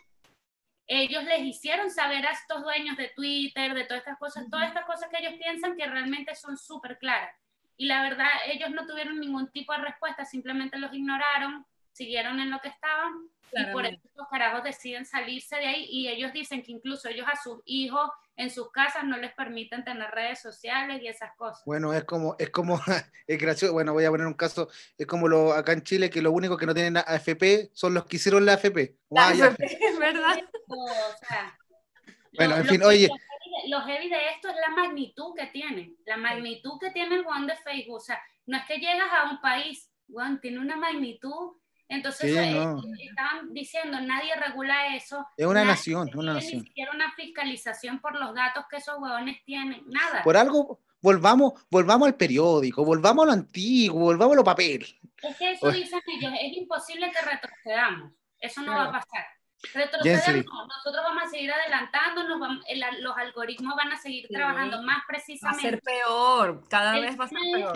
ellos 0.85 1.23
les 1.23 1.41
hicieron 1.41 1.89
saber 1.89 2.25
a 2.27 2.31
estos 2.31 2.61
dueños 2.61 2.97
de 2.97 3.09
Twitter, 3.15 3.73
de 3.73 3.85
todas 3.85 4.01
estas 4.01 4.19
cosas, 4.19 4.49
todas 4.49 4.67
estas 4.67 4.85
cosas 4.85 5.09
que 5.09 5.17
ellos 5.25 5.39
piensan 5.39 5.75
que 5.75 5.85
realmente 5.85 6.35
son 6.35 6.57
súper 6.57 6.97
claras. 6.97 7.35
Y 7.77 7.87
la 7.87 8.03
verdad, 8.03 8.29
ellos 8.45 8.69
no 8.69 8.85
tuvieron 8.85 9.19
ningún 9.19 9.49
tipo 9.49 9.73
de 9.73 9.79
respuesta, 9.79 10.25
simplemente 10.25 10.77
los 10.77 10.93
ignoraron, 10.93 11.65
siguieron 11.93 12.39
en 12.39 12.51
lo 12.51 12.59
que 12.59 12.69
estaban 12.69 13.29
y 13.55 13.71
por 13.71 13.85
eso 13.85 14.01
los 14.15 14.27
carajos 14.29 14.63
deciden 14.63 15.05
salirse 15.05 15.55
de 15.57 15.67
ahí 15.67 15.85
y 15.89 16.07
ellos 16.07 16.33
dicen 16.33 16.63
que 16.63 16.71
incluso 16.71 17.07
ellos 17.07 17.27
a 17.31 17.41
sus 17.41 17.61
hijos 17.65 18.09
en 18.35 18.49
sus 18.49 18.71
casas 18.71 19.03
no 19.03 19.17
les 19.17 19.31
permiten 19.33 19.83
tener 19.83 20.09
redes 20.09 20.41
sociales 20.41 21.01
y 21.01 21.07
esas 21.07 21.35
cosas. 21.35 21.61
Bueno, 21.65 21.93
es 21.93 22.03
como, 22.03 22.35
es 22.39 22.49
como, 22.49 22.79
es 23.27 23.37
gracioso, 23.37 23.73
bueno, 23.73 23.93
voy 23.93 24.05
a 24.05 24.09
poner 24.09 24.25
un 24.25 24.33
caso, 24.33 24.69
es 24.97 25.05
como 25.05 25.27
lo 25.27 25.53
acá 25.53 25.73
en 25.73 25.83
Chile, 25.83 26.09
que 26.09 26.21
lo 26.21 26.31
único 26.31 26.57
que 26.57 26.65
no 26.65 26.73
tienen 26.73 26.97
AFP 26.97 27.69
son 27.73 27.93
los 27.93 28.05
que 28.05 28.15
hicieron 28.15 28.45
la 28.45 28.53
AFP. 28.53 28.97
La 29.11 29.27
AFP, 29.27 29.63
es 29.63 29.99
verdad. 29.99 30.39
bueno, 32.35 32.55
en 32.57 32.65
fin, 32.65 32.83
oye. 32.83 33.09
Lo 33.67 33.81
heavy 33.81 34.09
de 34.09 34.29
esto 34.29 34.49
es 34.49 34.55
la 34.55 34.69
magnitud 34.69 35.35
que 35.37 35.45
tiene, 35.47 35.93
la 36.05 36.17
magnitud 36.17 36.79
que 36.81 36.89
tiene 36.89 37.15
el 37.15 37.25
One 37.25 37.45
de 37.45 37.55
Facebook, 37.57 37.97
o 37.97 37.99
sea, 37.99 38.19
no 38.47 38.57
es 38.57 38.65
que 38.65 38.77
llegas 38.77 39.07
a 39.11 39.29
un 39.29 39.39
país, 39.41 39.91
One 40.11 40.39
tiene 40.41 40.59
una 40.59 40.75
magnitud 40.75 41.53
entonces, 41.93 42.35
eh, 42.35 42.65
estaban 43.01 43.53
diciendo, 43.53 43.99
nadie 44.01 44.35
regula 44.35 44.95
eso. 44.95 45.25
Es 45.37 45.45
una 45.45 45.63
nación, 45.63 46.09
es 46.09 46.15
una 46.15 46.33
nación. 46.33 46.61
Ni 46.61 46.67
siquiera 46.67 46.91
una 46.91 47.11
fiscalización 47.13 47.99
por 47.99 48.19
los 48.19 48.33
datos 48.33 48.65
que 48.69 48.77
esos 48.77 48.99
huevones 48.99 49.43
tienen, 49.45 49.83
nada. 49.87 50.23
Por 50.23 50.35
algo, 50.35 50.79
volvamos, 51.01 51.53
volvamos 51.69 52.07
al 52.07 52.15
periódico, 52.15 52.83
volvamos 52.83 53.23
a 53.23 53.27
lo 53.27 53.33
antiguo, 53.33 53.99
volvamos 53.99 54.33
a 54.33 54.37
los 54.37 54.45
papeles. 54.45 54.95
Es 55.21 55.37
que 55.37 55.51
eso 55.51 55.71
dicen 55.71 56.01
ellos, 56.07 56.33
es 56.41 56.57
imposible 56.57 57.11
que 57.11 57.21
retrocedamos, 57.21 58.11
eso 58.39 58.61
no 58.61 58.73
va 58.73 58.85
a 58.85 58.91
pasar. 58.91 59.25
Retroceder 59.73 60.45
nosotros 60.45 61.03
vamos 61.03 61.23
a 61.23 61.29
seguir 61.29 61.51
adelantándonos, 61.51 62.59
los 62.99 63.17
algoritmos 63.17 63.75
van 63.75 63.93
a 63.93 63.97
seguir 63.97 64.27
trabajando 64.27 64.81
más 64.81 65.03
precisamente. 65.07 65.63
Va 65.63 65.67
a 65.67 65.71
ser 65.71 65.81
peor, 65.81 66.63
cada 66.67 66.99
vez 66.99 67.17
va 67.19 67.25
a 67.25 67.29
ser 67.29 67.37
peor. 67.53 67.73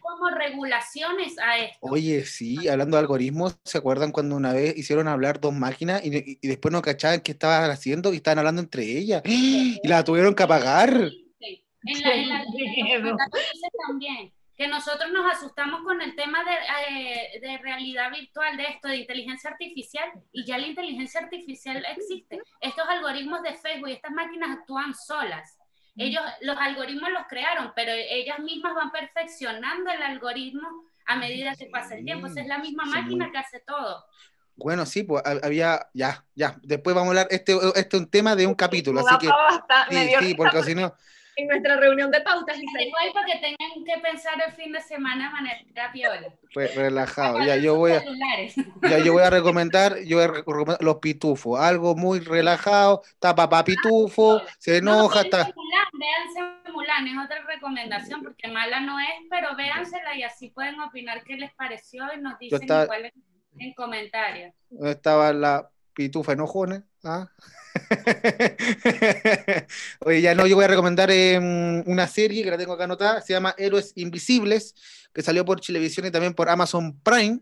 Como 0.00 0.30
regulaciones 0.30 1.38
a 1.38 1.58
esto. 1.58 1.78
Oye, 1.80 2.24
sí, 2.24 2.68
hablando 2.68 2.96
de 2.96 3.00
algoritmos, 3.00 3.58
¿se 3.64 3.78
acuerdan 3.78 4.12
cuando 4.12 4.36
una 4.36 4.52
vez 4.52 4.76
hicieron 4.76 5.08
hablar 5.08 5.40
dos 5.40 5.54
máquinas 5.54 6.04
y, 6.04 6.38
después 6.46 6.72
no 6.72 6.82
cachaban 6.82 7.20
qué 7.20 7.32
estaban 7.32 7.70
haciendo 7.70 8.12
y 8.12 8.16
estaban 8.16 8.38
hablando 8.38 8.60
entre 8.60 8.84
ellas? 8.84 9.22
Y 9.24 9.80
la 9.88 10.04
tuvieron 10.04 10.34
que 10.34 10.42
apagar. 10.42 11.10
Sí, 11.38 11.64
En 11.84 12.02
la, 12.02 12.14
en 12.14 12.28
la, 12.28 13.16
también 13.88 14.32
que 14.62 14.68
nosotros 14.68 15.10
nos 15.10 15.34
asustamos 15.34 15.82
con 15.82 16.00
el 16.00 16.14
tema 16.14 16.38
de, 16.44 16.52
eh, 16.88 17.40
de, 17.40 17.58
realidad 17.58 18.12
virtual, 18.12 18.56
de 18.56 18.62
esto, 18.62 18.86
de 18.86 18.98
inteligencia 18.98 19.50
artificial, 19.50 20.08
y 20.30 20.44
ya 20.44 20.56
la 20.56 20.68
inteligencia 20.68 21.20
artificial 21.20 21.84
existe. 21.96 22.40
Estos 22.60 22.88
algoritmos 22.88 23.42
de 23.42 23.54
Facebook 23.54 23.88
y 23.88 23.94
estas 23.94 24.12
máquinas 24.12 24.58
actúan 24.58 24.94
solas. 24.94 25.58
Ellos, 25.96 26.22
los 26.42 26.56
algoritmos 26.56 27.10
los 27.10 27.26
crearon, 27.28 27.72
pero 27.74 27.90
ellas 27.90 28.38
mismas 28.38 28.72
van 28.76 28.92
perfeccionando 28.92 29.90
el 29.90 30.00
algoritmo 30.00 30.68
a 31.06 31.16
medida 31.16 31.56
que 31.56 31.66
pasa 31.66 31.96
el 31.96 32.04
tiempo. 32.04 32.28
es 32.28 32.46
la 32.46 32.58
misma 32.58 32.84
máquina 32.84 33.32
que 33.32 33.38
hace 33.38 33.58
todo. 33.66 34.04
Bueno, 34.54 34.86
sí, 34.86 35.02
pues 35.02 35.24
había, 35.42 35.88
ya, 35.92 36.24
ya, 36.36 36.56
después 36.62 36.94
vamos 36.94 37.08
a 37.08 37.10
hablar, 37.10 37.26
este, 37.30 37.56
este 37.74 37.96
es 37.96 38.00
un 38.00 38.08
tema 38.08 38.36
de 38.36 38.46
un 38.46 38.54
capítulo, 38.54 39.00
así 39.00 39.26
que, 39.26 39.28
sí, 39.90 40.14
sí, 40.20 40.34
porque 40.34 40.62
si 40.62 40.76
no, 40.76 40.94
en 41.36 41.46
nuestra 41.48 41.76
reunión 41.76 42.10
de 42.10 42.20
pautas. 42.20 42.56
Igual 42.58 43.10
porque 43.12 43.34
tengan 43.34 43.84
que 43.84 44.00
pensar 44.02 44.34
el 44.46 44.52
fin 44.52 44.72
de 44.72 44.80
semana 44.80 45.26
de 45.26 45.30
manera 45.30 45.92
piola. 45.92 46.28
relajado. 46.74 47.44
Ya 47.44 47.56
yo 47.56 47.76
voy 47.76 47.92
a, 47.92 48.02
ya 48.82 48.98
yo 48.98 49.12
voy 49.12 49.22
a 49.22 49.30
recomendar, 49.30 49.96
yo 50.04 50.18
voy 50.18 50.24
a 50.24 50.28
recomendar 50.28 50.78
los 50.82 50.96
pitufos, 50.96 51.60
algo 51.60 51.94
muy 51.94 52.20
relajado. 52.20 53.02
Está 53.04 53.34
papá 53.34 53.64
pitufo, 53.64 54.42
se 54.58 54.78
enoja, 54.78 55.22
está. 55.22 55.52
Véanse 55.92 56.70
Mulan, 56.72 57.06
es 57.06 57.24
otra 57.24 57.42
recomendación 57.46 58.22
porque 58.22 58.48
mala 58.48 58.80
no 58.80 58.98
es, 58.98 59.08
pero 59.30 59.54
véansela 59.56 60.16
y 60.16 60.22
así 60.22 60.50
pueden 60.50 60.80
opinar 60.80 61.22
qué 61.24 61.36
les 61.36 61.52
pareció 61.54 62.04
y 62.14 62.20
nos 62.20 62.38
dicen 62.38 62.62
igual 62.62 63.12
en, 63.58 63.74
comentarios. 63.74 64.54
Estaba 64.82 65.32
la 65.32 65.68
pitufa 65.94 66.32
enojona, 66.32 66.84
¿ah? 67.04 67.28
Oye, 70.00 70.20
ya 70.20 70.34
no, 70.34 70.46
yo 70.46 70.56
voy 70.56 70.64
a 70.64 70.68
recomendar 70.68 71.10
em, 71.10 71.82
una 71.86 72.06
serie 72.06 72.42
que 72.44 72.50
la 72.50 72.58
tengo 72.58 72.74
acá 72.74 72.84
anotada, 72.84 73.20
se 73.22 73.32
llama 73.32 73.54
Héroes 73.56 73.92
Invisibles, 73.96 74.74
que 75.12 75.22
salió 75.22 75.44
por 75.44 75.60
Chilevisión 75.60 76.06
y 76.06 76.10
también 76.10 76.34
por 76.34 76.48
Amazon 76.48 76.98
Prime, 77.00 77.40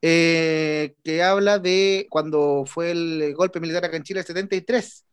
eh, 0.00 0.94
que 1.04 1.22
habla 1.22 1.58
de 1.58 2.06
cuando 2.10 2.64
fue 2.66 2.90
el 2.90 3.34
golpe 3.34 3.60
militar 3.60 3.84
acá 3.84 3.96
en 3.96 4.02
Chile, 4.02 4.20
el 4.20 4.26
73. 4.26 5.06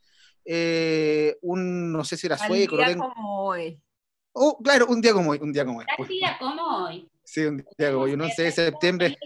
Eh, 0.45 1.37
un, 1.41 1.91
no 1.91 2.03
sé 2.03 2.17
si 2.17 2.27
era 2.27 2.37
sueco. 2.37 2.75
Un 2.75 2.85
día 2.85 2.97
como 2.97 3.45
hoy. 3.45 3.79
Oh, 4.33 4.57
claro, 4.63 4.87
un 4.87 5.01
día 5.01 5.13
como 5.13 5.31
hoy, 5.31 5.39
un 5.41 5.53
día 5.53 5.65
como 5.65 5.79
hoy. 5.79 5.85
Un 5.97 6.07
día 6.07 6.37
como 6.39 6.85
hoy. 6.85 7.07
Sí, 7.23 7.41
un 7.41 7.63
día 7.77 7.91
como 7.91 8.03
hoy, 8.05 8.13
un 8.13 8.21
11 8.21 8.43
de 8.43 8.51
septiembre. 8.51 9.17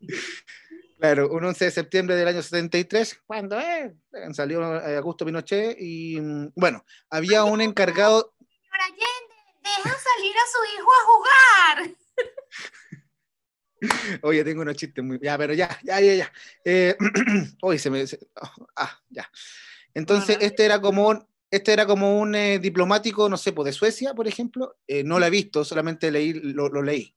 Claro, 1.02 1.30
un 1.30 1.44
11 1.44 1.64
de 1.64 1.70
septiembre 1.72 2.14
del 2.14 2.28
año 2.28 2.40
73, 2.40 3.22
cuando 3.26 3.58
eh, 3.58 3.92
salió 4.34 4.80
eh, 4.80 4.98
Augusto 4.98 5.26
Pinochet 5.26 5.76
y 5.80 6.20
mm, 6.20 6.52
bueno, 6.54 6.84
había 7.10 7.42
un 7.42 7.60
encargado... 7.60 8.36
Señora 8.38 8.84
Allende, 8.84 9.34
deja 9.64 9.98
salir 9.98 10.36
a 10.36 10.46
su 10.46 10.58
hijo 10.78 10.90
a 10.92 11.04
jugar. 11.10 11.96
Oye, 14.22 14.44
tengo 14.44 14.62
unos 14.62 14.76
chistes 14.76 15.02
muy... 15.02 15.18
Ya, 15.20 15.36
pero 15.36 15.54
ya, 15.54 15.76
ya, 15.82 16.00
ya, 16.00 16.14
ya. 16.14 16.32
Eh, 16.64 16.96
oye, 17.62 17.80
se 17.80 17.90
me... 17.90 18.04
ah, 18.76 19.00
ya. 19.10 19.28
Entonces, 19.94 20.38
este 20.40 20.64
era 20.64 20.80
como 20.80 21.08
un, 21.08 21.26
este 21.50 21.72
era 21.72 21.84
como 21.84 22.20
un 22.20 22.36
eh, 22.36 22.60
diplomático, 22.60 23.28
no 23.28 23.36
sé, 23.36 23.52
pues 23.52 23.66
de 23.66 23.72
Suecia, 23.72 24.14
por 24.14 24.28
ejemplo. 24.28 24.76
no 25.04 25.18
lo 25.18 25.26
he 25.26 25.30
visto, 25.30 25.64
solamente 25.64 26.12
leí, 26.12 26.32
lo, 26.32 26.68
lo 26.68 26.80
leí. 26.80 27.12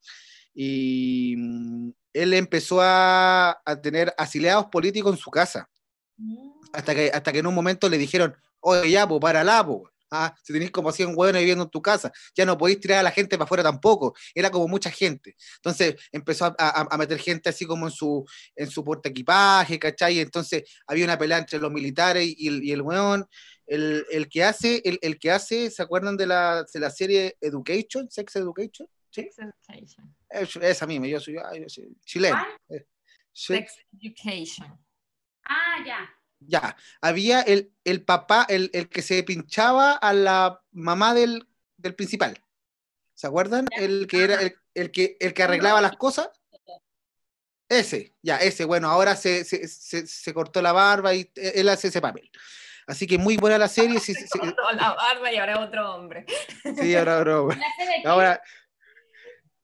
Y 0.56 1.36
mm, 1.38 1.92
él 2.16 2.34
empezó 2.34 2.80
a, 2.82 3.62
tener 3.84 4.14
asiliados 4.18 4.68
políticos 4.68 5.14
en 5.14 5.20
su 5.20 5.30
casa. 5.30 5.70
Mm. 6.18 6.52
Hasta 6.72 6.96
que, 6.96 7.12
hasta 7.14 7.32
que 7.32 7.40
en 7.40 7.48
un 7.48 7.54
momento 7.54 7.90
le 7.90 7.98
dijeron, 7.98 8.36
oye, 8.62 8.92
ya, 8.92 9.08
pues 9.08 9.20
para 9.20 9.44
la, 9.44 9.66
pues. 9.66 9.84
Ah, 10.12 10.34
si 10.44 10.54
tenéis 10.54 10.72
como 10.72 10.92
100 10.92 11.14
hueones 11.14 11.42
viviendo 11.42 11.66
en 11.66 11.70
tu 11.70 11.82
casa, 11.82 12.12
ya 12.36 12.46
no 12.46 12.58
podéis 12.58 12.80
tirar 12.80 13.00
a 13.00 13.04
la 13.04 13.12
gente 13.12 13.38
para 13.38 13.46
afuera 13.46 13.64
tampoco. 13.64 14.16
Era 14.34 14.50
como 14.50 14.68
mucha 14.68 14.90
gente. 14.90 15.36
Entonces 15.58 15.96
empezó 16.12 16.56
a, 16.58 16.98
meter 16.98 17.20
gente 17.20 17.50
así 17.50 17.66
como 17.66 17.88
en 17.88 17.92
su, 17.92 18.24
en 18.56 18.70
su 18.70 18.84
porta 18.84 19.10
equipaje, 19.10 19.78
¿cachai? 19.78 20.20
Entonces 20.20 20.64
había 20.88 21.06
una 21.06 21.18
pelea 21.18 21.40
entre 21.40 21.60
los 21.60 21.72
militares 21.72 22.34
y, 22.38 22.48
el, 22.48 22.64
y 22.64 22.72
el 22.72 22.82
weón. 22.82 23.28
El, 23.68 24.06
el, 24.12 24.30
que 24.30 24.44
hace, 24.44 24.82
el, 24.86 25.00
el, 25.02 25.18
que 25.18 25.32
hace, 25.32 25.72
¿se 25.72 25.82
acuerdan 25.82 26.16
de 26.16 26.28
la, 26.28 26.66
de 26.72 26.80
la 26.80 26.92
serie 26.92 27.36
Education, 27.42 28.10
Sex 28.10 28.36
Education? 28.36 28.88
Sex 29.16 29.40
Education. 29.40 30.16
esa 30.62 30.86
misma, 30.86 31.08
yo 31.08 31.20
soy, 31.20 31.36
yo 31.36 31.70
soy 31.70 31.96
chileno. 32.04 32.38
Eh, 32.70 32.86
Sex 33.32 33.78
Education. 33.94 34.78
Ah, 35.46 35.78
ya. 35.86 36.10
Ya, 36.40 36.76
había 37.02 37.42
el, 37.42 37.72
el 37.86 38.04
papá, 38.04 38.46
el, 38.50 38.70
el, 38.74 38.90
que 38.90 39.02
se 39.02 39.24
pinchaba 39.24 39.94
a 39.94 40.14
la 40.14 40.62
mamá 40.72 41.14
del, 41.14 41.48
del 41.78 41.96
principal. 41.96 42.38
¿Se 43.14 43.28
acuerdan? 43.28 43.66
El 43.72 44.06
que 44.08 44.24
era 44.24 44.42
el, 44.42 44.56
el, 44.74 44.92
que, 44.92 45.18
el 45.20 45.34
que 45.34 45.44
arreglaba 45.44 45.82
las 45.82 45.96
cosas. 45.96 46.30
Ese, 47.68 48.14
ya, 48.22 48.38
ese, 48.38 48.66
bueno, 48.66 48.90
ahora 48.90 49.16
se, 49.16 49.44
se, 49.44 49.68
se, 49.68 50.06
se 50.06 50.34
cortó 50.34 50.62
la 50.62 50.72
barba 50.72 51.16
y 51.16 51.32
él 51.36 51.68
hace 51.70 51.88
ese 51.88 52.02
papel. 52.02 52.30
Así 52.88 53.08
que 53.08 53.18
muy 53.18 53.38
buena 53.38 53.58
la 53.58 53.68
serie. 53.68 54.00
Se, 54.00 54.16
cortó 54.30 54.72
la 54.74 54.94
barba 54.94 55.32
y 55.32 55.38
ahora 55.38 55.60
otro 55.60 55.96
hombre. 55.96 56.26
Sí, 56.80 56.96
ahora 56.96 57.20
otro 57.20 57.42
hombre. 57.44 57.58
Ahora, 58.06 58.42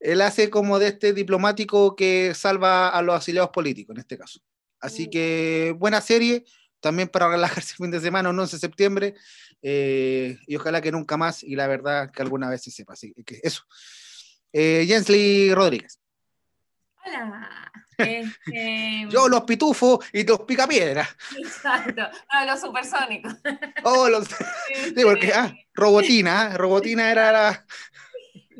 él 0.02 0.22
hace 0.22 0.50
como 0.50 0.80
de 0.80 0.88
este 0.88 1.14
diplomático 1.14 1.96
que 1.96 2.34
salva 2.34 2.90
a 2.90 3.02
los 3.02 3.16
asiliados 3.16 3.52
políticos, 3.52 3.96
en 3.96 4.00
este 4.00 4.18
caso. 4.18 4.40
Así 4.80 5.08
mm. 5.08 5.10
que 5.12 5.76
buena 5.78 6.02
serie, 6.02 6.44
también 6.80 7.08
para 7.08 7.30
relajarse 7.30 7.74
el 7.74 7.78
fin 7.78 7.92
de 7.92 8.02
semana, 8.02 8.30
un 8.30 8.40
11 8.40 8.56
de 8.56 8.60
septiembre, 8.60 9.14
eh, 9.62 10.40
y 10.48 10.56
ojalá 10.56 10.82
que 10.82 10.92
nunca 10.92 11.18
más, 11.18 11.44
y 11.44 11.56
la 11.56 11.68
verdad 11.68 12.12
que 12.12 12.22
alguna 12.24 12.50
vez 12.50 12.64
se 12.64 12.72
sepa. 12.72 12.94
Así 12.94 13.14
que 13.24 13.40
eso. 13.44 13.64
Eh, 14.52 14.86
Jensly 14.88 15.54
Rodríguez. 15.54 16.00
Hola. 17.06 17.72
Este... 17.98 18.26
Yo 19.10 19.28
los 19.28 19.44
pitufos 19.44 20.04
y 20.12 20.24
los 20.24 20.42
picapiedras. 20.42 21.10
Exacto. 21.38 22.02
No, 22.34 22.46
los 22.46 22.60
supersónicos. 22.60 23.36
Oh, 23.84 24.10
los... 24.10 24.28
Sí, 24.96 25.04
porque, 25.04 25.32
ah, 25.34 25.54
Robotina, 25.74 26.42
¿ah? 26.42 26.58
Robotina 26.58 27.12
era 27.12 27.32
la... 27.32 27.66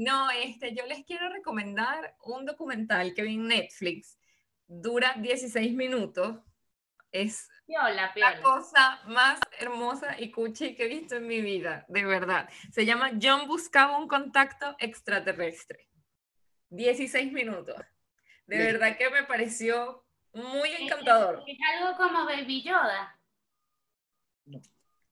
No, 0.02 0.32
este, 0.32 0.74
yo 0.74 0.84
les 0.88 1.06
quiero 1.06 1.30
recomendar 1.30 2.16
un 2.24 2.44
documental 2.44 3.14
que 3.14 3.22
vi 3.22 3.36
en 3.36 3.48
Netflix. 3.48 4.18
Dura 4.66 5.14
16 5.16 5.76
minutos. 5.76 6.40
Es 7.12 7.48
la 7.68 8.42
cosa 8.42 9.00
más 9.06 9.40
hermosa 9.60 10.20
y 10.20 10.32
cuchi 10.32 10.74
que 10.74 10.86
he 10.86 10.88
visto 10.88 11.18
en 11.18 11.28
mi 11.28 11.42
vida, 11.42 11.86
de 11.88 12.04
verdad. 12.04 12.50
Se 12.72 12.84
llama 12.84 13.12
John 13.22 13.48
buscaba 13.48 14.00
un 14.00 14.08
contacto 14.08 14.76
extraterrestre. 14.80 15.88
16 16.70 17.32
minutos. 17.32 17.80
De 18.48 18.58
verdad 18.58 18.98
que 18.98 19.08
me 19.12 19.24
pareció 19.26 20.04
muy 20.34 20.70
encantador. 20.80 21.44
Es, 21.46 21.60
algo 21.76 21.96
como 21.96 22.26
Baby 22.26 22.64
Yoda. 22.64 23.20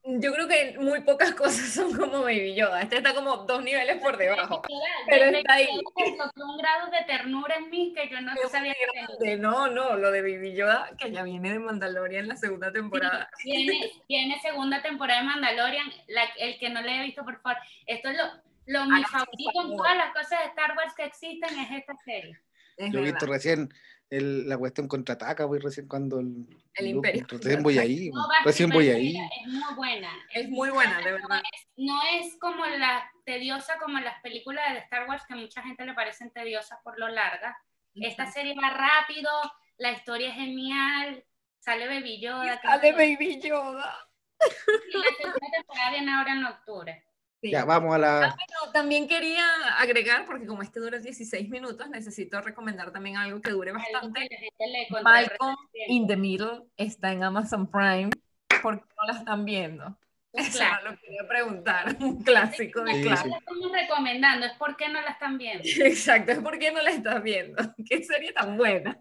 Yo 0.04 0.34
creo 0.34 0.48
que 0.48 0.78
muy 0.80 1.02
pocas 1.02 1.34
cosas 1.36 1.70
son 1.70 1.96
como 1.96 2.22
Baby 2.22 2.56
Yoda. 2.56 2.82
Este 2.82 2.98
está 2.98 3.14
como 3.14 3.38
dos 3.38 3.64
niveles 3.64 4.02
por 4.02 4.18
debajo. 4.18 4.62
pero 5.08 5.26
está 5.26 5.54
ahí. 5.54 5.68
un 5.68 6.58
grado 6.58 6.90
de 6.90 7.04
ternura 7.06 7.56
en 7.56 7.70
mí 7.70 7.94
que 7.94 8.10
yo 8.10 8.22
no 8.22 8.34
sabía 8.50 8.74
que 9.22 9.38
No, 9.38 9.68
no, 9.68 9.98
lo 9.98 10.12
de 10.12 10.22
Baby 10.22 10.56
Yoda, 10.56 10.92
que 10.98 11.12
ya 11.12 11.24
viene 11.24 11.52
de 11.52 11.60
Mandalorian 11.60 12.24
en 12.24 12.30
la 12.30 12.38
segunda 12.38 12.72
temporada. 12.72 13.30
Viene, 13.44 13.92
viene 14.08 14.40
segunda 14.42 14.82
temporada 14.82 15.22
de 15.22 15.28
Mandalorian. 15.28 15.92
el 16.38 16.60
que 16.60 16.70
no 16.70 16.82
le 16.82 16.96
he 16.96 17.04
visto, 17.04 17.24
por 17.24 17.40
favor. 17.42 17.58
Esto 17.86 18.10
es 18.10 18.18
lo, 18.18 18.24
lo 18.68 18.86
mi 18.86 19.04
favorito 19.04 19.62
en 19.64 19.78
todas 19.78 19.98
las 19.98 20.14
cosas 20.14 20.40
de 20.40 20.46
Star 20.46 20.76
Wars 20.78 20.94
que 20.96 21.04
existen, 21.04 21.60
es 21.60 21.72
esta 21.72 21.96
serie. 21.98 22.40
yo 22.78 23.00
he 23.00 23.04
visto 23.04 23.26
recién 23.26 23.70
el, 24.10 24.50
la 24.50 24.58
cuestión 24.58 24.88
contraataca, 24.88 25.46
voy 25.46 25.60
recién 25.60 25.88
cuando 25.88 26.20
el, 26.20 26.46
el 26.76 26.88
imperio. 26.88 27.26
Recién 27.30 27.62
voy 27.62 27.78
ahí, 27.78 28.12
recién 28.44 28.70
voy 28.70 28.90
ahí. 28.90 29.16
Es 29.18 29.48
muy 29.48 29.76
buena. 29.76 30.12
Es 30.34 30.50
muy 30.50 30.70
buena, 30.70 30.98
de 31.00 31.12
verdad. 31.12 31.42
No 31.78 32.00
es, 32.14 32.36
como 32.40 32.66
la 32.66 33.10
tediosa 33.26 33.78
como 33.80 34.00
las 34.00 34.22
películas 34.22 34.74
de 34.74 34.80
Star 34.80 35.08
Wars 35.08 35.24
que 35.28 35.34
a 35.34 35.38
mucha 35.38 35.62
gente 35.62 35.86
le 35.86 35.94
parecen 35.94 36.32
tediosas 36.32 36.80
por 36.84 37.00
lo 37.00 37.08
larga. 37.08 37.58
Esta 37.96 38.32
serie 38.32 38.56
va 38.56 38.70
rápido, 38.70 39.30
la 39.78 39.92
historia 39.92 40.30
es 40.30 40.36
genial, 40.36 41.24
sale 41.60 41.88
Baby 41.88 42.22
Yoda. 42.22 42.62
Sale 42.62 42.92
Baby 42.94 43.42
Yoda. 43.42 44.06
Y 44.94 44.98
la 44.98 45.16
segunda 45.18 45.48
temporada 45.52 45.92
viene 45.92 46.12
ahora 46.14 46.34
en 46.34 46.46
octubre. 46.46 47.09
Ya, 47.42 47.64
vamos 47.66 47.96
a 47.96 47.98
la... 47.98 48.26
Ah, 48.26 48.36
también 48.74 49.08
quería 49.08 49.46
agregar, 49.78 50.26
porque 50.26 50.46
como 50.46 50.62
este 50.62 50.80
dura 50.80 51.00
16 51.00 51.50
minutos, 51.50 51.90
necesito 51.90 52.42
recomendar 52.42 52.92
también 52.92 53.18
algo 53.18 53.42
que 53.42 53.52
dure 53.52 53.72
bastante. 53.72 54.30
Malcolm 55.04 55.56
in 55.88 56.08
the 56.08 56.18
Middle 56.18 56.64
está 56.76 57.12
en 57.12 57.24
Amazon 57.24 57.70
Prime, 57.70 58.10
porque 58.62 58.84
no 58.98 59.14
la 59.14 59.20
están 59.20 59.46
viendo. 59.46 59.98
Eso 60.32 60.64
lo 60.84 60.96
quería 60.98 61.28
preguntar, 61.28 61.96
un 62.00 62.24
clásico 62.24 62.82
de 62.84 63.02
clásico. 63.02 63.36
estamos 63.36 63.72
recomendando, 63.72 64.46
es 64.46 64.54
por 64.54 64.76
qué 64.78 64.88
no 64.90 65.02
la 65.02 65.12
están 65.12 65.38
viendo. 65.38 65.64
Exacto, 65.86 66.32
es 66.32 66.40
por 66.40 66.60
qué 66.60 66.72
no 66.72 66.82
la 66.82 66.92
estás 66.92 67.24
viendo. 67.24 67.58
Qué 67.90 68.04
serie 68.04 68.32
tan 68.34 68.58
buena. 68.58 69.00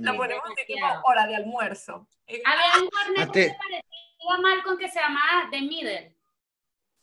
la 0.00 0.16
ponemos 0.16 0.44
de 0.56 0.64
tipo 0.64 0.86
hora 1.04 1.26
de 1.26 1.36
almuerzo. 1.36 2.08
Había 2.26 2.82
un 2.82 2.88
cornet 2.88 3.32
que 3.32 3.42
se 3.44 3.54
parecía 3.54 3.84
a 4.30 4.38
Malcolm 4.38 4.78
que 4.78 4.88
se 4.88 5.00
llamaba 5.00 5.48
The 5.50 5.60
Middle. 5.60 6.13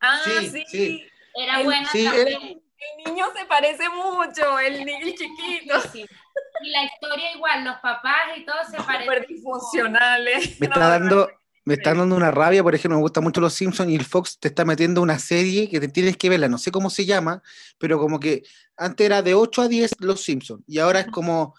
Ah, 0.02 0.20
sí, 0.24 0.64
sí. 0.68 1.08
Era 1.36 1.64
buena 1.64 1.90
sí, 1.90 2.04
también. 2.06 2.62
El 2.98 3.04
niño 3.06 3.28
se 3.36 3.46
parece 3.46 3.88
mucho, 3.90 4.60
el 4.60 4.84
niño 4.84 5.06
chiquito. 5.16 5.76
Y 5.94 6.70
la 6.70 6.84
historia 6.84 7.32
igual, 7.36 7.64
los 7.64 7.78
papás 7.78 8.38
y 8.38 8.46
todo 8.46 8.58
se 8.70 8.78
parecen. 8.78 9.26
disfuncionales. 9.28 10.60
Me 10.60 10.66
está 10.68 10.80
dando, 10.80 11.30
me 11.64 11.76
están 11.76 11.98
dando 11.98 12.16
una 12.16 12.32
rabia, 12.32 12.64
por 12.64 12.74
ejemplo, 12.74 12.98
me 12.98 13.04
gustan 13.04 13.24
mucho 13.24 13.42
los 13.42 13.54
Simpsons 13.54 13.92
y 13.92 13.96
el 13.96 14.06
Fox 14.06 14.40
te 14.40 14.48
está 14.48 14.66
metiendo 14.66 15.02
una 15.02 15.20
serie 15.20 15.70
que 15.70 15.80
te 15.80 15.88
tienes 15.88 16.18
que 16.18 16.30
verla, 16.30 16.48
no 16.48 16.58
sé 16.58 16.72
cómo 16.72 16.90
se 16.90 17.06
llama, 17.06 17.42
pero 17.78 18.00
como 18.00 18.20
que 18.20 18.44
antes 18.78 19.06
era 19.06 19.22
de 19.22 19.36
8 19.36 19.62
a 19.62 19.68
10 19.68 19.92
los 20.00 20.24
Simpsons 20.24 20.64
y 20.68 20.80
ahora 20.80 21.02
es 21.02 21.08
como 21.08 21.56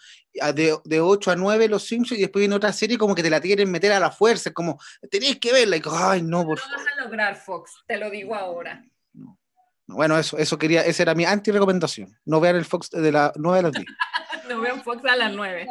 de, 0.54 0.76
de 0.84 1.00
8 1.00 1.30
a 1.30 1.36
9 1.36 1.68
los 1.68 1.84
Simpsons 1.86 2.18
y 2.18 2.22
después 2.22 2.40
viene 2.40 2.54
otra 2.54 2.72
serie 2.72 2.98
como 2.98 3.14
que 3.14 3.22
te 3.22 3.30
la 3.30 3.40
quieren 3.40 3.70
meter 3.70 3.92
a 3.92 4.00
la 4.00 4.10
fuerza, 4.10 4.48
es 4.48 4.54
como 4.54 4.80
tenéis 5.10 5.38
que 5.38 5.52
verla 5.52 5.76
y 5.76 5.82
ay 5.90 6.22
no, 6.22 6.44
por 6.44 6.58
No 6.58 6.76
vas 6.76 6.86
a 6.98 7.04
lograr, 7.04 7.36
Fox, 7.36 7.84
te 7.86 7.98
lo 7.98 8.10
digo 8.10 8.34
ahora. 8.34 8.84
Bueno, 9.86 10.18
eso, 10.18 10.38
eso 10.38 10.58
quería, 10.58 10.82
esa 10.82 11.02
era 11.02 11.14
mi 11.14 11.24
anti-recomendación. 11.24 12.18
No 12.24 12.40
vean 12.40 12.56
el 12.56 12.64
Fox 12.64 12.90
de 12.90 13.12
las 13.12 13.32
9 13.36 13.58
a 13.58 13.62
las 13.62 13.72
10. 13.72 13.86
no 14.48 14.60
vean 14.60 14.82
Fox 14.82 15.04
a 15.04 15.16
las 15.16 15.32
9. 15.32 15.66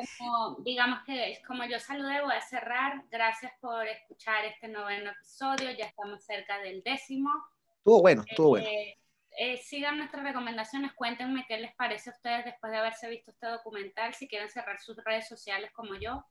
digamos 0.64 1.00
que 1.06 1.40
como 1.48 1.66
yo 1.66 1.80
saludé, 1.80 2.22
voy 2.22 2.36
a 2.36 2.42
cerrar. 2.42 3.04
Gracias 3.10 3.52
por 3.60 3.88
escuchar 3.88 4.46
este 4.46 4.68
noveno 4.68 5.12
episodio. 5.12 5.72
Ya 5.78 5.86
estamos 5.86 6.24
cerca 6.24 6.60
del 6.60 6.84
décimo. 6.84 7.30
Estuvo 7.78 8.02
bueno, 8.02 8.24
estuvo 8.28 8.50
bueno. 8.50 8.68
Eh, 8.68 8.98
eh, 9.38 9.58
sigan 9.58 9.98
nuestras 9.98 10.24
recomendaciones, 10.24 10.94
cuéntenme 10.94 11.46
qué 11.48 11.58
les 11.58 11.74
parece 11.76 12.10
a 12.10 12.14
ustedes 12.14 12.46
después 12.46 12.72
de 12.72 12.78
haberse 12.78 13.10
visto 13.10 13.32
este 13.32 13.48
documental, 13.48 14.14
si 14.14 14.28
quieren 14.28 14.50
cerrar 14.50 14.80
sus 14.80 14.98
redes 15.04 15.28
sociales 15.28 15.72
como 15.74 15.96
yo. 15.96 16.24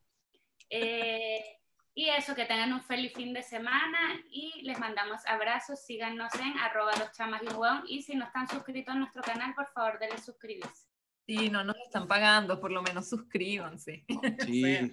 Eh, 0.68 1.59
y 1.94 2.08
eso, 2.08 2.34
que 2.34 2.44
tengan 2.44 2.72
un 2.72 2.82
feliz 2.82 3.12
fin 3.12 3.34
de 3.34 3.42
semana 3.42 3.98
y 4.30 4.62
les 4.62 4.78
mandamos 4.78 5.20
abrazos. 5.26 5.80
Síganos 5.84 6.32
en 6.34 6.56
arroba 6.58 6.92
los 6.98 7.12
chamas 7.12 7.42
y 7.86 7.96
Y 7.96 8.02
si 8.02 8.14
no 8.14 8.26
están 8.26 8.48
suscritos 8.48 8.94
a 8.94 8.98
nuestro 8.98 9.22
canal, 9.22 9.54
por 9.54 9.66
favor, 9.72 9.98
denle 9.98 10.18
suscribirse. 10.18 10.86
Sí, 11.26 11.48
no 11.48 11.64
nos 11.64 11.76
están 11.78 12.08
pagando, 12.08 12.60
por 12.60 12.70
lo 12.72 12.82
menos 12.82 13.08
suscríbanse. 13.08 14.04
Sí. 14.44 14.92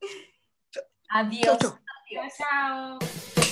Adiós. 1.08 1.58
chao. 1.58 2.98
chao. 2.98 3.43